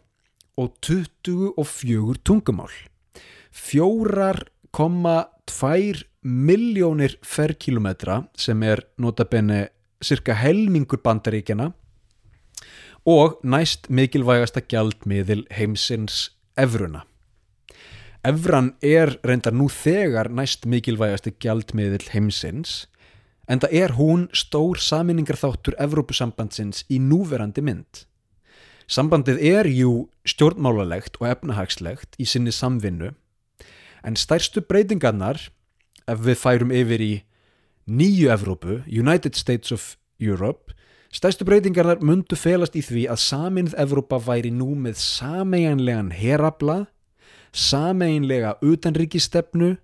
og 0.58 0.74
24 0.82 2.18
tungumál 2.26 2.72
4,2 3.56 6.04
miljónir 6.22 7.18
ferkilometra 7.24 8.28
sem 8.36 8.62
er 8.62 8.84
notabenni 9.00 9.66
cirka 10.04 10.34
helmingur 10.36 11.00
bandaríkjana 11.00 11.72
og 13.06 13.38
næst 13.46 13.86
mikilvægasta 13.88 14.60
gjaldmiðil 14.66 15.46
heimsins 15.54 16.32
Evruna. 16.58 17.04
Evran 18.26 18.72
er 18.82 19.14
reyndar 19.24 19.54
nú 19.54 19.68
þegar 19.70 20.28
næst 20.34 20.66
mikilvægasti 20.66 21.36
gjaldmiðil 21.40 22.10
heimsins 22.12 22.86
en 23.48 23.62
það 23.62 23.76
er 23.80 23.94
hún 23.96 24.28
stór 24.34 24.76
saminningarþáttur 24.82 25.78
Evrópusambandsins 25.78 26.84
í 26.90 26.98
núverandi 26.98 27.62
mynd. 27.62 28.04
Sambandið 28.90 29.38
er 29.42 29.66
jú 29.70 30.08
stjórnmálalegt 30.26 31.16
og 31.20 31.30
efnahagslegt 31.30 32.18
í 32.18 32.26
sinni 32.26 32.52
samvinnu 32.54 33.12
en 34.06 34.16
stærstu 34.16 34.62
breytingarnar 34.62 35.40
ef 36.06 36.22
við 36.22 36.38
færum 36.38 36.72
yfir 36.74 37.02
í 37.02 37.12
nýju 37.86 38.30
Evrópu, 38.30 38.82
United 38.86 39.34
States 39.34 39.74
of 39.74 39.96
Europe 40.22 40.74
stærstu 41.14 41.46
breytingarnar 41.48 42.02
mundu 42.04 42.38
felast 42.38 42.76
í 42.78 42.82
því 42.84 43.06
að 43.10 43.22
saminnið 43.24 43.76
Evrópa 43.82 44.20
væri 44.22 44.52
nú 44.54 44.74
með 44.78 45.00
sameiginlegan 45.02 46.12
herabla 46.14 46.84
sameiginlega 47.56 48.56
utanríkistefnu 48.64 49.76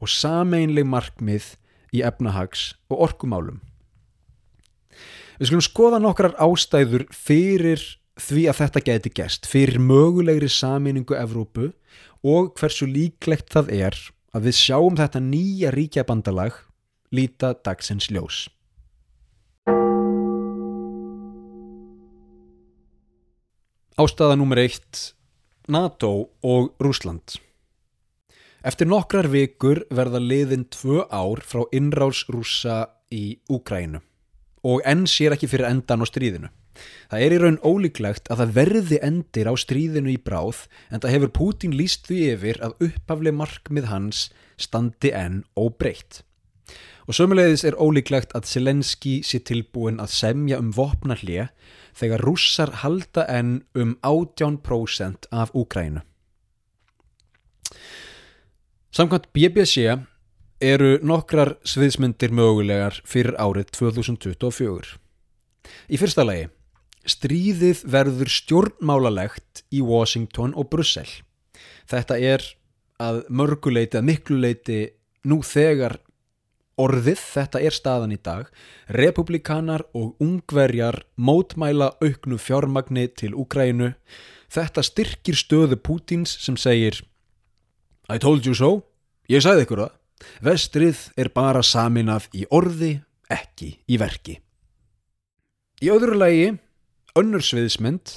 og 0.00 0.08
sameiginleg 0.08 0.86
markmið 0.88 1.54
í 1.92 2.02
efnahags 2.06 2.72
og 2.88 3.02
orkumálum. 3.08 3.60
Við 5.40 5.50
skulum 5.50 5.64
skoða 5.64 6.00
nokkrar 6.00 6.36
ástæður 6.40 7.06
fyrir 7.12 7.82
því 8.20 8.46
að 8.50 8.58
þetta 8.60 8.84
geti 8.84 9.12
gest 9.16 9.48
fyrir 9.48 9.80
mögulegri 9.80 10.48
saminningu 10.52 11.16
Evrópu 11.16 11.70
og 12.26 12.54
hversu 12.58 12.88
líklegt 12.88 13.52
það 13.54 13.70
er 13.74 13.98
að 14.36 14.48
við 14.48 14.56
sjáum 14.60 14.96
þetta 14.98 15.20
nýja 15.24 15.70
ríkjabandalag 15.74 16.56
líta 17.10 17.54
dagsins 17.64 18.10
ljós. 18.12 18.48
Ástæða 24.00 24.36
nummer 24.38 24.60
eitt 24.62 25.12
NATO 25.68 26.30
og 26.40 26.70
Rúsland 26.80 27.36
Eftir 28.64 28.88
nokkrar 28.88 29.28
vikur 29.32 29.82
verða 29.92 30.20
liðin 30.20 30.66
tvö 30.72 31.04
ár 31.08 31.40
frá 31.44 31.64
innráls 31.76 32.22
rúsa 32.32 32.86
í 33.12 33.40
Úkrænu 33.48 34.00
og 34.66 34.82
enn 34.88 35.06
sér 35.08 35.36
ekki 35.36 35.48
fyrir 35.50 35.68
endan 35.70 36.04
á 36.04 36.06
stríðinu. 36.08 36.50
Það 37.10 37.24
er 37.24 37.34
í 37.34 37.38
raun 37.42 37.60
ólíklegt 37.66 38.30
að 38.30 38.42
það 38.42 38.54
verði 38.56 38.98
endir 39.04 39.50
á 39.50 39.54
stríðinu 39.58 40.12
í 40.12 40.18
bráð 40.22 40.64
en 40.90 41.02
það 41.02 41.14
hefur 41.16 41.32
Pútín 41.36 41.76
líst 41.76 42.08
því 42.08 42.20
yfir 42.34 42.60
að 42.64 42.76
upphafli 42.86 43.32
markmið 43.36 43.88
hans 43.90 44.28
standi 44.60 45.12
enn 45.16 45.42
óbreytt. 45.58 46.22
Og 47.08 47.16
sömulegðis 47.16 47.64
er 47.66 47.78
ólíklegt 47.80 48.36
að 48.38 48.46
Selenski 48.46 49.16
sé 49.26 49.40
tilbúin 49.42 49.98
að 50.02 50.12
semja 50.14 50.60
um 50.62 50.70
vopnarlið 50.76 51.48
þegar 51.98 52.22
rússar 52.22 52.70
halda 52.84 53.24
enn 53.26 53.64
um 53.74 53.96
18% 54.06 55.26
af 55.34 55.50
Úkrænu. 55.58 56.04
Samkvæmt 58.94 59.30
BBC 59.34 59.90
eru 60.60 60.98
nokkrar 61.02 61.56
sviðsmyndir 61.64 62.32
mögulegar 62.36 63.00
fyrir 63.08 63.36
árið 63.40 63.72
2024. 63.78 64.96
Í 65.90 66.00
fyrsta 66.00 66.24
lagi 66.26 66.48
Stríðið 67.08 67.80
verður 67.88 68.28
stjórnmálalegt 68.28 69.62
í 69.72 69.80
Washington 69.80 70.52
og 70.52 70.68
Brussel. 70.72 71.08
Þetta 71.88 72.18
er 72.20 72.44
að 73.00 73.22
mörguleiti, 73.32 73.96
að 73.96 74.08
mikluleiti 74.10 74.80
nú 75.24 75.40
þegar 75.40 75.96
orðið, 76.80 77.22
þetta 77.32 77.62
er 77.64 77.76
staðan 77.76 78.12
í 78.12 78.18
dag. 78.20 78.50
Republikanar 78.92 79.86
og 79.96 80.20
ungverjar 80.20 81.02
mótmæla 81.16 81.94
auknu 82.04 82.36
fjármagni 82.40 83.08
til 83.16 83.32
Úkrænu. 83.32 83.94
Þetta 84.52 84.84
styrkir 84.84 85.38
stöðu 85.38 85.80
Pútins 85.80 86.36
sem 86.44 86.58
segir 86.60 87.00
I 88.10 88.18
told 88.18 88.44
you 88.44 88.56
so, 88.58 88.82
ég 89.30 89.44
sagði 89.44 89.64
ykkur 89.64 89.84
það. 89.86 89.99
Vestrið 90.44 91.08
er 91.20 91.30
bara 91.34 91.62
saminað 91.64 92.28
í 92.36 92.46
orði, 92.50 92.98
ekki 93.30 93.74
í 93.86 93.98
verki. 94.00 94.38
Í 95.80 95.88
öðru 95.92 96.18
lagi 96.18 96.50
önnur 97.18 97.44
sviðismynd 97.44 98.16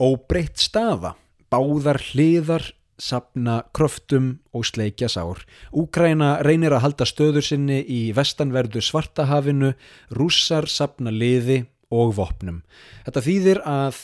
óbreytt 0.00 0.60
staða, 0.60 1.14
báðar 1.52 2.00
hliðar 2.10 2.66
sapna 3.00 3.62
kröftum 3.72 4.34
og 4.52 4.66
sleikja 4.68 5.08
sár. 5.08 5.40
Úkræna 5.72 6.38
reynir 6.44 6.74
að 6.76 6.84
halda 6.84 7.08
stöður 7.08 7.44
sinni 7.44 7.80
í 7.80 8.00
vestanverðu 8.16 8.82
svartahafinu, 8.84 9.72
rússar 10.12 10.68
sapna 10.68 11.12
liði 11.12 11.62
og 11.90 12.14
vopnum. 12.18 12.60
Þetta 13.06 13.24
þýðir 13.26 13.62
að 13.66 14.00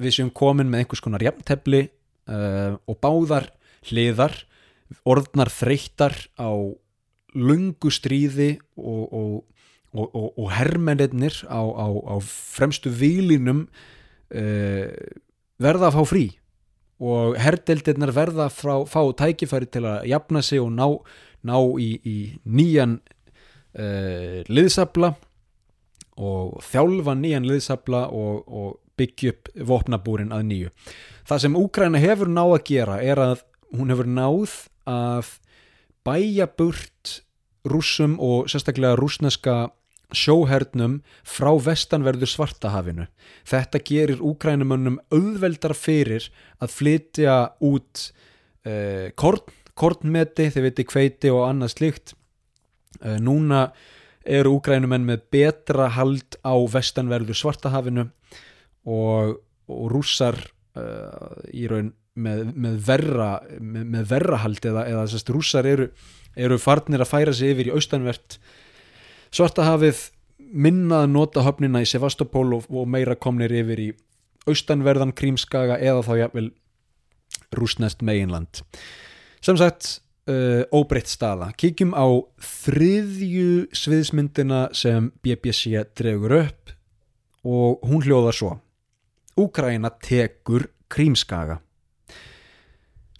við 0.00 0.16
séum 0.16 0.32
komin 0.32 0.70
með 0.72 0.84
einhvers 0.84 1.04
konar 1.04 1.24
jafntefli 1.24 1.84
uh, 1.86 2.80
og 2.88 3.00
báðar 3.04 3.50
hliðar, 3.90 4.34
orðnar 5.08 5.50
þreyttar 5.52 6.16
á 6.40 6.50
lungu 7.34 7.92
stríði 7.94 8.56
og, 8.76 9.04
og 9.10 9.30
og, 9.90 10.38
og, 10.38 10.50
herrmennir 10.54 11.34
á, 11.50 11.58
á, 11.58 11.86
á 11.90 12.16
fremstu 12.22 12.92
výlinum 12.94 13.64
uh, 13.66 14.38
eh, 14.38 15.16
verða 15.60 15.90
að 15.90 15.96
fá 15.98 16.04
frí 16.06 16.26
og 17.00 17.38
herrdeldirnar 17.40 18.12
verða 18.14 18.50
að 18.50 18.86
fá 18.90 19.00
tækifæri 19.16 19.70
til 19.72 19.86
að 19.88 20.04
jafna 20.10 20.42
sig 20.44 20.60
og 20.60 20.70
ná, 20.76 20.86
ná 21.48 21.56
í, 21.80 21.90
í 22.04 22.16
nýjan 22.44 23.00
uh, 23.00 24.44
liðsabla 24.46 25.14
og 26.20 26.60
þjálfa 26.68 27.16
nýjan 27.16 27.48
liðsabla 27.48 28.06
og, 28.12 28.44
byggja 29.00 29.30
upp 29.32 29.48
vopnabúrin 29.64 30.34
að 30.36 30.42
nýju. 30.44 30.70
Það 31.24 31.38
sem 31.40 31.54
Úkræna 31.56 32.00
hefur 32.02 32.28
náð 32.28 32.50
að 32.58 32.66
gera 32.68 32.98
er 33.00 33.22
að 33.22 33.38
hún 33.76 33.92
hefur 33.92 34.08
náð 34.08 34.54
að 34.88 35.34
bæja 36.06 36.46
burt 36.58 37.20
rússum 37.68 38.16
og 38.22 38.48
sérstaklega 38.50 38.96
rúsneska 38.98 39.70
sjóhernum 40.16 41.00
frá 41.26 41.52
vestanverður 41.62 42.30
svartahafinu. 42.30 43.06
Þetta 43.46 43.82
gerir 43.86 44.22
úkrænumönnum 44.24 44.98
auðveldar 45.12 45.76
fyrir 45.78 46.26
að 46.58 46.74
flytja 46.74 47.36
út 47.62 48.10
uh, 48.66 49.10
korn, 49.14 49.44
kornmeti, 49.78 50.50
þið 50.50 50.66
veitir 50.66 50.88
kveiti 50.90 51.32
og 51.32 51.46
annað 51.46 51.74
slíkt. 51.76 52.14
Uh, 52.98 53.20
núna 53.22 53.68
eru 54.26 54.56
úkrænumenn 54.58 55.06
með 55.06 55.22
betra 55.32 55.88
hald 55.94 56.36
á 56.44 56.54
vestanverður 56.58 57.38
svartahafinu 57.38 58.08
og, 58.90 59.38
og 59.70 59.86
rússar 59.92 60.36
uh, 60.76 61.38
í 61.54 61.70
raun 61.70 61.94
með, 62.20 62.46
með 62.54 62.78
verra 62.86 63.30
með, 63.58 63.84
með 63.96 64.08
verra 64.12 64.40
hald 64.44 64.64
eða, 64.70 64.86
eða 64.90 65.06
sérst, 65.10 65.32
rússar 65.34 65.68
eru, 65.68 65.90
eru 66.36 66.58
farnir 66.60 67.02
að 67.02 67.12
færa 67.12 67.34
sig 67.36 67.54
yfir 67.54 67.70
í 67.70 67.74
austanvert 67.74 68.38
svartahafið 69.34 70.08
minnað 70.50 71.08
nota 71.12 71.44
höfnina 71.46 71.82
í 71.82 71.88
Sevastopol 71.88 72.48
og, 72.56 72.70
og 72.70 72.88
meira 72.90 73.16
komnir 73.18 73.52
yfir 73.54 73.84
í 73.84 73.90
austanverðan 74.50 75.14
krímskaga 75.16 75.78
eða 75.78 76.04
þá 76.06 76.12
jafnvel 76.24 76.48
rúsnest 77.54 78.02
meginland. 78.06 78.62
Sem 79.44 79.58
sagt 79.58 80.00
uh, 80.30 80.62
óbreytt 80.74 81.10
staða. 81.10 81.50
Kíkjum 81.58 81.94
á 81.94 82.06
þriðju 82.64 83.70
sviðsmyndina 83.76 84.68
sem 84.76 85.10
BBC 85.24 85.84
dregur 85.98 86.36
upp 86.40 86.74
og 87.46 87.86
hún 87.86 88.04
hljóðar 88.04 88.36
svo. 88.36 88.52
Úkraina 89.40 89.92
tekur 90.02 90.68
krímskaga 90.90 91.60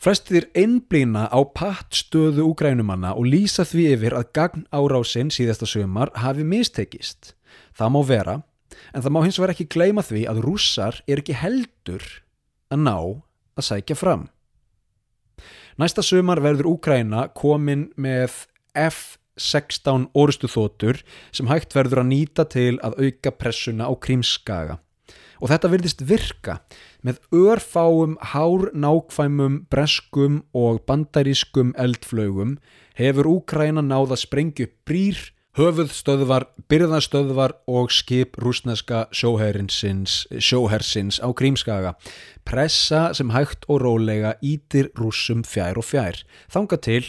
Flestir 0.01 0.47
einblýna 0.57 1.27
á 1.29 1.45
pattstöðu 1.45 2.47
úgrænumanna 2.55 3.11
og 3.21 3.27
lýsa 3.29 3.67
því 3.69 3.83
yfir 3.99 4.15
að 4.17 4.31
gagn 4.33 4.63
árásinn 4.73 5.29
síðasta 5.29 5.69
sömar 5.69 6.09
hafi 6.17 6.41
mistekist. 6.41 7.35
Það 7.77 7.93
má 7.93 8.01
vera, 8.09 8.37
en 8.97 9.05
það 9.05 9.13
má 9.13 9.21
hins 9.27 9.41
vegar 9.43 9.53
ekki 9.53 9.69
gleyma 9.69 10.07
því 10.09 10.25
að 10.33 10.41
rússar 10.47 11.03
er 11.05 11.21
ekki 11.21 11.37
heldur 11.37 12.07
að 12.73 12.81
ná 12.87 12.97
að 12.97 13.67
sækja 13.69 14.01
fram. 14.01 14.25
Næsta 15.77 16.01
sömar 16.01 16.41
verður 16.41 16.73
Úgræna 16.73 17.27
komin 17.37 17.91
með 18.01 18.47
F-16 18.73 20.09
orustu 20.17 20.49
þótur 20.49 21.05
sem 21.29 21.53
hægt 21.53 21.77
verður 21.77 22.07
að 22.07 22.13
nýta 22.15 22.49
til 22.49 22.79
að 22.81 23.03
auka 23.05 23.37
pressuna 23.37 23.85
á 23.85 23.93
krímskaga 24.01 24.81
og 25.40 25.50
þetta 25.50 25.70
virðist 25.72 26.05
virka 26.07 26.61
með 27.07 27.20
örfáum 27.33 28.16
hár 28.33 28.68
nákvæmum 28.76 29.64
breskum 29.72 30.42
og 30.57 30.83
bandarískum 30.88 31.72
eldflögum 31.81 32.59
hefur 33.00 33.29
Úkræna 33.31 33.83
náð 33.85 34.14
að 34.14 34.22
sprengja 34.24 34.66
upp 34.68 34.74
brýr, 34.88 35.18
höfuðstöðvar, 35.59 36.44
byrðastöðvar 36.70 37.57
og 37.70 37.90
skip 37.92 38.37
rúsneska 38.38 39.07
sjóhersins 39.11 41.16
á 41.18 41.29
Krímskaga. 41.35 41.96
Pressa 42.46 43.11
sem 43.16 43.33
hægt 43.35 43.66
og 43.68 43.83
rólega 43.83 44.37
ítir 44.42 44.92
rúsum 44.98 45.42
fjær 45.42 45.81
og 45.81 45.88
fjær. 45.88 46.22
Þanga 46.53 46.76
til, 46.85 47.05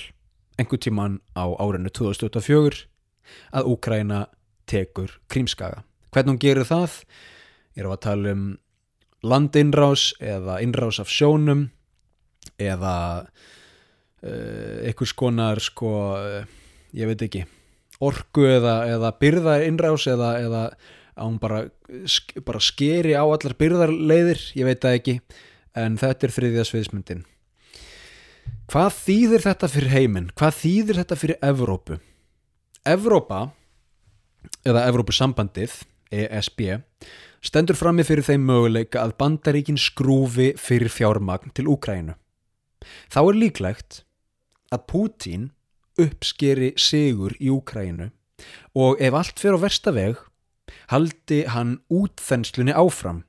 einhver 0.57 0.81
tíman 0.81 1.19
á 1.37 1.45
árinu 1.61 1.93
2024, 1.93 2.87
að 3.53 3.69
Úkræna 3.75 4.25
tekur 4.65 5.19
Krímskaga. 5.29 5.85
Hvernig 6.11 6.33
hún 6.33 6.41
gerir 6.41 6.67
það? 6.67 7.05
Erum 7.77 7.95
að 7.95 8.03
tala 8.05 8.36
um 8.36 8.45
landinnrás 9.21 10.12
eða 10.19 10.60
innrás 10.65 10.99
af 11.01 11.12
sjónum 11.12 11.67
eða 12.62 12.95
uh, 13.21 14.77
einhvers 14.88 15.13
konar 15.17 15.62
sko, 15.62 15.91
uh, 16.17 16.45
ég 16.97 17.10
veit 17.12 17.21
ekki 17.27 17.45
orgu 18.01 18.47
eða, 18.49 18.81
eða 18.95 19.13
byrðar 19.21 19.67
innrás 19.67 20.07
eða, 20.10 20.34
eða 20.41 20.63
að 21.12 21.27
hún 21.27 21.38
bara, 21.41 21.65
bara 22.47 22.62
skeri 22.63 23.13
á 23.13 23.21
allar 23.21 23.55
byrðarleiðir, 23.60 24.41
ég 24.57 24.67
veit 24.67 24.81
það 24.81 24.97
ekki 24.97 25.17
en 25.77 25.99
þetta 26.01 26.27
er 26.27 26.36
þriðja 26.38 26.67
sviðismyndin 26.67 27.25
hvað 28.71 28.93
þýðir 28.95 29.45
þetta 29.45 29.69
fyrir 29.71 29.93
heiminn, 29.93 30.29
hvað 30.39 30.57
þýðir 30.62 31.01
þetta 31.01 31.17
fyrir 31.19 31.41
Evrópu? 31.43 31.97
Evrópa 32.88 33.41
eða 34.65 34.86
Evrópusambandið 34.89 35.75
ESB 36.12 36.63
stendur 37.41 37.77
frammi 37.77 38.06
fyrir 38.06 38.25
þeim 38.25 38.45
möguleika 38.47 39.01
að 39.01 39.15
bandaríkin 39.21 39.80
skrúfi 39.82 40.51
fyrir 40.62 40.91
fjármagn 40.93 41.54
til 41.58 41.69
Úkrænu. 41.71 42.15
Þá 43.10 43.21
er 43.21 43.39
líklegt 43.41 44.04
að 44.71 44.86
Pútín 44.89 45.49
uppskeri 45.99 46.73
sigur 46.80 47.36
í 47.39 47.51
Úkrænu 47.54 48.12
og 48.77 49.01
ef 49.01 49.17
allt 49.17 49.41
fyrir 49.41 49.60
á 49.60 49.63
versta 49.65 49.93
veg 49.95 50.21
haldi 50.93 51.43
hann 51.51 51.80
útþenslunni 51.91 52.73
áfram. 52.77 53.23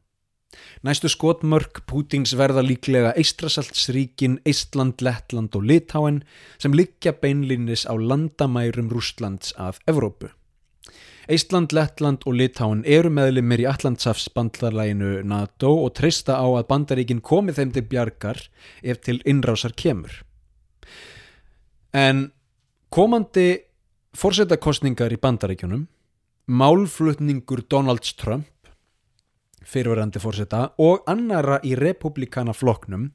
Næstu 0.84 1.08
skotmörk 1.08 1.82
Pútins 1.88 2.34
verða 2.36 2.60
líklega 2.64 3.14
Eistrasaltsríkin, 3.16 4.38
Eistland, 4.44 5.00
Lettland 5.00 5.56
og 5.56 5.64
Litáen 5.64 6.20
sem 6.60 6.76
liggja 6.76 7.14
beinlinnis 7.16 7.86
á 7.88 7.96
landamærum 7.96 8.92
Rústlands 8.92 9.54
af 9.56 9.80
Evrópu. 9.88 10.28
Eistland, 11.32 11.72
Lettland 11.72 12.26
og 12.28 12.34
Litáin 12.36 12.82
eru 12.84 13.08
meðlumir 13.08 13.62
í 13.62 13.68
Allandsafsbandlarlæginu 13.70 15.22
NATO 15.24 15.70
og 15.86 15.94
treysta 15.96 16.36
á 16.36 16.44
að 16.44 16.66
bandaríkin 16.68 17.22
komi 17.24 17.54
þeim 17.56 17.72
til 17.72 17.84
bjargar 17.88 18.40
ef 18.82 19.00
til 19.06 19.22
innrásar 19.24 19.72
kemur. 19.72 20.12
En 21.96 22.26
komandi 22.92 23.62
fórsetakostningar 24.12 25.14
í 25.14 25.20
bandaríkjunum, 25.22 25.86
málflutningur 26.52 27.64
Donalds 27.70 28.12
Trump, 28.20 28.50
fyrirverandi 29.64 30.20
fórseta 30.20 30.66
og 30.82 31.06
annara 31.08 31.62
í 31.64 31.72
republikana 31.78 32.52
floknum, 32.52 33.08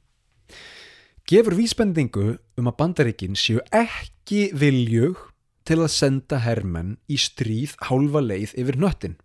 gefur 1.28 1.58
vísbendingu 1.60 2.38
um 2.58 2.72
að 2.72 2.80
bandaríkin 2.82 3.38
séu 3.38 3.62
ekki 3.70 4.48
viljug 4.58 5.27
til 5.68 5.82
að 5.84 5.94
senda 5.94 6.40
hermenn 6.44 6.96
í 7.12 7.18
stríð 7.20 7.76
hálfa 7.90 8.22
leið 8.24 8.56
yfir 8.56 8.80
nöttin. 8.80 9.18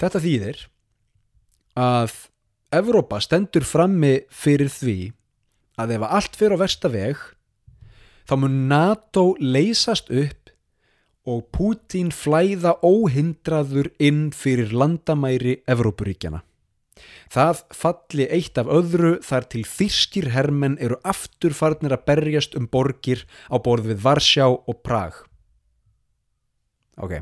Þetta 0.00 0.22
þýðir 0.24 0.66
að 1.78 2.16
Evrópa 2.74 3.18
stendur 3.22 3.66
frammi 3.66 4.20
fyrir 4.30 4.70
því 4.70 4.98
að 5.80 5.96
ef 5.96 6.04
allt 6.06 6.36
fyrir 6.38 6.54
á 6.54 6.62
versta 6.62 6.90
veg 6.92 7.18
þá 8.30 8.34
mun 8.38 8.60
NATO 8.70 9.32
leysast 9.42 10.10
upp 10.10 10.52
og 11.30 11.42
Pútín 11.54 12.12
flæða 12.14 12.76
óhindraður 12.86 13.90
inn 14.02 14.30
fyrir 14.34 14.72
landamæri 14.72 15.60
Evrópuríkjana. 15.68 16.40
Það 17.30 17.62
falli 17.76 18.26
eitt 18.32 18.58
af 18.58 18.70
öðru 18.70 19.16
þar 19.24 19.48
til 19.52 19.64
þýskir 19.68 20.30
hermenn 20.34 20.78
eru 20.82 20.98
aftur 21.06 21.54
farnir 21.56 21.94
að 21.94 22.06
berjast 22.10 22.56
um 22.58 22.66
borgir 22.70 23.26
á 23.50 23.56
borð 23.62 23.92
við 23.92 24.02
Varsjá 24.04 24.48
og 24.50 24.80
Prag. 24.82 25.22
Ok. 27.00 27.20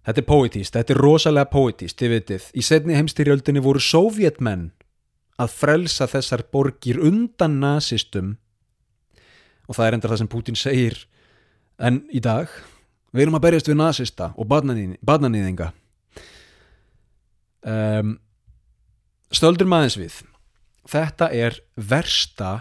Þetta 0.00 0.20
er 0.20 0.26
poetist, 0.26 0.74
þetta 0.74 0.94
er 0.94 1.02
rosalega 1.04 1.50
poetist, 1.52 1.98
þið 2.00 2.14
vitið. 2.16 2.46
Í 2.56 2.62
setni 2.64 2.96
heimstyrjöldinni 2.96 3.62
voru 3.62 3.82
sovjetmenn 3.84 4.70
að 5.40 5.56
frelsa 5.56 6.08
þessar 6.10 6.44
borgir 6.52 7.00
undan 7.00 7.60
nazistum 7.62 8.34
og 9.70 9.76
það 9.76 9.86
er 9.86 9.96
enda 9.96 10.10
það 10.10 10.22
sem 10.22 10.30
Putin 10.30 10.58
segir 10.58 10.98
en 11.80 12.02
í 12.12 12.20
dag 12.22 12.50
við 13.14 13.24
erum 13.24 13.38
að 13.38 13.46
berjast 13.46 13.70
við 13.70 13.78
nazista 13.80 14.32
og 14.36 14.48
badnanýðinga 14.50 15.70
um, 17.66 18.16
stöldur 19.32 19.68
maðins 19.70 19.98
við. 20.00 20.18
Þetta 20.90 21.30
er 21.34 21.60
versta 21.76 22.52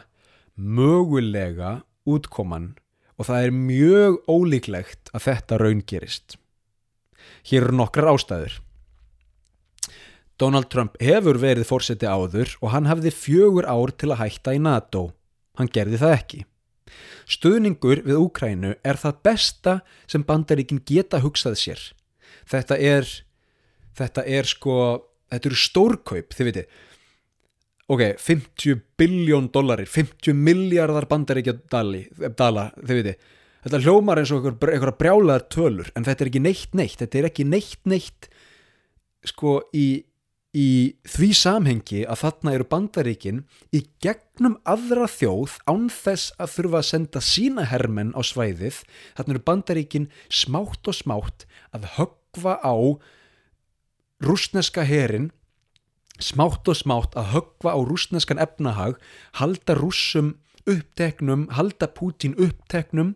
mögulega 0.55 1.79
útkoman 2.09 2.73
og 3.19 3.27
það 3.27 3.45
er 3.45 3.55
mjög 3.55 4.17
ólíklegt 4.31 5.11
að 5.13 5.25
þetta 5.27 5.59
raun 5.59 5.83
gerist. 5.87 6.37
Hér 7.47 7.67
eru 7.67 7.79
nokkrar 7.79 8.11
ástæður. 8.13 8.59
Donald 10.39 10.69
Trump 10.71 10.95
hefur 11.03 11.39
verið 11.41 11.67
fórseti 11.67 12.07
áður 12.07 12.53
og 12.61 12.71
hann 12.71 12.87
hafði 12.87 13.11
fjögur 13.11 13.67
ár 13.67 13.91
til 13.91 14.13
að 14.13 14.21
hætta 14.23 14.55
í 14.55 14.61
NATO. 14.63 15.09
Hann 15.59 15.71
gerði 15.75 15.99
það 15.99 16.15
ekki. 16.15 16.39
Stuðningur 17.29 18.01
við 18.05 18.21
Úkrænu 18.23 18.71
er 18.81 18.97
það 18.97 19.19
besta 19.27 19.73
sem 20.09 20.23
bandaríkin 20.25 20.79
geta 20.87 21.19
hugsað 21.21 21.59
sér. 21.59 21.81
Þetta 22.49 22.79
er 22.79 23.09
þetta 23.99 24.25
er 24.27 24.49
sko, 24.49 24.75
þetta 25.31 25.51
eru 25.51 25.59
stórkaup 25.63 26.37
þið 26.37 26.49
viti 26.49 26.65
ok, 27.89 28.03
50 28.21 28.85
biljón 28.99 29.49
dollarir 29.53 29.89
50 29.89 30.37
miljardar 30.37 31.09
bandaríkja 31.09 31.57
dali, 31.71 32.05
dala, 32.37 32.69
þið 32.79 33.01
viti 33.01 33.15
þetta 33.63 33.81
hljómar 33.83 34.21
eins 34.21 34.33
og 34.33 34.45
einhverja 34.47 34.97
brjálaðar 34.99 35.47
tölur 35.51 35.89
en 35.97 36.05
þetta 36.07 36.25
er 36.25 36.31
ekki 36.31 36.43
neitt 36.43 36.77
neitt. 36.77 36.99
Þetta 37.01 37.19
er 37.19 37.27
ekki 37.29 37.47
neitt 37.47 37.89
neitt 37.89 38.29
sko 39.27 39.59
í 39.75 39.87
í 40.57 40.97
því 41.05 41.27
samhengi 41.37 41.99
að 42.09 42.21
þarna 42.23 42.53
eru 42.55 42.65
bandaríkin 42.71 43.43
í 43.75 43.83
gegnum 44.01 44.55
aðra 44.65 45.05
þjóð 45.05 45.59
án 45.69 45.83
þess 45.93 46.31
að 46.41 46.55
þurfa 46.55 46.79
að 46.79 46.87
senda 46.87 47.21
sína 47.21 47.65
hermenn 47.69 48.15
á 48.17 48.21
svæðið. 48.25 48.79
Þarna 49.19 49.35
eru 49.35 49.43
bandaríkin 49.45 50.07
smátt 50.33 50.89
og 50.89 50.97
smátt 50.97 51.45
að 51.69 51.85
höggva 51.99 52.57
á 52.65 52.73
rúsneska 54.23 54.83
herin 54.87 55.29
smátt 56.19 56.67
og 56.67 56.75
smátt 56.75 57.15
að 57.19 57.33
höggva 57.33 57.75
á 57.75 57.79
rúsneskan 57.79 58.41
efnahag 58.41 58.97
halda 59.39 59.75
rússum 59.79 60.35
uppteknum 60.69 61.47
halda 61.55 61.87
Pútín 61.87 62.35
uppteknum 62.37 63.13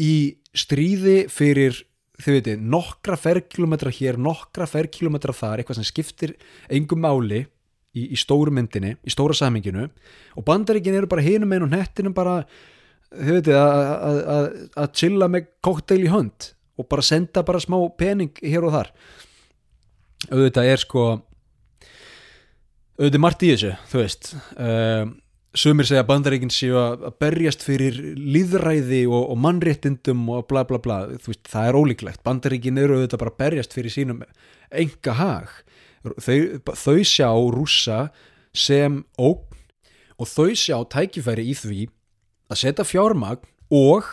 í 0.00 0.40
stríði 0.56 1.26
fyrir 1.30 1.84
þau 2.18 2.30
veitir, 2.36 2.60
nokkra 2.60 3.18
ferrkilometra 3.18 3.90
hér, 3.92 4.18
nokkra 4.20 4.68
ferrkilometra 4.70 5.34
þar 5.34 5.60
eitthvað 5.60 5.80
sem 5.80 5.88
skiptir 5.88 6.34
engum 6.72 7.02
máli 7.02 7.42
í, 7.94 8.06
í 8.14 8.18
stóru 8.18 8.54
myndinni, 8.54 8.94
í 9.02 9.12
stóra 9.12 9.34
saminginu 9.36 9.88
og 9.88 10.46
bandaríkin 10.46 10.94
eru 10.94 11.10
bara 11.10 11.24
hinum 11.26 11.52
einn 11.54 11.66
og 11.66 11.72
nettinum 11.74 12.14
bara, 12.16 12.40
þau 13.10 13.34
veitir 13.34 13.58
að 13.58 14.90
chilla 14.96 15.30
með 15.30 15.50
kokteil 15.64 16.04
í 16.06 16.10
hönd 16.12 16.52
og 16.78 16.88
bara 16.90 17.06
senda 17.06 17.44
bara 17.46 17.62
smá 17.62 17.76
pening 17.98 18.34
hér 18.42 18.66
og 18.66 18.74
þar 18.78 18.94
auðvitað 20.30 20.70
er 20.72 20.82
sko 20.82 21.04
auðvitað 22.94 23.22
margt 23.24 23.44
í 23.44 23.52
þessu, 23.54 23.74
þú 23.90 24.02
veist 24.02 24.34
um 24.54 25.14
Sumir 25.54 25.86
segja 25.86 26.02
að 26.02 26.08
bandaríkinn 26.08 26.50
séu 26.50 26.74
að 26.80 27.04
berjast 27.22 27.60
fyrir 27.62 27.94
líðræði 28.18 29.04
og, 29.06 29.28
og 29.30 29.38
mannréttindum 29.38 30.24
og 30.34 30.48
bla 30.50 30.64
bla 30.66 30.80
bla, 30.82 30.96
veist, 31.22 31.44
það 31.46 31.68
er 31.68 31.78
ólíklegt. 31.78 32.22
Bandaríkinn 32.26 32.80
eru 32.82 32.96
auðvitað 32.98 33.22
bara 33.22 33.34
berjast 33.38 33.76
fyrir 33.76 33.94
sínum 33.94 34.24
enga 34.74 35.14
hag. 35.14 35.52
Þau, 36.02 36.38
þau 36.74 36.98
sjá 37.06 37.28
rúsa 37.54 38.00
sem 38.50 38.98
ógn 39.14 39.62
og 40.18 40.30
þau 40.32 40.50
sjá 40.58 40.74
tækifæri 40.90 41.46
í 41.52 41.54
því 41.58 41.80
að 42.50 42.60
setja 42.64 42.88
fjármagn 42.88 43.46
og, 43.70 44.10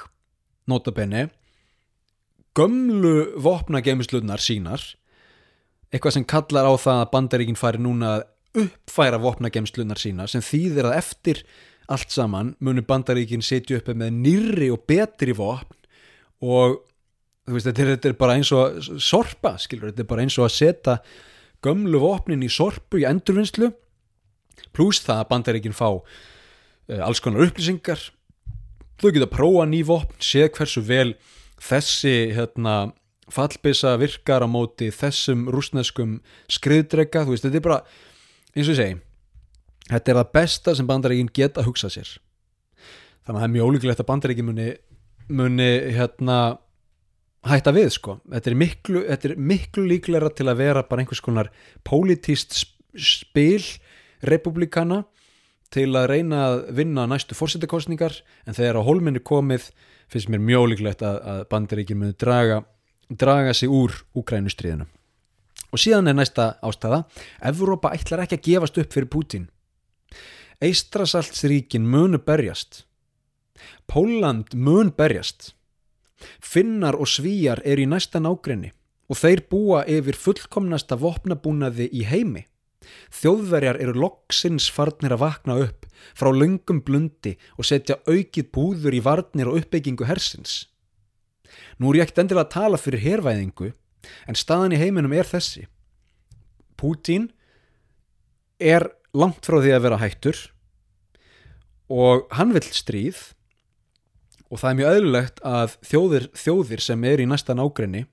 notabenni, 0.69 1.25
gömlu 2.53 3.31
vopnagemislunar 3.41 4.45
sínar, 4.45 4.85
eitthvað 5.91 6.15
sem 6.17 6.27
kallar 6.27 6.67
á 6.67 6.73
það 6.79 7.01
að 7.01 7.11
bandaríkinn 7.15 7.59
fari 7.59 7.81
núna 7.83 8.13
að 8.17 8.63
uppfæra 8.65 9.19
vopnagemslunar 9.21 9.99
sína 9.99 10.27
sem 10.27 10.43
þýðir 10.43 10.89
að 10.89 10.97
eftir 10.99 11.43
allt 11.91 12.11
saman 12.11 12.53
munir 12.63 12.87
bandaríkin 12.87 13.43
setju 13.43 13.79
upp 13.79 13.91
með 13.95 14.15
nýri 14.15 14.71
og 14.71 14.83
betri 14.87 15.35
vopn 15.35 15.77
og 16.41 16.81
veist, 17.51 17.67
þetta, 17.67 18.09
er, 18.09 18.17
bara 18.19 18.37
eins 18.37 18.51
og 18.55 18.79
sorpa, 19.01 19.55
skilur, 19.59 19.91
þetta 19.91 20.03
er 20.03 20.09
bara 20.09 20.25
eins 20.25 20.37
og 20.39 20.47
að 20.47 20.55
setja 20.57 20.97
gömlu 21.63 22.01
vopnin 22.01 22.43
í 22.43 22.49
sorpu 22.51 23.01
í 23.01 23.07
endurvinnslu 23.07 23.71
pluss 24.75 25.03
það 25.05 25.23
að 25.23 25.29
bandaríkin 25.31 25.75
fá 25.75 25.87
uh, 25.91 27.01
alls 27.03 27.21
konar 27.23 27.47
upplýsingar. 27.47 28.01
Þau 29.01 29.09
geta 29.09 29.27
að 29.27 29.33
prófa 29.33 29.67
ný 29.69 29.81
vopn, 29.87 30.17
séð 30.21 30.51
hversu 30.57 30.83
vel 30.85 31.13
þessi 31.61 32.33
hérna, 32.35 32.91
fallbisa 33.31 33.93
virkar 34.01 34.43
á 34.43 34.47
móti 34.49 34.89
þessum 34.95 35.45
rúsneskum 35.53 36.19
skriðdrega, 36.51 37.25
þú 37.25 37.35
veist, 37.35 37.45
þetta 37.45 37.61
er 37.61 37.67
bara 37.67 37.81
eins 38.55 38.67
og 38.67 38.73
ég 38.73 38.79
segi 38.81 38.99
þetta 39.91 40.11
er 40.11 40.19
það 40.21 40.33
besta 40.37 40.75
sem 40.77 40.89
bandaríkin 40.89 41.31
geta 41.33 41.61
að 41.61 41.71
hugsa 41.71 41.91
sér. 41.91 42.09
Þannig 43.25 43.37
að 43.37 43.39
það 43.41 43.47
er 43.47 43.53
mjög 43.55 43.69
ólíkulegt 43.69 44.03
að 44.03 44.09
bandaríkin 44.09 44.47
muni, 44.47 44.67
muni 45.29 45.69
hérna 45.97 46.37
hætta 47.47 47.73
við 47.75 47.89
sko. 47.95 48.17
Þetta 48.31 48.51
er, 48.51 48.57
miklu, 48.61 49.05
þetta 49.07 49.29
er 49.29 49.39
miklu 49.51 49.85
líklega 49.89 50.33
til 50.37 50.49
að 50.49 50.61
vera 50.61 50.85
bara 50.87 51.03
einhvers 51.03 51.23
konar 51.23 51.51
pólitíst 51.87 52.59
spil 52.97 53.63
republikana 54.27 55.03
til 55.71 55.87
að 55.95 56.09
reyna 56.11 56.41
að 56.49 56.57
vinna 56.75 57.07
næstu 57.07 57.35
fórsettakostningar 57.37 58.17
en 58.45 58.57
þegar 58.57 58.81
á 58.83 58.87
holminni 58.87 59.21
komið 59.23 59.69
finnst 60.11 60.27
mér 60.31 60.43
mjög 60.43 60.65
ólíkulegt 60.67 61.03
að, 61.07 61.21
að 61.31 61.43
bandaríkin 61.53 62.01
muni 62.01 62.17
draga, 62.19 62.61
draga 63.11 63.53
sig 63.53 63.69
úr 63.69 63.91
Úkrænustriðinu 64.15 64.87
Og 65.71 65.79
síðan 65.79 66.11
er 66.11 66.17
næsta 66.17 66.57
ástæða, 66.59 67.05
Evrópa 67.47 67.93
ætlar 67.95 68.25
ekki 68.25 68.37
að 68.37 68.47
gefast 68.47 68.79
upp 68.81 68.91
fyrir 68.91 69.07
Pútín. 69.07 69.47
Eistrasaltsríkin 70.61 71.87
munu 71.87 72.19
berjast. 72.19 72.83
Póland 73.87 74.51
mun 74.53 74.91
berjast. 74.91 75.53
Finnar 76.43 76.99
og 76.99 77.07
svíjar 77.07 77.63
er 77.65 77.79
í 77.79 77.87
næsta 77.87 78.19
nágrinni 78.19 78.73
og 79.11 79.17
þeir 79.19 79.41
búa 79.51 79.81
yfir 79.91 80.15
fullkomnasta 80.15 80.95
vopnabúnaði 80.99 81.89
í 81.91 82.03
heimi. 82.07 82.45
Þjóðverjar 83.11 83.79
eru 83.83 83.95
loksins 84.05 84.69
farnir 84.71 85.15
að 85.15 85.23
vakna 85.23 85.57
upp 85.65 85.87
frá 86.17 86.31
lungum 86.31 86.79
blundi 86.83 87.35
og 87.57 87.67
setja 87.67 87.99
aukið 88.07 88.51
búður 88.55 88.95
í 88.95 89.01
varnir 89.03 89.51
og 89.51 89.59
uppbyggingu 89.59 90.07
hersins. 90.07 90.70
Nú 91.79 91.91
er 91.91 92.01
ég 92.01 92.07
ekkert 92.07 92.23
endilega 92.23 92.47
að 92.47 92.55
tala 92.55 92.79
fyrir 92.81 93.03
hervæðingu 93.05 93.71
en 94.27 94.37
staðan 94.37 94.75
í 94.75 94.81
heiminum 94.81 95.13
er 95.15 95.27
þessi. 95.29 95.67
Pútín 96.79 97.29
er 98.61 98.87
langt 99.17 99.45
frá 99.45 99.59
því 99.59 99.75
að 99.75 99.85
vera 99.85 99.99
hættur 100.01 100.39
og 101.91 102.27
hann 102.37 102.53
vill 102.55 102.67
stríð 102.71 103.19
og 104.51 104.59
það 104.59 104.69
er 104.69 104.79
mjög 104.79 104.95
öðrulegt 104.95 105.43
að 105.47 105.75
þjóðir, 105.87 106.25
þjóðir 106.35 106.83
sem 106.83 107.05
er 107.07 107.23
í 107.23 107.27
næsta 107.27 107.55
nágrinni 107.55 108.05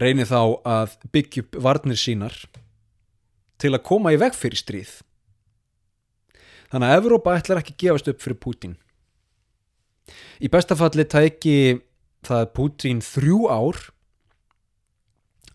reynir 0.00 0.28
þá 0.28 0.40
að 0.64 0.96
byggja 1.12 1.44
upp 1.44 1.60
varnir 1.64 2.00
sínar 2.00 2.36
til 3.60 3.74
að 3.74 3.84
koma 3.84 4.12
í 4.14 4.18
veg 4.20 4.36
fyrir 4.36 4.60
stríð. 4.60 4.92
Þannig 6.70 6.86
að 6.86 7.00
Evrópa 7.00 7.34
ætlar 7.36 7.60
ekki 7.60 7.76
gefast 7.82 8.08
upp 8.08 8.22
fyrir 8.22 8.38
Pútín. 8.40 8.76
Í 10.40 10.48
bestafalli 10.50 11.04
tæki 11.04 11.56
það 12.26 12.46
Pútín 12.56 13.00
þrjú 13.04 13.40
ár 13.50 13.80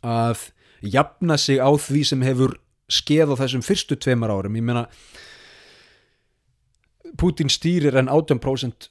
að 0.05 0.49
jafna 0.85 1.37
sig 1.41 1.61
á 1.61 1.69
því 1.69 2.01
sem 2.05 2.25
hefur 2.25 2.57
skeð 2.91 3.33
á 3.33 3.39
þessum 3.41 3.63
fyrstu 3.65 3.97
tveimar 3.97 4.33
árum. 4.33 4.57
Ég 4.57 4.65
meina 4.65 4.85
Putin 7.17 7.49
stýrir 7.49 7.95
en 7.97 8.11
18% 8.11 8.89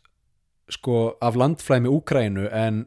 sko 0.72 1.16
af 1.20 1.36
landflæmi 1.36 1.90
Úkrænu 1.92 2.48
en 2.48 2.84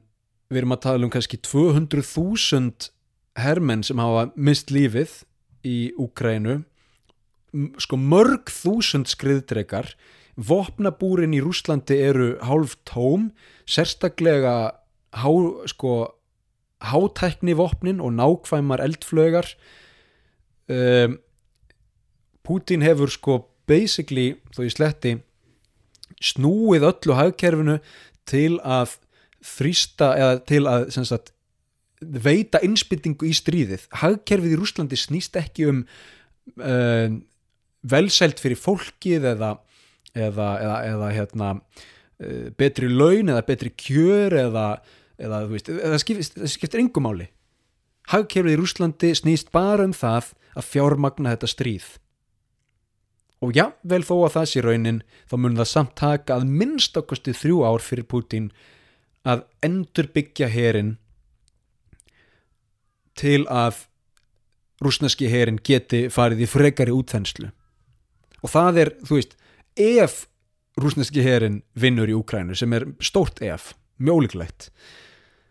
við 0.50 0.64
erum 0.64 0.76
að 0.76 0.84
tala 0.88 1.06
um 1.06 1.14
kannski 1.14 1.38
200.000 1.46 2.90
hermenn 3.38 3.84
sem 3.86 4.00
hafa 4.02 4.32
mist 4.36 4.72
lífið 4.74 5.22
í 5.68 5.78
Úkrænu 6.00 6.62
sko 7.82 8.00
mörg 8.00 8.50
þúsund 8.52 9.10
skriðdrekar 9.12 9.94
vopnabúrin 10.38 11.34
í 11.34 11.42
Rúslandi 11.42 11.98
eru 11.98 12.36
hálf 12.46 12.78
tóm 12.86 13.32
sérstaklega 13.66 14.56
há, 15.18 15.30
sko 15.66 15.94
hátækni 16.86 17.58
vopnin 17.58 18.02
og 18.04 18.14
nákvæmar 18.14 18.84
eldflögar 18.86 19.50
um, 20.70 21.18
Putin 22.48 22.86
hefur 22.86 23.12
sko 23.12 23.42
basically, 23.68 24.38
þó 24.56 24.64
ég 24.64 24.72
sletti 24.72 25.18
snúið 26.24 26.86
öllu 26.88 27.18
hagkerfinu 27.18 27.80
til 28.30 28.56
að 28.64 28.96
þrýsta 29.44 30.14
eða 30.18 30.38
til 30.48 30.62
að 30.70 30.88
sagt, 30.96 31.34
veita 32.00 32.62
innspyttingu 32.66 33.28
í 33.28 33.34
stríðið. 33.36 33.88
Hagkerfið 34.00 34.56
í 34.56 34.60
Rúslandi 34.60 35.00
snýst 35.00 35.38
ekki 35.40 35.68
um 35.72 35.84
uh, 36.62 37.10
velsælt 37.88 38.42
fyrir 38.42 38.60
fólkið 38.60 39.28
eða, 39.34 39.56
eða, 40.16 40.50
eða, 40.62 40.78
eða 40.92 41.10
hérna, 41.16 41.50
uh, 42.24 42.48
betri 42.58 42.92
laun 42.92 43.34
eða 43.34 43.44
betri 43.48 43.74
kjör 43.76 44.38
eða 44.46 44.70
eða 45.18 45.44
veist, 45.50 45.70
það 45.70 46.02
skiptir, 46.02 46.50
skiptir 46.52 46.84
engum 46.84 47.08
máli. 47.08 47.30
Hagkerfið 48.12 48.56
í 48.56 48.60
Rúslandi 48.60 49.14
snýst 49.18 49.50
bara 49.56 49.88
um 49.88 49.96
það 49.96 50.32
að 50.58 50.70
fjármagna 50.70 51.34
þetta 51.36 51.50
stríð. 51.52 51.88
Og 53.44 53.54
já, 53.54 53.68
vel 53.86 54.02
þó 54.06 54.16
að 54.26 54.34
það 54.38 54.48
sé 54.52 54.64
raunin 54.66 55.02
þá 55.30 55.36
mun 55.38 55.60
það 55.60 55.70
samt 55.74 55.98
taka 56.00 56.38
að 56.38 56.48
minnst 56.62 56.98
okkusti 56.98 57.36
þrjú 57.38 57.60
ár 57.68 57.84
fyrir 57.86 58.08
Putin 58.10 58.48
að 59.28 59.44
endur 59.66 60.08
byggja 60.14 60.48
herin 60.50 60.96
til 63.18 63.44
að 63.50 63.84
rúsneski 64.82 65.30
herin 65.30 65.60
geti 65.62 66.08
farið 66.14 66.46
í 66.46 66.50
frekari 66.50 66.94
útþenslu. 66.94 67.52
Og 68.46 68.54
það 68.54 68.82
er, 68.82 68.92
þú 69.04 69.20
veist, 69.20 69.38
ef 69.78 70.26
rúsneski 70.78 71.24
herin 71.26 71.62
vinnur 71.74 72.10
í 72.10 72.16
Úkrænu 72.18 72.58
sem 72.58 72.74
er 72.74 72.86
stórt 73.02 73.42
ef, 73.42 73.74
mjóliklegt 73.98 74.72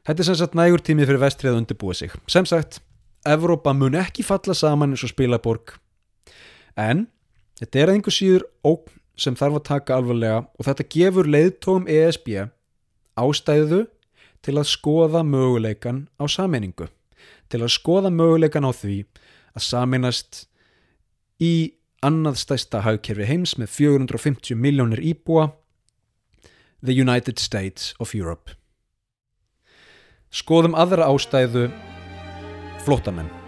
Þetta 0.07 0.22
er 0.22 0.27
sem 0.29 0.37
sagt 0.39 0.55
nægur 0.55 0.83
tímið 0.87 1.09
fyrir 1.11 1.18
vestrið 1.18 1.51
að 1.51 1.57
undirbúa 1.61 1.95
sig. 1.99 2.12
Sem 2.31 2.47
sagt, 2.47 2.79
Evrópa 3.27 3.72
mun 3.74 3.97
ekki 3.99 4.22
falla 4.22 4.55
saman 4.55 4.93
eins 4.95 5.03
og 5.03 5.11
spilaborg. 5.11 5.72
En 6.79 7.09
þetta 7.59 7.81
er 7.83 7.91
einhver 7.91 8.14
síður 8.14 8.45
ókn 8.62 9.01
sem 9.18 9.35
þarf 9.35 9.59
að 9.59 9.64
taka 9.66 9.97
alvarlega 9.97 10.45
og 10.55 10.68
þetta 10.68 10.87
gefur 10.93 11.27
leiðtóum 11.27 11.89
ESB 11.91 12.29
ástæðu 13.18 13.81
til 14.47 14.55
að 14.55 14.70
skoða 14.70 15.24
möguleikan 15.27 16.05
á 16.22 16.24
sammenningu. 16.31 16.87
Til 17.51 17.64
að 17.64 17.74
skoða 17.74 18.12
möguleikan 18.14 18.68
á 18.68 18.70
því 18.70 19.01
að 19.57 19.66
saminast 19.66 20.45
í 21.43 21.74
annað 22.07 22.40
stæsta 22.42 22.82
hagkerfi 22.86 23.26
heims 23.28 23.57
með 23.61 23.72
450 23.74 24.59
miljónir 24.59 25.02
íbúa 25.02 25.50
The 26.84 26.94
United 26.94 27.40
States 27.42 27.94
of 27.98 28.14
Europe. 28.14 28.54
Skoðum 30.30 30.76
aðra 30.78 31.09
ástæðu 31.11 31.68
flótamenn 32.84 33.45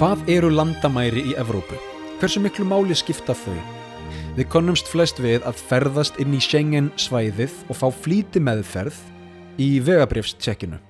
Hvað 0.00 0.30
eru 0.32 0.48
landamæri 0.48 1.20
í 1.28 1.32
Evrópu? 1.36 1.76
Hversu 2.22 2.40
miklu 2.40 2.64
máli 2.64 2.94
skipta 2.96 3.34
þau? 3.36 3.58
Við 4.32 4.46
konumst 4.48 4.88
flest 4.88 5.20
við 5.20 5.44
að 5.44 5.60
ferðast 5.68 6.16
inn 6.24 6.32
í 6.32 6.40
Schengen 6.40 6.88
svæðið 6.96 7.58
og 7.66 7.76
fá 7.76 7.84
flíti 7.92 8.40
meðferð 8.40 8.96
í 9.60 9.68
vegabrifstsekkinu. 9.84 10.80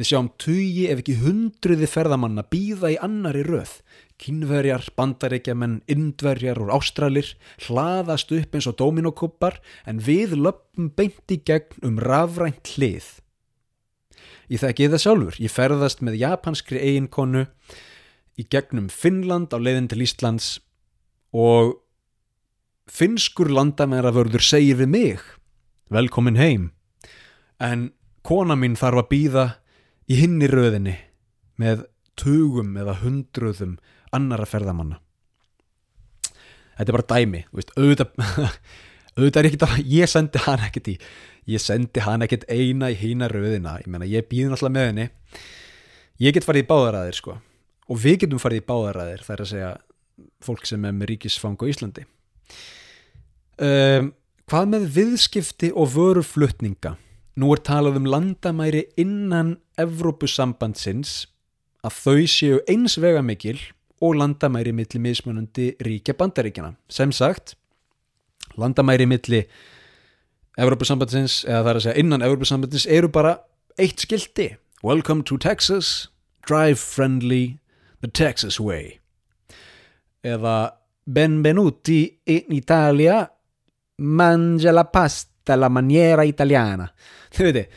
Við 0.00 0.08
sjáum 0.08 0.32
tugi 0.40 0.88
ef 0.88 1.04
ekki 1.04 1.18
hundruði 1.20 1.90
ferðamanna 1.98 2.48
býða 2.48 2.94
í 2.96 2.98
annari 3.04 3.44
röð. 3.44 3.76
Kínverjar, 4.16 4.88
bandaríkjaman, 4.96 5.82
indverjar 5.84 6.64
og 6.64 6.72
ástralir 6.80 7.34
hlaðast 7.68 8.32
upp 8.32 8.56
eins 8.56 8.72
og 8.72 8.80
dominokúpar 8.80 9.60
en 9.84 10.00
við 10.00 10.38
löpum 10.40 10.94
beint 10.96 11.28
í 11.28 11.42
gegn 11.44 11.76
um 11.84 12.00
rafrænt 12.00 12.72
hlið. 12.72 13.18
Ég 14.48 14.64
þekki 14.64 14.94
það 14.94 15.10
sjálfur. 15.10 15.42
Ég 15.44 15.60
ferðast 15.60 16.00
með 16.00 16.22
japanskri 16.24 16.80
eiginkonu 16.80 17.50
í 18.38 18.46
gegnum 18.50 18.90
Finnland 18.90 19.54
á 19.54 19.58
leiðin 19.58 19.88
til 19.90 20.02
Íslands 20.04 20.58
og 21.34 21.76
finnskur 22.90 23.50
landamæravörður 23.52 24.44
segir 24.44 24.80
við 24.82 24.90
mig 24.90 25.22
velkomin 25.94 26.38
heim. 26.38 26.70
En 27.62 27.92
kona 28.26 28.56
mín 28.58 28.76
þarf 28.78 29.04
að 29.04 29.10
býða 29.12 29.44
í 30.10 30.18
hinni 30.18 30.48
röðinni 30.50 30.96
með 31.60 31.86
tugum 32.18 32.74
eða 32.78 32.98
hundruðum 33.02 33.78
annara 34.14 34.46
ferðamanna. 34.48 35.00
Þetta 36.74 36.90
er 36.90 36.96
bara 36.96 37.12
dæmi 37.14 37.44
veist, 37.54 37.70
auðvitað, 37.78 38.18
auðvitað 39.16 39.40
er 39.40 39.66
að 39.68 39.80
ég 39.94 40.10
sendi 40.10 40.42
hann 40.42 40.66
ekkit 40.66 40.90
í 40.90 40.98
ég 41.54 41.60
sendi 41.62 42.02
hann 42.02 42.24
ekkit 42.24 42.46
eina 42.50 42.90
í 42.90 42.98
hína 42.98 43.28
röðina. 43.30 43.78
Ég 43.84 44.06
ég 44.10 44.28
býði 44.30 44.50
náttúrulega 44.50 44.74
með 44.74 44.88
henni. 44.90 45.08
Ég 46.22 46.34
get 46.34 46.46
farið 46.46 46.64
í 46.64 46.70
báðaræðir 46.70 47.18
sko 47.18 47.38
og 47.90 48.00
við 48.00 48.24
getum 48.24 48.40
farið 48.42 48.62
í 48.62 48.66
báðaræðir 48.68 49.24
það 49.26 49.34
er 49.34 49.44
að 49.44 49.50
segja 49.52 49.72
fólk 50.44 50.68
sem 50.68 50.84
er 50.86 50.94
með 50.94 51.10
ríkisfang 51.12 51.58
á 51.60 51.64
Íslandi. 51.68 52.04
Um, 53.54 54.12
hvað 54.50 54.70
með 54.72 54.88
viðskipti 54.96 55.70
og 55.74 55.92
vöruflutninga? 55.94 56.96
Nú 57.40 57.50
er 57.54 57.62
talað 57.66 57.98
um 57.98 58.08
landamæri 58.08 58.84
innan 59.00 59.56
Evrópusambandsins 59.80 61.24
að 61.84 61.96
þau 61.98 62.20
séu 62.30 62.60
eins 62.70 62.96
vega 63.02 63.22
mikil 63.26 63.58
og 64.04 64.18
landamæri 64.20 64.72
milli 64.74 65.00
mismunandi 65.02 65.72
ríkja 65.82 66.14
bandaríkjana 66.18 66.74
sem 66.92 67.12
sagt 67.12 67.56
landamæri 68.60 69.06
milli 69.10 69.44
Evrópusambandsins 70.60 71.42
eða 71.48 71.62
það 71.62 71.70
er 71.70 71.80
að 71.80 71.84
segja 71.86 72.04
innan 72.04 72.24
Evrópusambandsins 72.26 72.86
eru 72.86 73.10
bara 73.10 73.38
eitt 73.78 74.04
skildi 74.04 74.54
Welcome 74.84 75.26
to 75.26 75.38
Texas 75.40 76.08
Drive 76.46 76.78
friendly 76.78 77.58
The 78.04 78.12
Texas 78.12 78.60
Way. 78.60 78.92
Eða 80.24 80.58
Benvenuti 81.04 82.02
in 82.32 82.52
Italia 82.56 83.22
Mangia 84.04 84.72
la 84.72 84.84
pasta 84.90 85.56
la 85.56 85.68
maniera 85.70 86.24
italiana. 86.26 86.88
Þau 87.34 87.44
veitir 87.46 87.68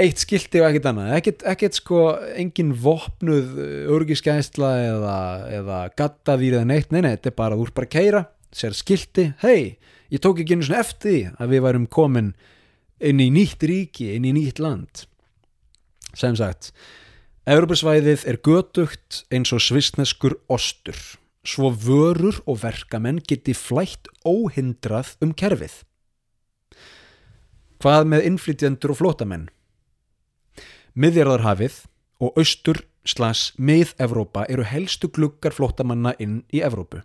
eitt 0.00 0.20
skilti 0.20 0.60
og 0.60 0.68
ekkert 0.70 0.88
annað. 0.90 1.14
Ekkert, 1.18 1.44
ekkert 1.52 1.78
sko 1.78 2.02
engin 2.38 2.74
vopnuð 2.76 3.56
örgiskæsla 3.92 4.70
eða, 4.84 5.16
eða 5.60 5.80
gattavýr 5.96 6.58
eða 6.58 6.68
neitt. 6.68 6.92
Nei, 6.92 7.02
nei, 7.04 7.14
þetta 7.16 7.32
er 7.32 7.36
bara 7.40 7.58
úr 7.60 7.72
bara 7.76 7.90
keira 7.90 8.24
sér 8.54 8.74
skilti, 8.74 9.28
hei, 9.44 9.76
ég 10.10 10.22
tók 10.22 10.40
ekki 10.42 10.56
einu 10.56 10.66
svona 10.66 10.82
eftir 10.82 11.06
því 11.06 11.20
að 11.38 11.52
við 11.52 11.62
værum 11.66 11.86
komin 11.90 12.32
inn 13.00 13.22
í 13.22 13.28
nýtt 13.32 13.62
ríki, 13.66 14.10
inn 14.16 14.26
í 14.26 14.34
nýtt 14.34 14.58
land. 14.62 15.04
Sem 16.18 16.34
sagt 16.38 16.72
Európusvæðið 17.48 18.26
er 18.28 18.36
götugt 18.44 19.22
eins 19.32 19.48
og 19.56 19.62
svisneskur 19.64 20.34
ostur, 20.52 20.96
svo 21.40 21.70
vörur 21.72 22.36
og 22.44 22.58
verkamenn 22.60 23.22
geti 23.24 23.54
flætt 23.56 24.10
óhindrað 24.28 25.14
um 25.24 25.32
kerfið. 25.32 25.78
Hvað 27.80 28.10
með 28.12 28.26
innflytjendur 28.28 28.92
og 28.92 28.98
flótamenn? 28.98 29.46
Miðjarðarhafið 30.92 31.78
og 32.20 32.36
austur 32.36 32.82
slas 33.08 33.54
mið-Evrópa 33.56 34.44
eru 34.52 34.66
helstu 34.68 35.08
gluggar 35.08 35.56
flótamanna 35.56 36.12
inn 36.20 36.42
í 36.52 36.60
Evrópu. 36.60 37.00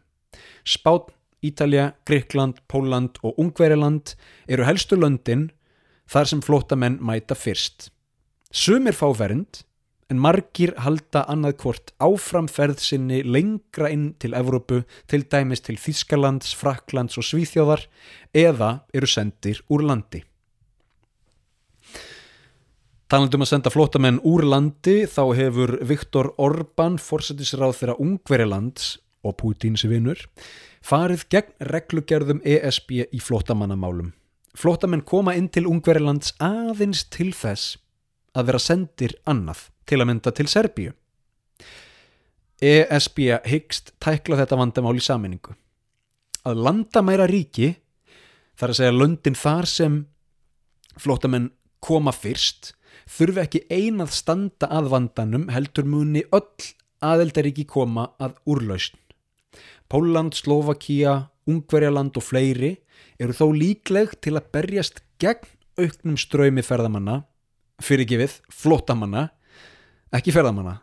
Spán, 0.67 1.07
Ítalja, 1.39 1.93
Gríkland, 2.03 2.59
Póland 2.67 3.21
og 3.23 3.39
Ungveriland 3.39 4.17
eru 4.51 4.67
helstu 4.67 4.99
löndin 4.99 5.47
þar 6.11 6.27
sem 6.27 6.43
flótamenn 6.43 6.99
mæta 6.99 7.39
fyrst. 7.39 7.87
Sumir 8.51 8.97
fá 8.97 9.07
vernd 9.15 9.63
en 10.11 10.21
margir 10.21 10.73
halda 10.85 11.23
annað 11.31 11.57
hvort 11.63 11.91
áframferð 12.03 12.81
sinni 12.83 13.23
lengra 13.25 13.89
inn 13.93 14.11
til 14.21 14.35
Evrópu, 14.37 14.83
til 15.09 15.25
dæmis 15.31 15.63
til 15.65 15.79
Þískalands, 15.81 16.53
Fraklands 16.57 17.17
og 17.17 17.25
Svíþjóðar 17.25 17.87
eða 18.37 18.71
eru 18.93 19.09
sendir 19.09 19.63
úr 19.69 19.85
landi. 19.89 20.21
Talandum 23.09 23.45
að 23.45 23.51
senda 23.51 23.73
flótamenn 23.73 24.21
úr 24.25 24.45
landi 24.49 25.03
þá 25.09 25.23
hefur 25.37 25.75
Viktor 25.85 26.31
Orbán, 26.41 26.97
fórsetisráð 27.01 27.75
þeirra 27.79 27.97
Ungverilands 28.01 28.95
og 29.25 29.37
Pútins 29.41 29.85
vinnur, 29.89 30.21
farið 30.85 31.25
gegn 31.33 31.69
reglugerðum 31.69 32.41
ESB 32.45 33.05
í 33.05 33.21
flótamannamálum. 33.21 34.13
Flótamenn 34.55 35.05
koma 35.05 35.33
inn 35.37 35.49
til 35.49 35.65
Ungverilands 35.69 36.33
aðeins 36.41 37.05
til 37.13 37.31
þess 37.33 37.77
að 38.35 38.51
vera 38.51 38.61
sendir 38.61 39.17
annað 39.29 39.69
til 39.85 40.01
að 40.01 40.09
mynda 40.09 40.33
til 40.35 40.49
Serbíu. 40.51 40.93
ESB 42.63 43.19
hyggst 43.49 43.93
tækla 44.01 44.39
þetta 44.39 44.59
vandamál 44.59 44.95
í 44.97 45.03
saminningu. 45.03 45.55
Að 46.45 46.61
landamæra 46.65 47.27
ríki, 47.29 47.73
þar 48.55 48.71
að 48.71 48.79
segja 48.79 48.95
löndin 48.95 49.37
þar 49.37 49.67
sem 49.69 49.99
flótamenn 51.01 51.49
koma 51.83 52.13
fyrst, 52.15 52.73
þurfi 53.11 53.43
ekki 53.43 53.63
einað 53.69 54.13
standa 54.15 54.69
að 54.71 54.89
vandanum 54.93 55.49
heldur 55.53 55.87
muni 55.89 56.23
öll 56.33 56.71
aðeldaríki 57.05 57.65
koma 57.69 58.09
að 58.21 58.37
úrlausn. 58.49 58.97
Póland, 59.91 60.33
Slovakia, 60.33 61.29
Ungverjaland 61.45 62.15
og 62.17 62.25
fleiri 62.25 62.71
eru 63.21 63.35
þó 63.35 63.51
líkleg 63.53 64.15
til 64.23 64.33
að 64.39 64.49
berjast 64.55 65.03
gegn 65.21 65.51
auknum 65.77 66.15
ströymi 66.17 66.63
ferðamanna, 66.65 67.25
fyrirgifið, 67.83 68.39
flótamanna, 68.49 69.27
ekki 70.13 70.33
ferðamanna 70.35 70.79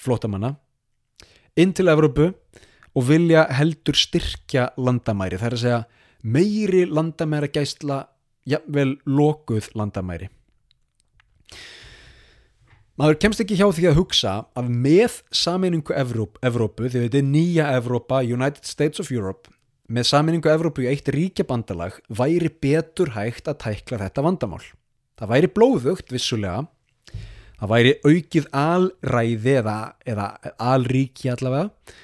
flótamanna 0.00 0.54
inn 1.60 1.74
til 1.76 1.90
Evrópu 1.92 2.30
og 2.96 3.06
vilja 3.06 3.44
heldur 3.54 3.98
styrkja 3.98 4.70
landamæri 4.80 5.38
það 5.40 5.50
er 5.50 5.56
að 5.56 5.64
segja 5.64 5.80
meiri 6.22 6.84
landamæra 6.88 7.50
gæsla 7.52 8.04
jafnvel 8.48 8.96
lokuð 9.06 9.70
landamæri. 9.76 10.28
Maður 13.00 13.16
kemst 13.22 13.40
ekki 13.40 13.56
hjá 13.56 13.68
því 13.72 13.86
að 13.88 13.96
hugsa 13.96 14.32
að 14.58 14.66
með 14.68 15.22
saminningu 15.32 15.94
Evrópu, 15.96 16.36
Evrópu 16.44 16.90
því 16.90 17.06
þetta 17.06 17.20
er 17.20 17.30
nýja 17.30 17.68
Evrópa, 17.78 18.20
United 18.20 18.68
States 18.68 19.00
of 19.00 19.08
Europe 19.14 19.48
með 19.90 20.10
saminningu 20.10 20.50
Evrópu 20.52 20.84
í 20.84 20.90
eitt 20.90 21.08
ríkjabandalag 21.08 21.96
væri 22.12 22.50
betur 22.62 23.14
hægt 23.16 23.48
að 23.48 23.62
tækla 23.64 24.02
þetta 24.04 24.26
vandamál. 24.26 24.62
Það 25.16 25.32
væri 25.32 25.50
blóðugt 25.56 26.12
vissulega 26.12 26.66
það 27.60 27.72
væri 27.74 27.92
aukið 28.06 28.48
alræði 28.56 29.54
eða, 29.60 29.76
eða 30.08 30.26
alríki 30.72 31.30
allavega. 31.32 31.94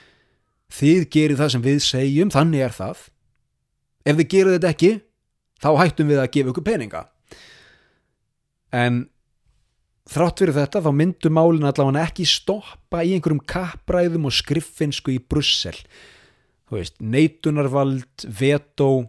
Þið 0.76 1.04
gerir 1.14 1.40
það 1.40 1.52
sem 1.54 1.64
við 1.64 1.82
segjum 1.86 2.32
þannig 2.34 2.64
er 2.66 2.74
það. 2.76 3.04
Ef 4.06 4.18
þið 4.18 4.32
gerir 4.34 4.56
þetta 4.56 4.72
ekki 4.74 4.92
þá 5.62 5.68
hættum 5.80 6.10
við 6.10 6.22
að 6.22 6.32
gefa 6.36 6.52
ykkur 6.52 6.66
peninga. 6.66 7.02
En 8.76 9.06
þrátt 10.10 10.42
fyrir 10.42 10.58
þetta 10.58 10.84
þá 10.84 10.90
myndu 10.92 11.32
málin 11.32 11.66
allavega 11.70 12.04
ekki 12.04 12.28
stoppa 12.28 13.02
í 13.06 13.16
einhverjum 13.16 13.44
kappræðum 13.48 14.28
og 14.28 14.36
skriffinsku 14.36 15.14
í 15.16 15.20
Brussel. 15.22 15.76
Þú 16.66 16.80
veist, 16.80 16.98
neitunarvald 17.00 18.26
veto. 18.26 19.06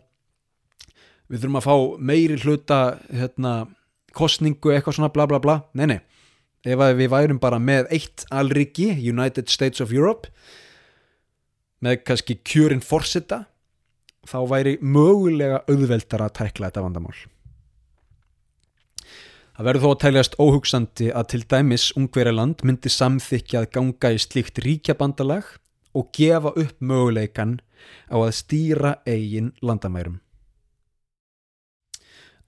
Við 1.27 1.41
þurfum 1.41 1.59
að 1.59 1.65
fá 1.65 1.75
meiri 2.07 2.37
hluta 2.39 2.77
hérna, 3.09 3.65
kostningu 4.15 4.71
eitthvað 4.71 5.01
svona 5.01 5.11
bla 5.11 5.25
bla 5.27 5.41
bla. 5.43 5.57
Nei 5.75 5.89
nei 5.89 5.99
ef 6.67 6.83
við 6.99 7.11
værum 7.13 7.39
bara 7.41 7.59
með 7.59 7.91
eitt 7.95 8.25
alriki, 8.31 8.91
United 8.91 9.49
States 9.51 9.83
of 9.83 9.93
Europe 9.95 10.31
með 11.83 12.01
kannski 12.07 12.39
kjörin 12.41 12.83
forsetta 12.83 13.45
þá 14.27 14.39
væri 14.49 14.77
mögulega 14.81 15.63
auðveldar 15.69 16.25
að 16.25 16.37
tækla 16.41 16.71
þetta 16.71 16.85
vandamál 16.87 17.17
Það 19.57 19.65
verður 19.65 19.81
þó 19.81 19.89
að 19.89 20.01
tæljast 20.03 20.35
óhugsandi 20.37 21.05
að 21.17 21.29
til 21.31 21.39
dæmis 21.49 21.83
Ungveriland 21.97 22.59
myndi 22.61 22.91
samþykja 22.93 23.63
að 23.63 23.71
ganga 23.73 24.11
í 24.13 24.19
slíkt 24.21 24.59
ríkjabandalag 24.61 25.47
og 25.97 26.11
gefa 26.13 26.51
upp 26.53 26.75
möguleikan 26.77 27.55
á 28.13 28.21
að 28.21 28.35
stýra 28.37 28.91
eigin 29.09 29.55
landamærum. 29.65 30.19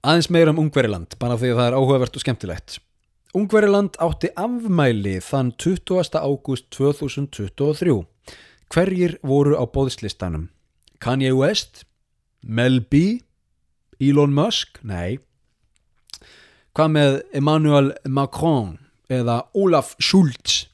Aðeins 0.06 0.30
meira 0.30 0.54
um 0.54 0.62
Ungveriland, 0.62 1.18
bara 1.18 1.34
því 1.34 1.50
að 1.50 1.58
það 1.58 1.66
er 1.72 1.78
áhugavert 1.80 2.14
og 2.14 2.22
skemmtilegt. 2.22 2.78
Ungveriland 3.30 3.94
átti 4.02 4.26
afmæli 4.34 5.20
þann 5.22 5.52
20. 5.54 6.18
ágúst 6.18 6.64
2023. 6.74 8.00
Hverjir 8.74 9.12
voru 9.22 9.54
á 9.54 9.62
bóðslistanum? 9.70 10.48
Kanye 10.98 11.30
West? 11.38 11.84
Mel 12.42 12.80
B? 12.82 13.22
Elon 14.02 14.34
Musk? 14.34 14.82
Nei. 14.82 15.20
Hvað 16.74 16.90
með 16.96 17.20
Emmanuel 17.30 17.92
Macron 18.02 18.80
eða 19.06 19.44
Olaf 19.54 19.94
Schultz? 20.02 20.66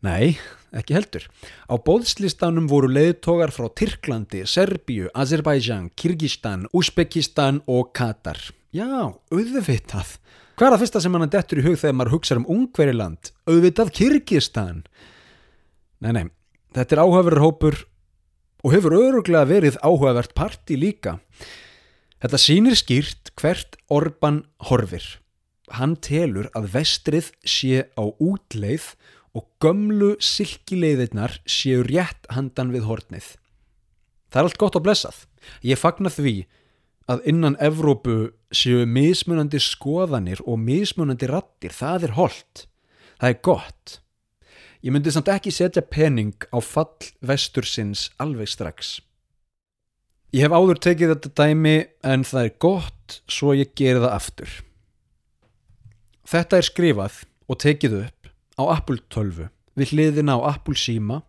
Nei, 0.00 0.38
ekki 0.72 0.96
heldur. 0.96 1.28
Á 1.68 1.76
bóðslistanum 1.76 2.70
voru 2.72 2.88
leiðtogar 2.88 3.52
frá 3.52 3.68
Tyrklandi, 3.68 4.46
Serbíu, 4.48 5.12
Azerbaijan, 5.12 5.90
Kyrgyzstan, 5.92 6.70
Uzbekistan 6.72 7.60
og 7.68 7.92
Katar. 7.92 8.40
Já, 8.76 9.08
auðvitað. 9.32 10.16
Hvað 10.56 10.66
er 10.66 10.72
það 10.74 10.82
fyrsta 10.82 11.00
sem 11.00 11.14
mann 11.14 11.30
dettur 11.32 11.60
í 11.62 11.64
hug 11.64 11.76
þegar 11.80 11.94
maður 11.96 12.14
hugsa 12.16 12.36
um 12.36 12.48
Ungveriland? 12.52 13.30
Auðvitað 13.48 13.92
Kyrgyzstan. 13.96 14.82
Nei, 16.04 16.10
nei, 16.12 16.24
þetta 16.76 16.96
er 16.96 17.00
áhugaverður 17.04 17.44
hópur 17.44 17.78
og 18.66 18.74
hefur 18.74 18.96
öruglega 18.98 19.48
verið 19.48 19.78
áhugavert 19.80 20.34
parti 20.36 20.76
líka. 20.76 21.14
Þetta 22.20 22.40
sýnir 22.42 22.76
skýrt 22.76 23.32
hvert 23.40 23.78
Orban 23.92 24.42
horfir. 24.68 25.06
Hann 25.72 25.96
telur 25.96 26.50
að 26.56 26.68
vestrið 26.74 27.30
sé 27.48 27.86
á 27.96 28.04
útleið 28.04 28.90
og 29.36 29.48
gömlu 29.62 30.14
silkileiðirnar 30.20 31.38
séu 31.48 31.80
rétt 31.86 32.28
handan 32.32 32.74
við 32.76 32.84
hornið. 32.90 33.32
Það 34.28 34.42
er 34.42 34.50
allt 34.50 34.60
gott 34.60 34.76
og 34.76 34.84
blessað. 34.84 35.24
Ég 35.64 35.80
fagnar 35.80 36.12
því 36.12 36.36
að 36.42 36.64
innan 37.28 37.56
Evrópu 37.62 38.32
séu 38.50 38.86
mismunandi 38.88 39.60
skoðanir 39.62 40.42
og 40.46 40.58
mismunandi 40.58 41.28
rattir. 41.30 41.74
Það 41.74 42.08
er 42.08 42.16
holdt. 42.18 42.66
Það 43.20 43.30
er 43.30 43.40
gott. 43.46 43.96
Ég 44.84 44.94
myndi 44.94 45.12
samt 45.14 45.30
ekki 45.32 45.50
setja 45.54 45.82
pening 45.82 46.34
á 46.50 46.58
fall 46.62 47.10
vestursins 47.24 48.10
alveg 48.22 48.50
strax. 48.50 48.98
Ég 50.34 50.44
hef 50.44 50.52
áður 50.52 50.78
tekið 50.82 51.12
þetta 51.14 51.32
dæmi 51.38 51.76
en 52.04 52.26
það 52.26 52.42
er 52.42 52.56
gott 52.60 53.20
svo 53.30 53.54
ég 53.56 53.72
geri 53.78 54.02
það 54.02 54.12
aftur. 54.12 54.50
Þetta 56.26 56.58
er 56.58 56.66
skrifað 56.66 57.20
og 57.46 57.60
tekið 57.62 57.96
upp 58.02 58.30
á 58.58 58.62
Apple 58.74 58.98
12 59.14 59.46
við 59.78 59.92
hliðina 59.94 60.36
á 60.42 60.56
Apple 60.56 60.76
síma 60.78 61.22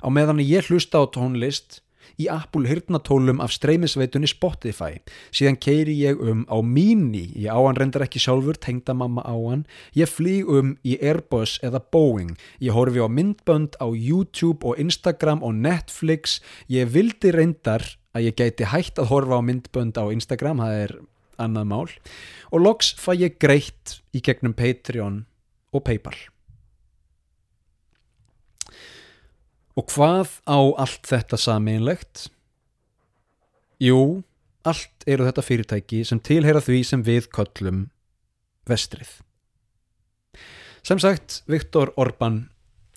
á 0.00 0.08
meðan 0.12 0.40
ég 0.44 0.70
hlusta 0.70 1.02
á 1.02 1.04
tónlist 1.10 1.80
í 2.20 2.28
Apple 2.32 2.68
hirtnatólum 2.68 3.40
af 3.44 3.54
streymisveitunni 3.54 4.28
Spotify. 4.30 5.00
Síðan 5.34 5.58
keiri 5.60 5.96
ég 6.00 6.20
um 6.20 6.44
á 6.48 6.58
Mini. 6.62 7.30
Ég 7.36 7.52
á 7.52 7.58
hann 7.60 7.78
reyndar 7.78 8.06
ekki 8.06 8.22
sjálfur, 8.22 8.58
tengda 8.60 8.94
mamma 8.96 9.24
á 9.24 9.36
hann. 9.36 9.66
Ég 9.96 10.10
flýg 10.10 10.48
um 10.48 10.76
í 10.86 10.96
Airbus 11.00 11.58
eða 11.66 11.82
Boeing, 11.92 12.36
ég 12.60 12.76
horfi 12.76 13.02
á 13.02 13.08
myndbönd 13.08 13.76
á 13.80 13.86
YouTube 13.92 14.66
og 14.66 14.80
Instagram 14.80 15.44
og 15.44 15.54
Netflix. 15.54 16.40
Ég 16.72 16.88
vildi 16.92 17.34
reyndar 17.34 17.84
að 18.16 18.30
ég 18.30 18.38
gæti 18.38 18.70
hægt 18.72 19.00
að 19.00 19.12
horfa 19.12 19.40
á 19.40 19.42
myndbönd 19.44 20.00
á 20.00 20.04
Instagram, 20.08 20.62
það 20.64 20.80
er 20.86 20.96
annað 21.42 21.68
mál. 21.68 21.90
Og 22.52 22.64
loks 22.64 22.94
fæ 22.96 23.12
ég 23.16 23.36
greitt 23.42 24.00
í 24.16 24.24
gegnum 24.24 24.56
Patreon 24.56 25.26
og 25.72 25.84
Paypal 25.84 26.16
og 29.76 29.90
hvað 29.92 30.38
á 30.48 30.58
allt 30.82 31.04
þetta 31.06 31.38
sameinlegt? 31.40 32.26
Jú, 33.82 34.22
allt 34.64 35.06
eru 35.06 35.28
þetta 35.28 35.44
fyrirtæki 35.44 36.02
sem 36.08 36.20
tilheyra 36.20 36.64
því 36.64 36.82
sem 36.88 37.04
við 37.06 37.28
köllum 37.34 37.86
vestrið 38.66 39.18
sem 40.86 40.98
sagt, 41.02 41.42
Viktor 41.50 41.90
Orban 41.98 42.44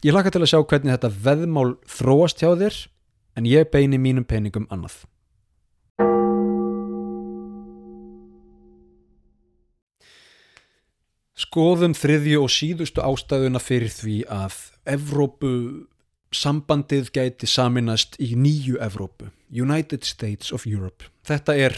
ég 0.06 0.14
laka 0.14 0.30
til 0.30 0.44
að 0.44 0.52
sjá 0.52 0.60
hvernig 0.62 0.94
þetta 0.94 1.10
veðmál 1.26 1.72
þróast 1.90 2.44
hjá 2.44 2.52
þér 2.60 2.76
en 3.40 3.48
ég 3.50 3.72
beini 3.74 3.98
mínum 3.98 4.28
peningum 4.30 4.68
annað. 4.70 5.02
Skoðum 11.40 11.96
þriðju 11.98 12.44
og 12.44 12.54
síðustu 12.54 13.02
ástæðuna 13.02 13.62
fyrir 13.64 13.90
því 13.96 14.18
að 14.30 14.60
Evrópu 14.94 15.54
sambandið 16.36 17.12
gæti 17.16 17.48
saminast 17.50 18.18
í 18.22 18.36
nýju 18.38 18.80
Evrópu, 18.82 19.32
United 19.50 20.06
States 20.06 20.54
of 20.54 20.68
Europe. 20.68 21.10
Þetta 21.26 21.56
er 21.58 21.76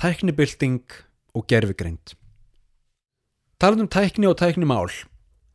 tæknibilding 0.00 0.82
og 1.34 1.46
gerfigreind. 1.50 2.14
Talandum 3.58 3.88
tækni 3.88 4.26
og 4.26 4.38
tæknimál. 4.38 4.90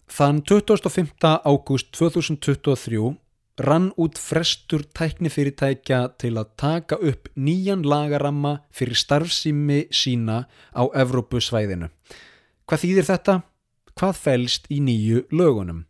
Þann 0.09 0.41
25. 0.47 1.11
ágúst 1.45 1.91
2023 1.93 3.17
rann 3.59 3.91
út 3.99 4.17
frestur 4.17 4.85
tæknifyrirtækja 4.95 5.99
til 6.17 6.39
að 6.39 6.53
taka 6.57 6.95
upp 6.95 7.27
nýjan 7.35 7.83
lagaramma 7.83 8.59
fyrir 8.71 8.97
starfsými 8.97 9.89
sína 9.91 10.45
á 10.71 10.83
Evrópusvæðinu. 10.87 11.91
Hvað 12.65 12.83
þýðir 12.85 13.09
þetta? 13.11 13.35
Hvað 13.99 14.19
fælst 14.23 14.69
í 14.71 14.79
nýju 14.79 15.25
lögunum? 15.35 15.83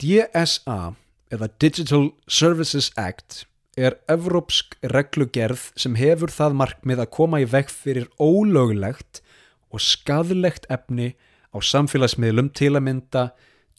DSA 0.00 0.96
eða 1.30 1.48
Digital 1.62 2.10
Services 2.28 2.90
Act 2.98 3.44
er 3.78 3.96
evrópsk 4.10 4.76
reglugerð 4.92 5.70
sem 5.78 5.94
hefur 5.98 6.32
það 6.34 6.58
markmið 6.58 7.02
að 7.04 7.12
koma 7.16 7.40
í 7.40 7.46
vekk 7.48 7.70
fyrir 7.72 8.08
ólögulegt 8.18 9.22
og 9.70 9.82
skadlegt 9.84 10.66
efni 10.72 11.14
á 11.54 11.58
samfélagsmiðlum 11.62 12.50
til 12.54 12.74
að 12.74 12.86
mynda 12.86 13.24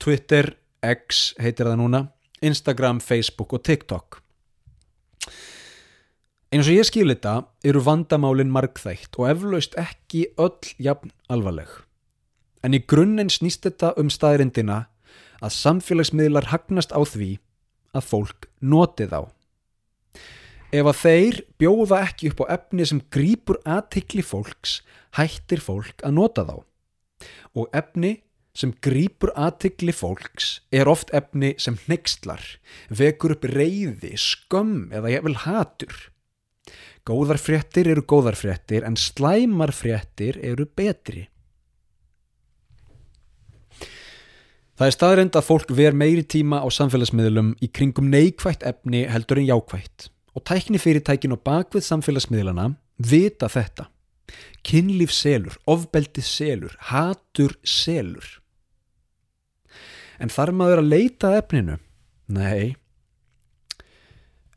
Twitter, 0.02 0.56
X 0.82 1.32
heitir 1.40 1.70
það 1.70 1.80
núna 1.84 2.02
Instagram, 2.42 3.00
Facebook 3.04 3.54
og 3.54 3.64
TikTok. 3.68 4.22
Eins 6.52 6.68
og 6.68 6.76
ég 6.76 6.88
skil 6.88 7.08
þetta 7.12 7.36
eru 7.64 7.84
vandamálinn 7.86 8.52
markþægt 8.52 9.16
og 9.22 9.30
eflaust 9.30 9.78
ekki 9.80 10.26
öll 10.42 10.74
jafn 10.82 11.14
alvarleg. 11.32 11.70
En 12.66 12.76
í 12.76 12.82
grunninn 12.84 13.32
snýst 13.32 13.64
þetta 13.68 13.94
um 14.02 14.10
staðrindina 14.12 14.86
að 15.42 15.56
samfélagsmiðlar 15.58 16.50
hagnast 16.54 16.94
á 16.94 17.02
því 17.02 17.36
að 17.98 18.08
fólk 18.08 18.50
noti 18.62 19.08
þá. 19.12 19.28
Ef 20.72 20.88
að 20.88 21.00
þeir 21.02 21.40
bjóða 21.60 22.02
ekki 22.08 22.32
upp 22.32 22.44
á 22.48 22.56
efni 22.56 22.86
sem 22.88 23.02
grýpur 23.12 23.60
aðtikli 23.68 24.24
fólks, 24.24 24.80
hættir 25.20 25.60
fólk 25.60 26.00
að 26.08 26.16
nota 26.16 26.46
þá. 26.48 26.58
Og 27.60 27.68
efni 27.76 28.22
sem 28.56 28.72
grýpur 28.84 29.34
aðtikli 29.36 29.92
fólks 29.96 30.62
er 30.72 30.88
oft 30.92 31.12
efni 31.16 31.54
sem 31.60 31.76
hnegstlar, 31.86 32.42
vekur 32.88 33.36
upp 33.36 33.48
reyði, 33.52 34.16
skömm 34.16 34.92
eða 34.96 35.12
ég 35.12 35.28
vil 35.28 35.38
hatur. 35.44 35.96
Góðar 37.08 37.40
fréttir 37.42 37.90
eru 37.92 38.04
góðar 38.06 38.38
fréttir 38.38 38.86
en 38.88 38.96
slæmar 39.00 39.74
fréttir 39.74 40.38
eru 40.40 40.68
betri. 40.70 41.28
Það 44.80 44.88
er 44.88 44.96
staðrind 44.96 45.38
að 45.38 45.48
fólk 45.48 45.72
ver 45.78 45.96
meiri 45.98 46.24
tíma 46.24 46.62
á 46.64 46.68
samfélagsmiðlum 46.72 47.56
í 47.62 47.70
kringum 47.70 48.10
neikvægt 48.10 48.66
efni 48.68 49.04
heldur 49.12 49.42
en 49.42 49.50
jákvægt 49.50 50.10
og 50.32 50.46
tækni 50.48 50.80
fyrirtækin 50.80 51.36
og 51.36 51.44
bakvið 51.44 51.84
samfélagsmiðlana 51.90 52.72
vita 52.98 53.50
þetta. 53.52 53.90
Kinnlíf 54.64 55.12
selur, 55.12 55.58
ofbeldi 55.68 56.24
selur, 56.24 56.78
hatur 56.88 57.58
selur 57.68 58.42
en 60.22 60.30
þarf 60.30 60.56
maður 60.56 60.84
að 60.84 60.92
leita 60.92 61.34
efninu? 61.40 61.78
Nei, 62.32 62.76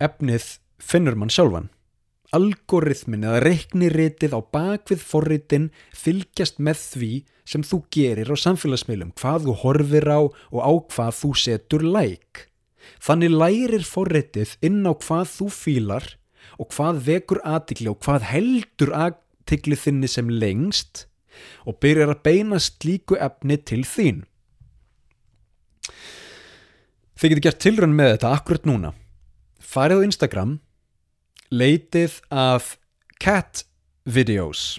efnið 0.02 0.58
finnur 0.82 1.16
mann 1.18 1.32
sjálfan. 1.32 1.70
Algoritmin 2.34 3.26
eða 3.28 3.42
reikniritið 3.44 4.34
á 4.34 4.40
bakvið 4.54 5.04
forritin 5.04 5.68
fylgjast 5.94 6.58
með 6.58 6.82
því 6.82 7.12
sem 7.44 7.64
þú 7.66 7.78
gerir 7.94 8.32
á 8.32 8.36
samfélagsmiðlum, 8.40 9.14
hvað 9.20 9.46
þú 9.46 9.56
horfir 9.62 10.08
á 10.10 10.20
og 10.24 10.60
á 10.60 10.72
hvað 10.94 11.16
þú 11.20 11.30
setur 11.44 11.86
læk. 11.86 12.44
Þannig 13.04 13.32
lærir 13.32 13.86
forritið 13.88 14.56
inn 14.64 14.82
á 14.84 14.92
hvað 14.92 15.24
þú 15.36 15.48
fílar 15.52 16.10
og 16.60 16.70
hvað 16.74 17.02
vekur 17.08 17.40
aðtikli 17.46 17.90
og 17.92 17.98
hvað 18.04 18.28
heldur 18.32 18.94
aðtikli 18.96 19.78
þinni 19.78 20.10
sem 20.10 20.28
lengst 20.28 21.06
og 21.64 21.80
byrjar 21.82 22.14
að 22.14 22.22
beina 22.26 22.60
slíku 22.62 23.16
efni 23.18 23.56
til 23.58 23.82
þín 23.88 24.22
Þið 27.14 27.30
getur 27.30 27.44
gert 27.46 27.60
tilrönn 27.62 27.94
með 27.96 28.10
þetta 28.14 28.30
akkurat 28.36 28.64
núna. 28.68 28.90
Farið 29.62 30.02
á 30.02 30.06
Instagram, 30.08 30.54
leitið 31.52 32.20
af 32.32 32.74
cat 33.20 33.64
videos. 34.04 34.78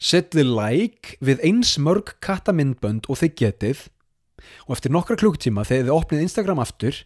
Settið 0.00 0.48
like 0.48 1.16
við 1.20 1.42
eins 1.44 1.76
mörg 1.78 2.14
kattamindbönd 2.24 3.08
og 3.10 3.20
þið 3.20 3.34
getið 3.42 3.86
og 4.66 4.76
eftir 4.76 4.94
nokkra 4.94 5.18
klukktíma 5.20 5.66
þegar 5.68 5.88
þið 5.88 5.96
opnið 5.96 6.24
Instagram 6.24 6.62
aftur 6.62 7.02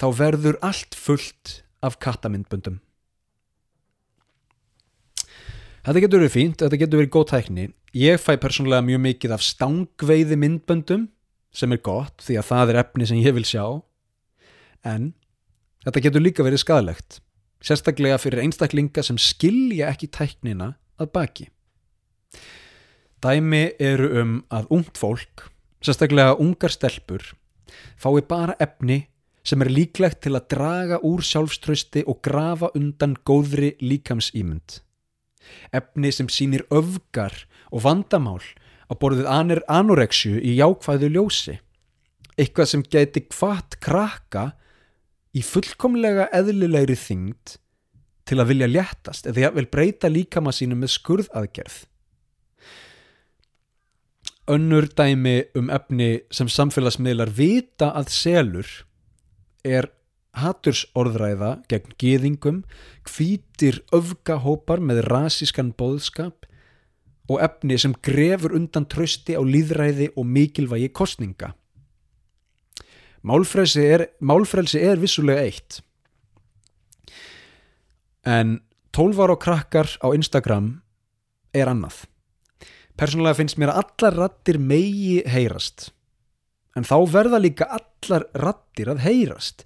þá 0.00 0.06
verður 0.18 0.58
allt 0.66 0.96
fullt 0.98 1.60
af 1.84 2.00
kattamindböndum. 2.02 2.80
Þetta 5.80 6.02
getur 6.02 6.20
verið 6.20 6.34
fínt, 6.34 6.58
þetta 6.60 6.80
getur 6.80 7.00
verið 7.00 7.14
góð 7.14 7.30
tækni. 7.30 7.70
Ég 7.96 8.20
fæ 8.20 8.34
persónulega 8.42 8.84
mjög 8.84 9.00
mikið 9.06 9.32
af 9.36 9.44
stangveiði 9.46 10.36
myndböndum 10.36 11.08
sem 11.54 11.72
er 11.72 11.80
gott 11.82 12.20
því 12.22 12.36
að 12.38 12.50
það 12.50 12.72
er 12.72 12.80
efni 12.84 13.08
sem 13.08 13.22
ég 13.22 13.34
vil 13.34 13.46
sjá 13.46 13.64
en 14.86 15.12
þetta 15.86 16.02
getur 16.04 16.22
líka 16.22 16.46
verið 16.46 16.62
skadalegt 16.62 17.18
sérstaklega 17.64 18.18
fyrir 18.20 18.42
einstaklinga 18.44 19.04
sem 19.06 19.18
skilja 19.20 19.90
ekki 19.92 20.10
tæknina 20.16 20.74
að 21.00 21.12
baki 21.16 21.48
Dæmi 23.20 23.64
eru 23.76 24.08
um 24.22 24.36
að 24.48 24.70
ungt 24.76 25.00
fólk 25.00 25.46
sérstaklega 25.84 26.38
ungar 26.40 26.72
stelpur 26.72 27.24
fái 28.00 28.20
bara 28.28 28.56
efni 28.60 29.02
sem 29.46 29.62
er 29.64 29.72
líklegt 29.72 30.22
til 30.24 30.36
að 30.36 30.48
draga 30.52 31.00
úr 31.06 31.24
sjálfströsti 31.24 32.04
og 32.08 32.20
grafa 32.24 32.70
undan 32.76 33.16
góðri 33.28 33.74
líkamsýmynd 33.80 34.80
efni 35.76 36.12
sem 36.12 36.28
sínir 36.32 36.66
öfgar 36.72 37.34
og 37.70 37.84
vandamál 37.84 38.42
á 38.90 38.92
borðið 38.98 39.28
anoreksju 39.70 40.40
í 40.42 40.56
jákvæðu 40.58 41.10
ljósi. 41.14 41.56
Eitthvað 42.34 42.70
sem 42.72 42.82
geti 42.82 43.22
hvart 43.30 43.78
krakka 43.82 44.50
í 45.36 45.42
fullkomlega 45.46 46.28
eðlilegri 46.34 46.96
þyngd 46.98 47.56
til 48.30 48.38
að 48.38 48.50
vilja 48.52 48.70
léttast 48.70 49.28
eða 49.30 49.46
ég 49.46 49.56
vil 49.58 49.68
breyta 49.70 50.10
líkama 50.10 50.52
sínu 50.54 50.78
með 50.78 50.94
skurðaðgerð. 50.96 51.78
Önnur 54.50 54.88
dæmi 54.98 55.36
um 55.58 55.70
efni 55.70 56.10
sem 56.34 56.50
samfélagsmiðlar 56.50 57.30
vita 57.34 57.92
að 57.94 58.10
selur 58.14 58.70
er 59.66 59.90
hatursorðræða 60.38 61.50
gegn 61.70 61.94
geðingum, 61.98 62.60
hvítir 63.06 63.80
öfgahópar 63.94 64.82
með 64.82 65.04
rasískan 65.10 65.72
bóðskap 65.78 66.46
og 67.30 67.42
efni 67.42 67.78
sem 67.78 67.94
grefur 68.02 68.54
undan 68.58 68.86
trösti 68.90 69.36
á 69.38 69.42
líðræði 69.42 70.10
og 70.16 70.26
mikilvægi 70.26 70.90
kostninga. 70.94 71.54
Málfrelsi 73.26 73.84
er, 73.84 74.06
málfrelsi 74.20 74.80
er 74.80 75.00
vissulega 75.00 75.44
eitt. 75.44 75.80
En 78.24 78.60
tólvar 78.96 79.32
og 79.34 79.42
krakkar 79.42 79.90
á 80.00 80.08
Instagram 80.16 80.78
er 81.56 81.68
annað. 81.68 82.06
Personlega 83.00 83.38
finnst 83.38 83.60
mér 83.60 83.72
að 83.72 83.82
allar 83.84 84.18
rattir 84.24 84.58
megi 84.60 85.20
heyrast. 85.28 85.90
En 86.76 86.86
þá 86.86 86.96
verða 87.10 87.40
líka 87.42 87.68
allar 87.68 88.26
rattir 88.36 88.92
að 88.92 89.04
heyrast 89.04 89.64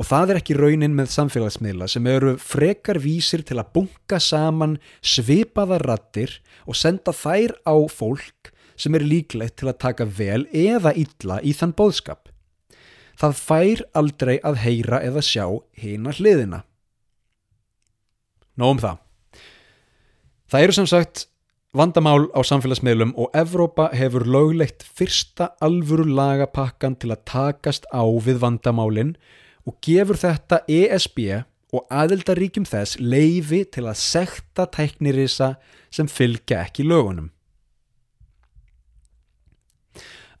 og 0.00 0.08
það 0.08 0.32
er 0.32 0.38
ekki 0.40 0.56
raunin 0.56 0.96
með 0.96 1.12
samfélagsmiðla 1.12 1.86
sem 1.92 2.06
eru 2.10 2.32
frekar 2.40 2.98
vísir 3.02 3.44
til 3.46 3.58
að 3.60 3.74
bunga 3.76 4.18
saman 4.18 4.78
svipaða 5.04 5.78
rattir 5.84 6.38
og 6.64 6.78
senda 6.78 7.12
þær 7.14 7.54
á 7.68 7.76
fólk 7.92 8.50
sem 8.74 8.96
er 8.96 9.04
líklegt 9.04 9.60
til 9.60 9.68
að 9.70 9.80
taka 9.84 10.08
vel 10.08 10.46
eða 10.48 10.94
illa 10.96 11.38
í 11.44 11.52
þann 11.54 11.76
bóðskap. 11.76 12.31
Það 13.22 13.34
fær 13.38 13.80
aldrei 13.94 14.36
að 14.42 14.56
heyra 14.64 14.98
eða 15.06 15.22
sjá 15.22 15.44
hina 15.78 16.10
hliðina. 16.10 16.64
Nó 18.58 18.72
um 18.72 18.80
það. 18.82 18.98
Það 20.50 20.64
eru 20.66 20.74
sem 20.74 20.88
sagt 20.90 21.22
vandamál 21.72 22.26
á 22.34 22.42
samfélagsmiðlum 22.44 23.14
og 23.14 23.30
Evrópa 23.38 23.86
hefur 23.94 24.26
löglegt 24.26 24.82
fyrsta 24.82 25.52
alvöru 25.62 26.04
lagapakkan 26.10 26.98
til 26.98 27.12
að 27.14 27.22
takast 27.30 27.86
á 27.94 28.02
við 28.02 28.42
vandamálinn 28.42 29.14
og 29.70 29.78
gefur 29.86 30.18
þetta 30.18 30.64
ESB 30.66 31.22
og 31.72 31.86
aðildaríkjum 31.94 32.66
þess 32.68 32.98
leifi 32.98 33.62
til 33.70 33.86
að 33.86 34.02
sekta 34.02 34.66
tæknirisa 34.66 35.54
sem 35.94 36.10
fylgja 36.10 36.66
ekki 36.66 36.84
lögunum. 36.90 37.30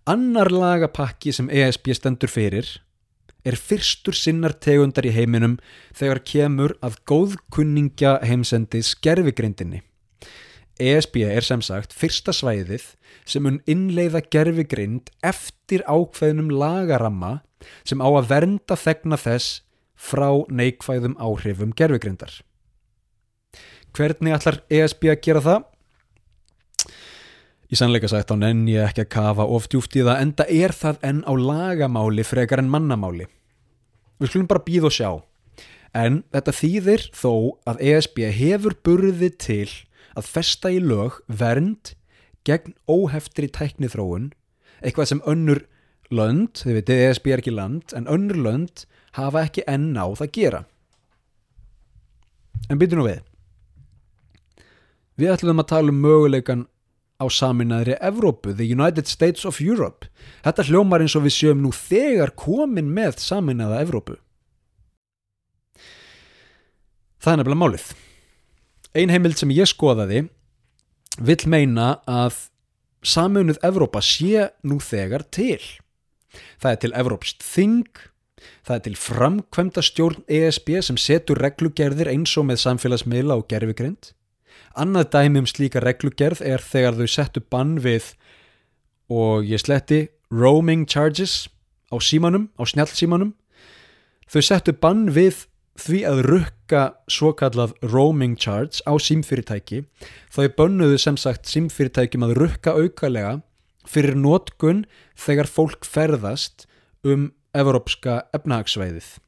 Annar 0.02 0.50
lagapakki 0.50 1.30
sem 1.30 1.46
ESB 1.46 1.92
stendur 1.94 2.26
fyrir 2.26 2.66
er 3.46 3.54
fyrstur 3.54 4.16
sinnar 4.18 4.56
tegundar 4.58 5.06
í 5.06 5.12
heiminum 5.14 5.60
þegar 5.94 6.20
kemur 6.26 6.74
að 6.82 6.96
góðkunningja 7.06 8.16
heimsendi 8.26 8.80
skerfigrindinni. 8.82 9.84
ESB 10.82 11.20
er 11.28 11.46
sem 11.46 11.62
sagt 11.62 11.94
fyrsta 11.94 12.34
svæðið 12.34 12.88
sem 13.22 13.46
mun 13.46 13.60
innleiða 13.70 14.24
gerfigrind 14.26 15.12
eftir 15.22 15.86
ákveðnum 15.86 16.50
lagaramma 16.50 17.36
sem 17.86 18.02
á 18.02 18.08
að 18.10 18.30
vernda 18.34 18.74
þegna 18.74 19.20
þess 19.22 19.60
frá 19.94 20.42
neikvæðum 20.50 21.14
áhrifum 21.22 21.70
gerfugrindar. 21.78 22.40
Hvernig 23.94 24.34
ætlar 24.34 24.64
ESB 24.66 25.12
að 25.14 25.22
gera 25.22 25.46
það? 25.46 25.71
Í 27.72 27.76
sannleika 27.80 28.10
sagt 28.10 28.28
á 28.28 28.36
nenn 28.36 28.66
ég 28.68 28.84
ekki 28.84 29.06
að 29.06 29.12
kafa 29.14 29.44
oftjúft 29.48 29.94
í 29.96 30.02
það 30.04 30.18
enda 30.26 30.44
er 30.44 30.74
það 30.76 30.98
enn 31.08 31.22
á 31.24 31.32
lagamáli 31.32 32.24
frekar 32.28 32.60
en 32.60 32.68
mannamáli. 32.68 33.24
Við 34.20 34.28
skulum 34.28 34.48
bara 34.50 34.64
býða 34.66 34.90
og 34.90 34.92
sjá. 34.92 35.10
En 35.96 36.18
þetta 36.36 36.52
þýðir 36.58 37.06
þó 37.16 37.32
að 37.72 37.80
ESB 37.88 38.20
hefur 38.36 38.76
burði 38.84 39.30
til 39.40 39.70
að 40.12 40.28
festa 40.34 40.68
í 40.68 40.82
lög 40.84 41.16
vernd 41.26 41.94
gegn 42.44 42.74
óheftri 42.90 43.48
tæknithróun, 43.48 44.32
eitthvað 44.84 45.08
sem 45.08 45.24
önnur 45.24 45.62
lönd, 46.12 46.60
þið 46.60 46.76
veitir, 46.76 47.02
ESB 47.08 47.32
er 47.32 47.40
ekki 47.40 47.54
land, 47.56 47.94
en 47.96 48.08
önnur 48.10 48.36
lönd 48.36 48.84
hafa 49.16 49.46
ekki 49.46 49.64
enn 49.70 49.92
náð 49.96 50.26
að 50.26 50.32
gera. 50.36 50.62
En 52.68 52.76
byrju 52.76 53.00
nú 53.00 53.08
við. 53.08 53.22
Við 55.16 55.32
ætlum 55.32 55.60
að 55.62 55.70
tala 55.72 55.92
um 55.92 56.04
möguleikan 56.04 56.66
á 57.22 57.24
saminæðri 57.30 57.96
Evrópu, 58.02 58.56
the 58.56 58.66
United 58.66 59.06
States 59.06 59.46
of 59.46 59.60
Europe. 59.62 60.10
Þetta 60.42 60.66
hljómar 60.66 61.04
eins 61.04 61.14
og 61.14 61.26
við 61.26 61.36
sjöum 61.38 61.62
nú 61.62 61.70
þegar 61.70 62.34
komin 62.34 62.90
með 62.90 63.20
saminæða 63.22 63.80
Evrópu. 63.86 64.18
Það 67.22 67.32
er 67.32 67.38
nefnilega 67.38 67.62
málið. 67.62 67.90
Ein 68.98 69.12
heimild 69.14 69.38
sem 69.38 69.52
ég 69.54 69.70
skoðaði 69.70 70.24
vill 71.22 71.44
meina 71.46 72.00
að 72.08 72.48
saminuð 73.02 73.60
Evrópa 73.66 74.02
sé 74.02 74.48
nú 74.66 74.80
þegar 74.82 75.24
til. 75.30 75.60
Það 76.58 76.70
er 76.72 76.80
til 76.82 76.92
Evrópst 76.96 77.44
Þing, 77.44 78.02
það 78.66 78.76
er 78.76 78.84
til 78.86 78.96
framkvæmda 78.98 79.84
stjórn 79.84 80.24
ESB 80.26 80.74
sem 80.82 80.98
setur 80.98 81.40
reglugerðir 81.42 82.10
eins 82.12 82.34
og 82.40 82.48
með 82.48 82.62
samfélagsmiðla 82.64 83.38
og 83.38 83.48
gerfigrind. 83.50 84.12
Annað 84.78 85.10
dæmi 85.12 85.42
um 85.42 85.48
slíka 85.48 85.82
reglugerð 85.84 86.40
er 86.46 86.62
þegar 86.64 86.96
þau 86.96 87.08
settu 87.10 87.42
bann 87.52 87.76
við 87.84 88.12
og 89.12 89.44
ég 89.44 89.60
sletti 89.60 90.06
roaming 90.32 90.86
charges 90.88 91.48
á 91.92 92.00
símanum, 92.00 92.48
á 92.56 92.64
snjálfsímanum. 92.64 93.34
Þau 94.32 94.42
settu 94.42 94.72
bann 94.72 95.10
við 95.12 95.44
því 95.80 96.02
að 96.08 96.22
rukka 96.28 96.82
svo 97.10 97.32
kallað 97.36 97.74
roaming 97.84 98.36
charge 98.40 98.80
á 98.84 98.92
símfyrirtæki 98.96 99.82
er 100.40 100.54
bönnuðu 100.56 100.98
sem 101.00 101.16
sagt 101.20 101.48
símfyrirtækjum 101.48 102.26
að 102.28 102.36
rukka 102.40 102.76
aukalega 102.76 103.40
fyrir 103.88 104.16
nótgun 104.16 104.84
þegar 105.18 105.50
fólk 105.50 105.88
ferðast 105.88 106.66
um 107.04 107.32
evrópska 107.56 108.22
efnahagsveiðið. 108.36 109.18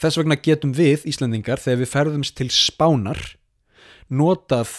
Þess 0.00 0.18
vegna 0.18 0.38
getum 0.40 0.72
við, 0.74 1.04
Íslandingar, 1.06 1.60
þegar 1.62 1.80
við 1.82 1.90
ferðumst 1.92 2.36
til 2.38 2.48
spánar, 2.52 3.20
notað 4.12 4.72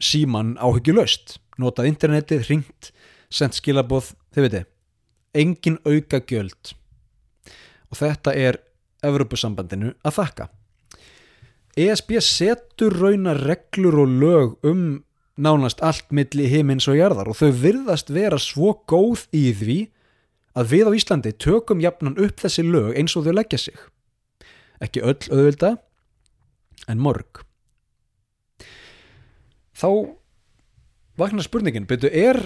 síman 0.00 0.54
áhugjuleust, 0.62 1.38
notað 1.60 1.90
internetið, 1.92 2.46
ringt, 2.48 2.92
sendt 3.28 3.58
skilaboð, 3.58 4.12
þið 4.34 4.46
veitir, 4.46 4.68
engin 5.36 5.80
auka 5.84 6.22
gjöld. 6.24 6.72
Og 7.88 8.00
þetta 8.00 8.34
er 8.36 8.62
Evrópusambandinu 9.04 9.92
að 10.06 10.16
þakka. 10.18 10.48
ESB 11.78 12.16
setur 12.24 12.96
raunar 12.98 13.38
reglur 13.46 14.00
og 14.02 14.14
lög 14.18 14.66
um 14.66 15.04
nánast 15.38 15.82
allt 15.86 16.08
milli 16.10 16.48
himins 16.50 16.88
og 16.90 16.98
jarðar 16.98 17.30
og 17.30 17.38
þau 17.38 17.52
virðast 17.62 18.10
vera 18.10 18.40
svo 18.42 18.72
góð 18.90 19.28
í 19.30 19.44
því 19.54 19.78
að 20.58 20.72
við 20.72 20.90
á 20.90 20.92
Íslandi 20.98 21.34
tökum 21.38 21.82
jafnan 21.82 22.18
upp 22.18 22.42
þessi 22.42 22.64
lög 22.66 22.96
eins 22.98 23.14
og 23.14 23.28
þau 23.28 23.36
leggja 23.38 23.60
sig. 23.68 23.78
Ekki 24.82 25.04
öll 25.06 25.20
auðvilda, 25.30 25.76
en 26.90 27.02
morg. 27.02 27.44
Þá 29.78 29.88
vaknar 31.18 31.46
spurningin, 31.46 31.86
betur, 31.86 32.10
er 32.10 32.40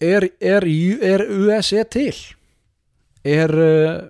er, 0.00 0.28
er, 0.40 0.64
er 1.02 1.24
USA 1.28 1.84
til? 1.84 2.14
Er 3.26 3.52
uh, 3.52 4.06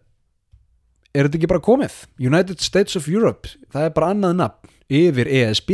er 1.17 1.27
þetta 1.27 1.39
ekki 1.41 1.51
bara 1.51 1.65
komið? 1.65 1.95
United 2.21 2.61
States 2.63 2.99
of 2.99 3.09
Europe 3.11 3.49
það 3.73 3.89
er 3.89 3.95
bara 3.97 4.11
annað 4.15 4.37
nafn 4.43 4.75
yfir 4.89 5.31
ESB 5.41 5.73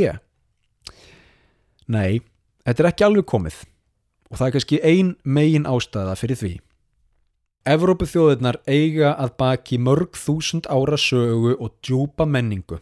nei 1.90 2.22
þetta 2.64 2.82
er 2.82 2.90
ekki 2.90 3.06
alveg 3.06 3.26
komið. 3.28 3.56
Og 4.32 4.38
það 4.40 4.46
er 4.46 4.54
kannski 4.56 4.78
ein 4.82 5.10
megin 5.22 5.68
ástæða 5.68 6.14
fyrir 6.18 6.38
því. 6.40 6.54
Evrópu 7.68 8.08
þjóðirnar 8.08 8.58
eiga 8.68 9.12
að 9.20 9.36
baki 9.40 9.78
mörg 9.80 10.16
þúsund 10.18 10.66
ára 10.68 10.98
sögu 11.00 11.54
og 11.54 11.76
djúpa 11.84 12.26
menningu 12.28 12.80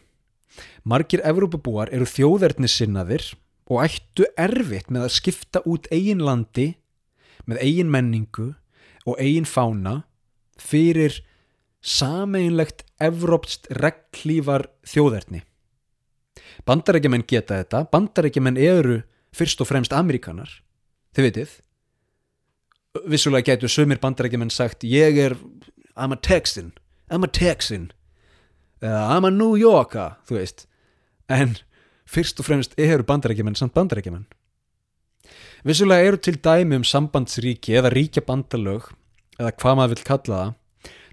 margir 0.85 1.23
Evrópubúar 1.25 1.93
eru 1.95 2.07
þjóðernissinnaðir 2.09 3.33
og 3.71 3.85
ættu 3.85 4.27
erfitt 4.37 4.91
með 4.93 5.07
að 5.07 5.15
skipta 5.17 5.63
út 5.69 5.89
eigin 5.95 6.23
landi 6.25 6.73
með 7.49 7.63
eigin 7.65 7.91
menningu 7.91 8.53
og 9.07 9.19
eigin 9.23 9.49
fána 9.49 10.03
fyrir 10.61 11.23
sameinlegt 11.83 12.85
evrópst 13.03 13.67
reglífar 13.75 14.69
þjóðerni. 14.87 15.43
Bandarækjumenn 16.67 17.27
geta 17.27 17.59
þetta, 17.59 17.87
bandarækjumenn 17.91 18.61
eru 18.61 19.01
fyrst 19.35 19.63
og 19.65 19.69
fremst 19.71 19.95
Amerikanar, 19.97 20.51
þið 21.17 21.29
vitið. 21.29 21.57
Vissulega 23.09 23.55
getur 23.55 23.73
sömur 23.73 23.99
bandarækjumenn 24.03 24.53
sagt 24.53 24.87
ég 24.87 25.19
er, 25.19 25.37
I'm 25.97 26.15
a 26.15 26.21
Texan, 26.21 26.73
I'm 27.11 27.25
a 27.27 27.31
Texan, 27.31 27.91
uh, 28.83 29.15
I'm 29.15 29.25
a 29.25 29.31
New 29.31 29.57
Yorker, 29.59 30.19
þú 30.29 30.39
veist. 30.39 30.67
En 31.31 31.57
fyrst 32.09 32.41
og 32.43 32.49
fremst 32.49 32.75
eru 32.81 33.07
bandarækjumenn 33.07 33.57
samt 33.59 33.75
bandarækjumenn. 33.77 34.27
Vissulega 35.63 36.09
eru 36.11 36.19
til 36.19 36.41
dæmi 36.43 36.81
um 36.81 36.85
sambandsríki 36.85 37.77
eða 37.79 37.93
ríkja 37.95 38.25
bandalög 38.27 38.91
eða 39.39 39.55
hvað 39.55 39.79
maður 39.79 39.95
vil 39.95 40.07
kalla 40.09 40.41
það 40.41 40.59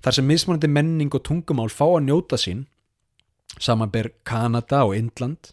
þar 0.03 0.15
sem 0.15 0.27
mismunandi 0.27 0.69
menning 0.71 1.13
og 1.13 1.23
tungumál 1.27 1.71
fá 1.71 1.85
að 1.85 2.05
njóta 2.07 2.39
sín 2.39 2.65
samanber 3.59 4.11
Kanada 4.27 4.83
og 4.87 4.95
Indland 4.97 5.51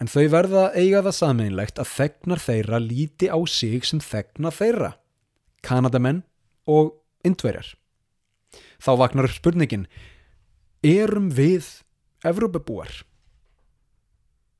en 0.00 0.10
þau 0.12 0.26
verða 0.32 0.68
eiga 0.76 1.02
það 1.06 1.18
sameinlegt 1.18 1.80
að 1.82 1.92
þegnar 1.92 2.42
þeirra 2.42 2.80
líti 2.82 3.30
á 3.32 3.38
sig 3.48 3.86
sem 3.88 4.02
þegnar 4.02 4.54
þeirra 4.54 4.92
Kanadamenn 5.66 6.22
og 6.70 6.94
Indverjar 7.26 7.74
þá 8.80 8.92
vaknar 9.02 9.28
upp 9.28 9.36
spurningin 9.36 9.88
erum 10.86 11.30
við 11.34 11.68
Evrópabúar 12.26 12.92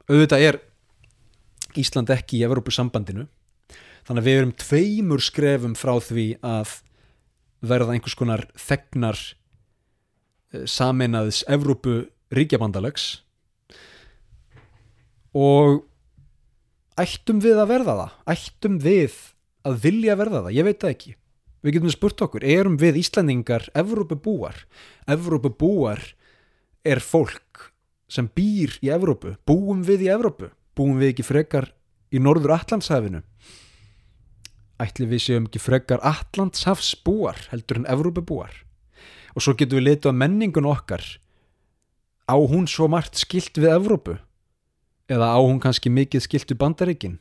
auðvitað 0.07 0.47
er 0.51 0.61
Ísland 1.77 2.11
ekki 2.15 2.41
í 2.41 2.47
Evrópusambandinu 2.47 3.27
þannig 4.07 4.23
að 4.23 4.29
við 4.29 4.39
erum 4.41 4.55
tveimur 4.63 5.25
skrefum 5.25 5.75
frá 5.79 5.97
því 6.01 6.27
að 6.47 6.79
verða 7.67 7.97
einhvers 7.97 8.17
konar 8.19 8.47
þegnar 8.61 9.19
eh, 10.55 10.65
sameinaðis 10.71 11.43
Evrópu 11.51 12.05
ríkjabandalags 12.35 13.09
og 15.37 15.83
ættum 16.97 17.43
við 17.45 17.61
að 17.61 17.71
verða 17.75 17.97
það? 17.99 18.17
Ættum 18.33 18.79
við 18.81 19.17
að 19.67 19.81
vilja 19.83 20.17
verða 20.17 20.45
það, 20.47 20.57
ég 20.57 20.69
veit 20.69 20.81
það 20.81 20.95
ekki 20.95 21.17
við 21.67 21.79
getum 21.79 21.93
spurt 21.93 22.23
okkur, 22.23 22.47
erum 22.47 22.79
við 22.81 23.01
Íslandingar 23.03 23.67
Evrópu 23.75 24.19
búar 24.23 24.63
Evrópu 25.11 25.51
búar 25.51 26.03
er 26.87 27.03
fólk 27.03 27.73
sem 28.07 28.29
býr 28.31 28.77
í 28.87 28.91
Evrópu. 28.95 29.35
Búum 29.47 29.83
við 29.83 30.07
í 30.07 30.11
Evrópu? 30.15 30.53
Búum 30.79 31.01
við 31.01 31.15
ekki 31.15 31.27
frekar 31.27 31.73
í 32.15 32.23
norður 32.23 32.55
Allandshafinu 32.55 33.25
ætli 34.83 35.09
við 35.09 35.23
séum 35.25 35.49
ekki 35.49 35.61
frekar 35.63 36.03
Allandshafsbúar 36.05 37.49
heldur 37.53 37.81
en 37.81 37.89
Evrópabúar 37.91 38.53
og 39.37 39.45
svo 39.45 39.57
getum 39.57 39.81
við 39.81 39.89
litið 39.91 40.13
á 40.13 40.21
menningun 40.21 40.69
okkar. 40.69 41.03
Á 42.27 42.37
hún 42.37 42.65
svo 42.69 42.89
margt 42.89 43.19
skilt 43.21 43.59
við 43.61 43.75
Evrópu? 43.75 44.17
Eða 45.13 45.29
á 45.37 45.39
hún 45.39 45.61
kannski 45.63 45.93
mikið 45.93 46.25
skilt 46.25 46.51
við 46.51 46.61
Bandaríkin? 46.63 47.19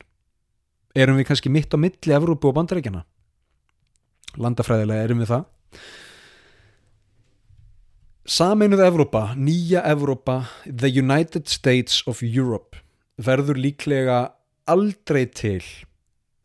Erum 0.96 1.20
við 1.20 1.28
kannski 1.28 1.52
mitt 1.52 1.76
á 1.76 1.78
milli 1.78 2.16
Evrópu 2.16 2.50
og 2.50 2.56
Bandaríkina 2.56 3.04
landafræðilega 4.40 5.06
erum 5.06 5.22
við 5.22 5.32
það. 5.32 5.44
Saminuð 8.26 8.82
Evrópa, 8.82 9.22
nýja 9.38 9.84
Evrópa 9.86 10.40
The 10.66 10.90
United 10.90 11.46
States 11.46 12.02
of 12.10 12.24
Europe 12.26 12.80
verður 13.22 13.60
líklega 13.60 14.18
aldrei 14.66 15.24
til 15.30 15.62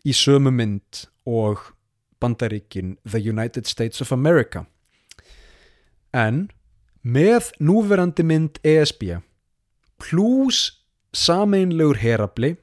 í 0.06 0.14
sömu 0.14 0.54
mynd 0.54 1.06
og 1.26 1.72
bandaríkin 2.22 2.96
The 3.02 3.22
United 3.30 3.66
States 3.66 4.02
of 4.02 4.14
America. 4.14 4.66
En 6.14 6.50
með 7.02 7.50
núverandi 7.58 8.26
mynd 8.30 8.62
ESB 8.62 9.18
pluss 10.02 10.82
sameinlegur 11.14 12.00
herabli 12.02 12.56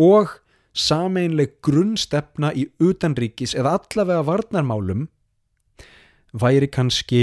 og 0.00 0.38
sameinleg 0.72 1.58
grunnstefna 1.64 2.52
í 2.56 2.66
utanríkis 2.80 3.54
eða 3.58 3.76
allavega 3.78 4.24
varnarmálum 4.26 5.08
væri 6.32 6.68
kannski 6.72 7.22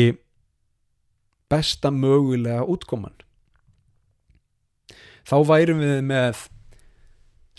besta 1.50 1.90
mögulega 1.90 2.66
útkoman. 2.70 3.16
Þá 5.26 5.38
værum 5.50 5.82
við 5.82 6.04
með 6.06 6.44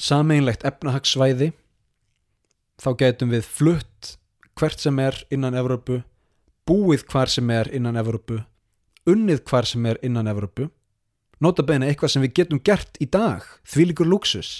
sameinlegt 0.01 0.64
efnahagsvæði 0.66 1.51
þá 2.80 2.91
getum 3.03 3.34
við 3.34 3.47
flutt 3.47 4.14
hvert 4.59 4.80
sem 4.80 4.99
er 5.03 5.18
innan 5.30 5.59
Evrópu 5.59 6.01
búið 6.70 7.05
hvar 7.11 7.30
sem 7.30 7.51
er 7.51 7.70
innan 7.74 7.99
Evrópu 7.99 8.41
unnið 9.09 9.43
hvar 9.49 9.66
sem 9.68 9.86
er 9.86 9.99
innan 10.05 10.28
Evrópu. 10.30 10.68
Nota 11.41 11.64
beina 11.64 11.88
eitthvað 11.88 12.14
sem 12.14 12.24
við 12.24 12.34
getum 12.36 12.61
gert 12.61 12.99
í 13.01 13.07
dag, 13.09 13.45
því 13.64 13.91
líkur 13.91 14.09
luxus 14.11 14.51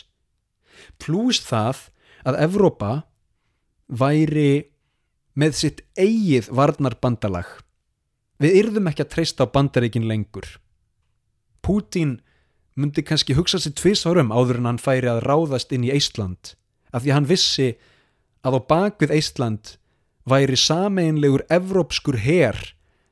pluss 1.03 1.43
það 1.47 1.87
að 2.29 2.41
Evrópa 2.47 2.93
væri 3.89 4.71
með 5.39 5.57
sitt 5.63 5.85
eigið 5.99 6.51
varnarbandalag 6.55 7.49
við 8.41 8.59
yrðum 8.63 8.91
ekki 8.91 9.07
að 9.07 9.13
treysta 9.15 9.47
á 9.47 9.53
bandaríkin 9.53 10.09
lengur 10.09 10.49
Pútín 11.61 12.19
myndi 12.81 13.05
kannski 13.05 13.37
hugsa 13.37 13.61
sér 13.61 13.75
tvis 13.77 14.07
árum 14.09 14.33
áður 14.33 14.61
en 14.63 14.71
hann 14.71 14.83
færi 14.83 15.11
að 15.11 15.25
ráðast 15.27 15.73
inn 15.77 15.85
í 15.85 15.93
Eistland 15.93 16.55
af 16.95 17.05
því 17.05 17.15
hann 17.15 17.29
vissi 17.29 17.71
að 18.47 18.57
á 18.57 18.61
bakvið 18.73 19.15
Eistland 19.19 19.75
væri 20.29 20.57
sameinlegur 20.59 21.45
evrópskur 21.53 22.21
her 22.25 22.59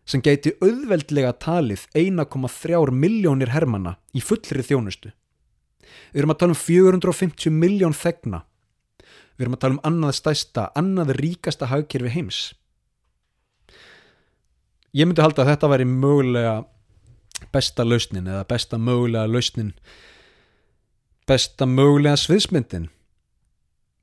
sem 0.09 0.23
gæti 0.25 0.55
auðveldlega 0.65 1.35
talið 1.43 1.85
1,3 1.97 2.93
miljónir 2.95 3.53
hermana 3.53 3.99
í 4.17 4.23
fullri 4.25 4.65
þjónustu. 4.65 5.13
Við 6.13 6.23
erum 6.23 6.35
að 6.35 6.41
tala 6.43 6.55
um 6.55 6.61
450 6.63 7.55
miljón 7.55 7.97
þegna. 7.97 8.43
Við 9.37 9.47
erum 9.47 9.59
að 9.59 9.63
tala 9.65 9.77
um 9.77 9.85
annað 9.91 10.17
stæsta, 10.19 10.71
annað 10.79 11.15
ríkasta 11.19 11.69
hagkerfi 11.71 12.15
heims. 12.15 12.41
Ég 14.97 15.07
myndi 15.07 15.23
halda 15.23 15.45
að 15.45 15.53
þetta 15.53 15.71
væri 15.71 15.87
mögulega 15.89 16.55
besta 17.53 17.85
lausnin 17.87 18.29
eða 18.29 18.45
besta 18.49 18.79
mögulega 18.79 19.29
lausnin 19.31 19.73
besta 21.29 21.67
mögulega 21.69 22.19
sviðsmyndin 22.19 22.89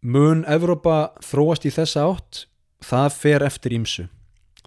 mun 0.06 0.44
Evrópa 0.48 1.16
þróast 1.26 1.66
í 1.68 1.74
þessa 1.74 2.06
átt 2.08 2.46
það 2.86 3.08
fer 3.20 3.46
eftir 3.48 3.76
ímsu 3.76 4.08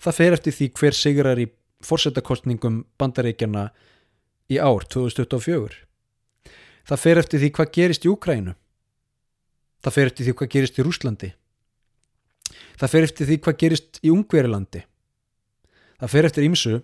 það 0.03 0.19
fer 0.21 0.37
eftir 0.39 0.57
því 0.59 0.71
hver 0.81 0.99
sigrar 0.99 1.41
í 1.41 1.49
fórsetakostningum 1.87 2.83
bandaríkjana 2.99 3.69
í 4.51 4.59
ár 4.59 4.87
2024 4.91 5.88
það 6.89 7.03
fer 7.05 7.21
eftir 7.23 7.43
því 7.43 7.51
hvað 7.59 7.73
gerist 7.79 8.07
í 8.07 8.13
Úkrænu 8.13 8.55
það 9.85 9.97
fer 9.97 10.11
eftir 10.11 10.29
því 10.29 10.37
hvað 10.41 10.53
gerist 10.55 10.79
í 10.79 10.87
Rúslandi 10.87 11.33
það 12.81 12.95
fer 12.95 13.09
eftir 13.09 13.31
því 13.31 13.41
hvað 13.45 13.59
gerist 13.65 14.01
í 14.03 14.13
Ungverilandi 14.15 14.85
það 15.99 16.15
fer 16.15 16.31
eftir 16.31 16.49
ímsu 16.49 16.79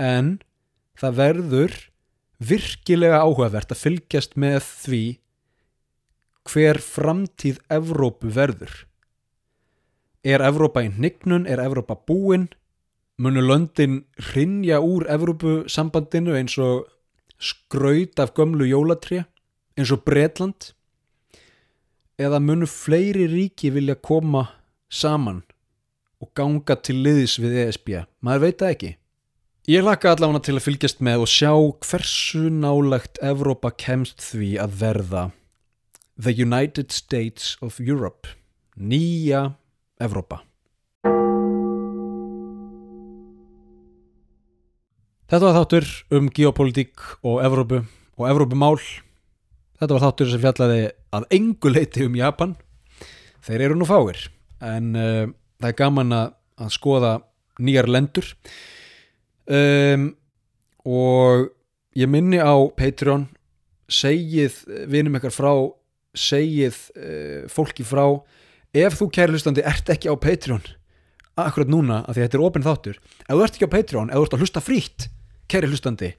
en 0.00 0.36
það 1.00 1.16
verður 1.20 1.76
virkilega 2.40 3.20
áhugavert 3.20 3.72
að 3.72 3.82
fylgjast 3.84 4.36
með 4.40 4.62
því 4.64 5.02
hver 6.48 6.80
framtíð 6.80 7.60
Evrópu 7.72 8.30
verður. 8.32 8.72
Er 10.24 10.42
Evrópa 10.44 10.82
í 10.84 10.90
hnignun, 10.92 11.46
er 11.48 11.60
Evrópa 11.62 11.96
búinn, 12.08 12.48
munu 13.20 13.44
löndin 13.44 14.04
hrinja 14.30 14.80
úr 14.80 15.06
Evrópu 15.12 15.62
sambandinu 15.68 16.36
eins 16.36 16.56
og 16.60 16.88
skraut 17.40 18.20
af 18.20 18.34
gömlu 18.36 18.68
jólatri, 18.68 19.24
eins 19.78 19.92
og 19.94 20.04
Bretland, 20.04 20.72
eða 22.20 22.40
munu 22.44 22.68
fleiri 22.68 23.26
ríki 23.30 23.72
vilja 23.72 23.96
koma 23.96 24.46
saman 24.92 25.40
og 26.20 26.32
ganga 26.36 26.76
til 26.76 27.00
liðis 27.00 27.38
við 27.40 27.56
ESB, 27.64 27.94
maður 28.20 28.44
veit 28.44 28.58
það 28.60 28.74
ekki. 28.74 28.90
Ég 29.70 29.84
laka 29.86 30.12
allavega 30.12 30.42
til 30.44 30.56
að 30.58 30.66
fylgjast 30.66 31.02
með 31.04 31.24
og 31.24 31.30
sjá 31.30 31.52
hversu 31.86 32.48
nálagt 32.52 33.20
Evrópa 33.24 33.72
kemst 33.72 34.20
því 34.24 34.52
að 34.60 34.76
verða 34.82 35.24
The 36.20 36.34
United 36.36 36.92
States 36.92 37.56
of 37.64 37.80
Europe. 37.80 38.36
Nýja 38.76 39.54
Evrópa 40.00 40.42
Þetta 45.30 45.46
var 45.46 45.54
þáttur 45.60 45.84
um 46.18 46.28
geopolítík 46.34 47.02
og 47.22 47.36
Evrópu 47.46 47.78
og 48.18 48.24
Evrópumál. 48.26 48.80
Þetta 49.78 49.94
var 49.94 50.02
þáttur 50.02 50.30
sem 50.32 50.40
fjallaði 50.42 50.78
að 51.14 51.26
engu 51.36 51.70
leiti 51.70 52.02
um 52.02 52.16
Japan. 52.18 52.56
Þeir 53.46 53.62
eru 53.68 53.76
nú 53.78 53.86
fáir, 53.86 54.18
en 54.58 54.88
uh, 54.98 55.28
það 55.62 55.68
er 55.68 55.76
gaman 55.78 56.16
að, 56.16 56.32
að 56.58 56.72
skoða 56.74 57.12
nýjar 57.62 57.88
lendur. 57.94 58.26
Um, 59.46 60.08
og 60.82 61.46
ég 61.94 62.10
minni 62.10 62.42
á 62.42 62.58
Patreon, 62.74 63.28
segið 63.86 64.58
vinum 64.90 65.20
ekkar 65.20 65.36
frá, 65.36 65.52
segið 66.10 66.82
uh, 66.98 67.46
fólki 67.54 67.86
frá. 67.86 68.02
Ef 68.74 68.98
þú 68.98 69.12
kæri 69.14 69.38
hlustandi 69.38 69.62
ert 69.62 69.94
ekki 69.94 70.10
á 70.10 70.18
Patreon, 70.18 70.66
akkurat 71.38 71.70
núna, 71.70 72.02
af 72.02 72.18
því 72.18 72.18
að 72.18 72.28
þetta 72.28 72.42
er 72.42 72.46
ofinn 72.50 72.66
þáttur, 72.66 73.00
ef 73.22 73.30
þú 73.30 73.46
ert 73.46 73.54
ekki 73.54 73.70
á 73.70 73.74
Patreon, 73.78 74.10
ef 74.10 74.18
þú 74.18 74.26
ert 74.26 74.38
að 74.40 74.46
hlusta 74.48 74.66
frítt, 74.66 75.10
kæri 75.50 75.68
hlustandi 75.68 76.14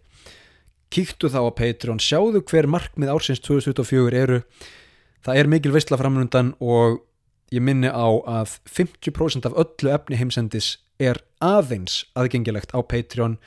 kíktu 0.91 1.31
þá 1.31 1.47
á 1.47 1.51
Patreon, 1.55 2.01
sjáðu 2.03 2.43
hver 2.43 2.67
markmið 2.69 3.13
ársins 3.13 3.41
2024 3.45 4.19
eru. 4.19 4.41
Það 5.25 5.39
er 5.39 5.49
mikil 5.51 5.73
veistla 5.75 5.99
framlundan 5.99 6.53
og 6.59 7.01
ég 7.53 7.63
minni 7.63 7.91
á 7.91 8.07
að 8.07 8.57
50% 8.67 9.47
af 9.47 9.57
öllu 9.63 9.93
efni 9.93 10.19
heimsendis 10.19 10.75
er 11.01 11.21
aðeins 11.43 12.03
aðgengilegt 12.17 12.75
á 12.75 12.79
Patreon 12.83 13.37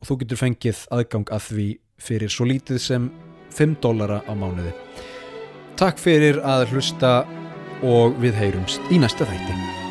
og 0.00 0.10
þú 0.10 0.18
getur 0.22 0.42
fengið 0.42 0.82
aðgang 0.94 1.30
að 1.32 1.48
því 1.48 1.68
fyrir 2.04 2.32
svo 2.32 2.48
lítið 2.50 2.82
sem 2.82 3.08
5 3.54 3.78
dólara 3.84 4.20
á 4.26 4.32
mánuði. 4.36 4.74
Takk 5.78 5.98
fyrir 6.02 6.42
að 6.44 6.68
hlusta 6.74 7.22
og 7.84 8.18
við 8.22 8.36
heyrumst 8.38 8.92
í 8.94 9.00
næsta 9.00 9.26
þætti 9.28 9.83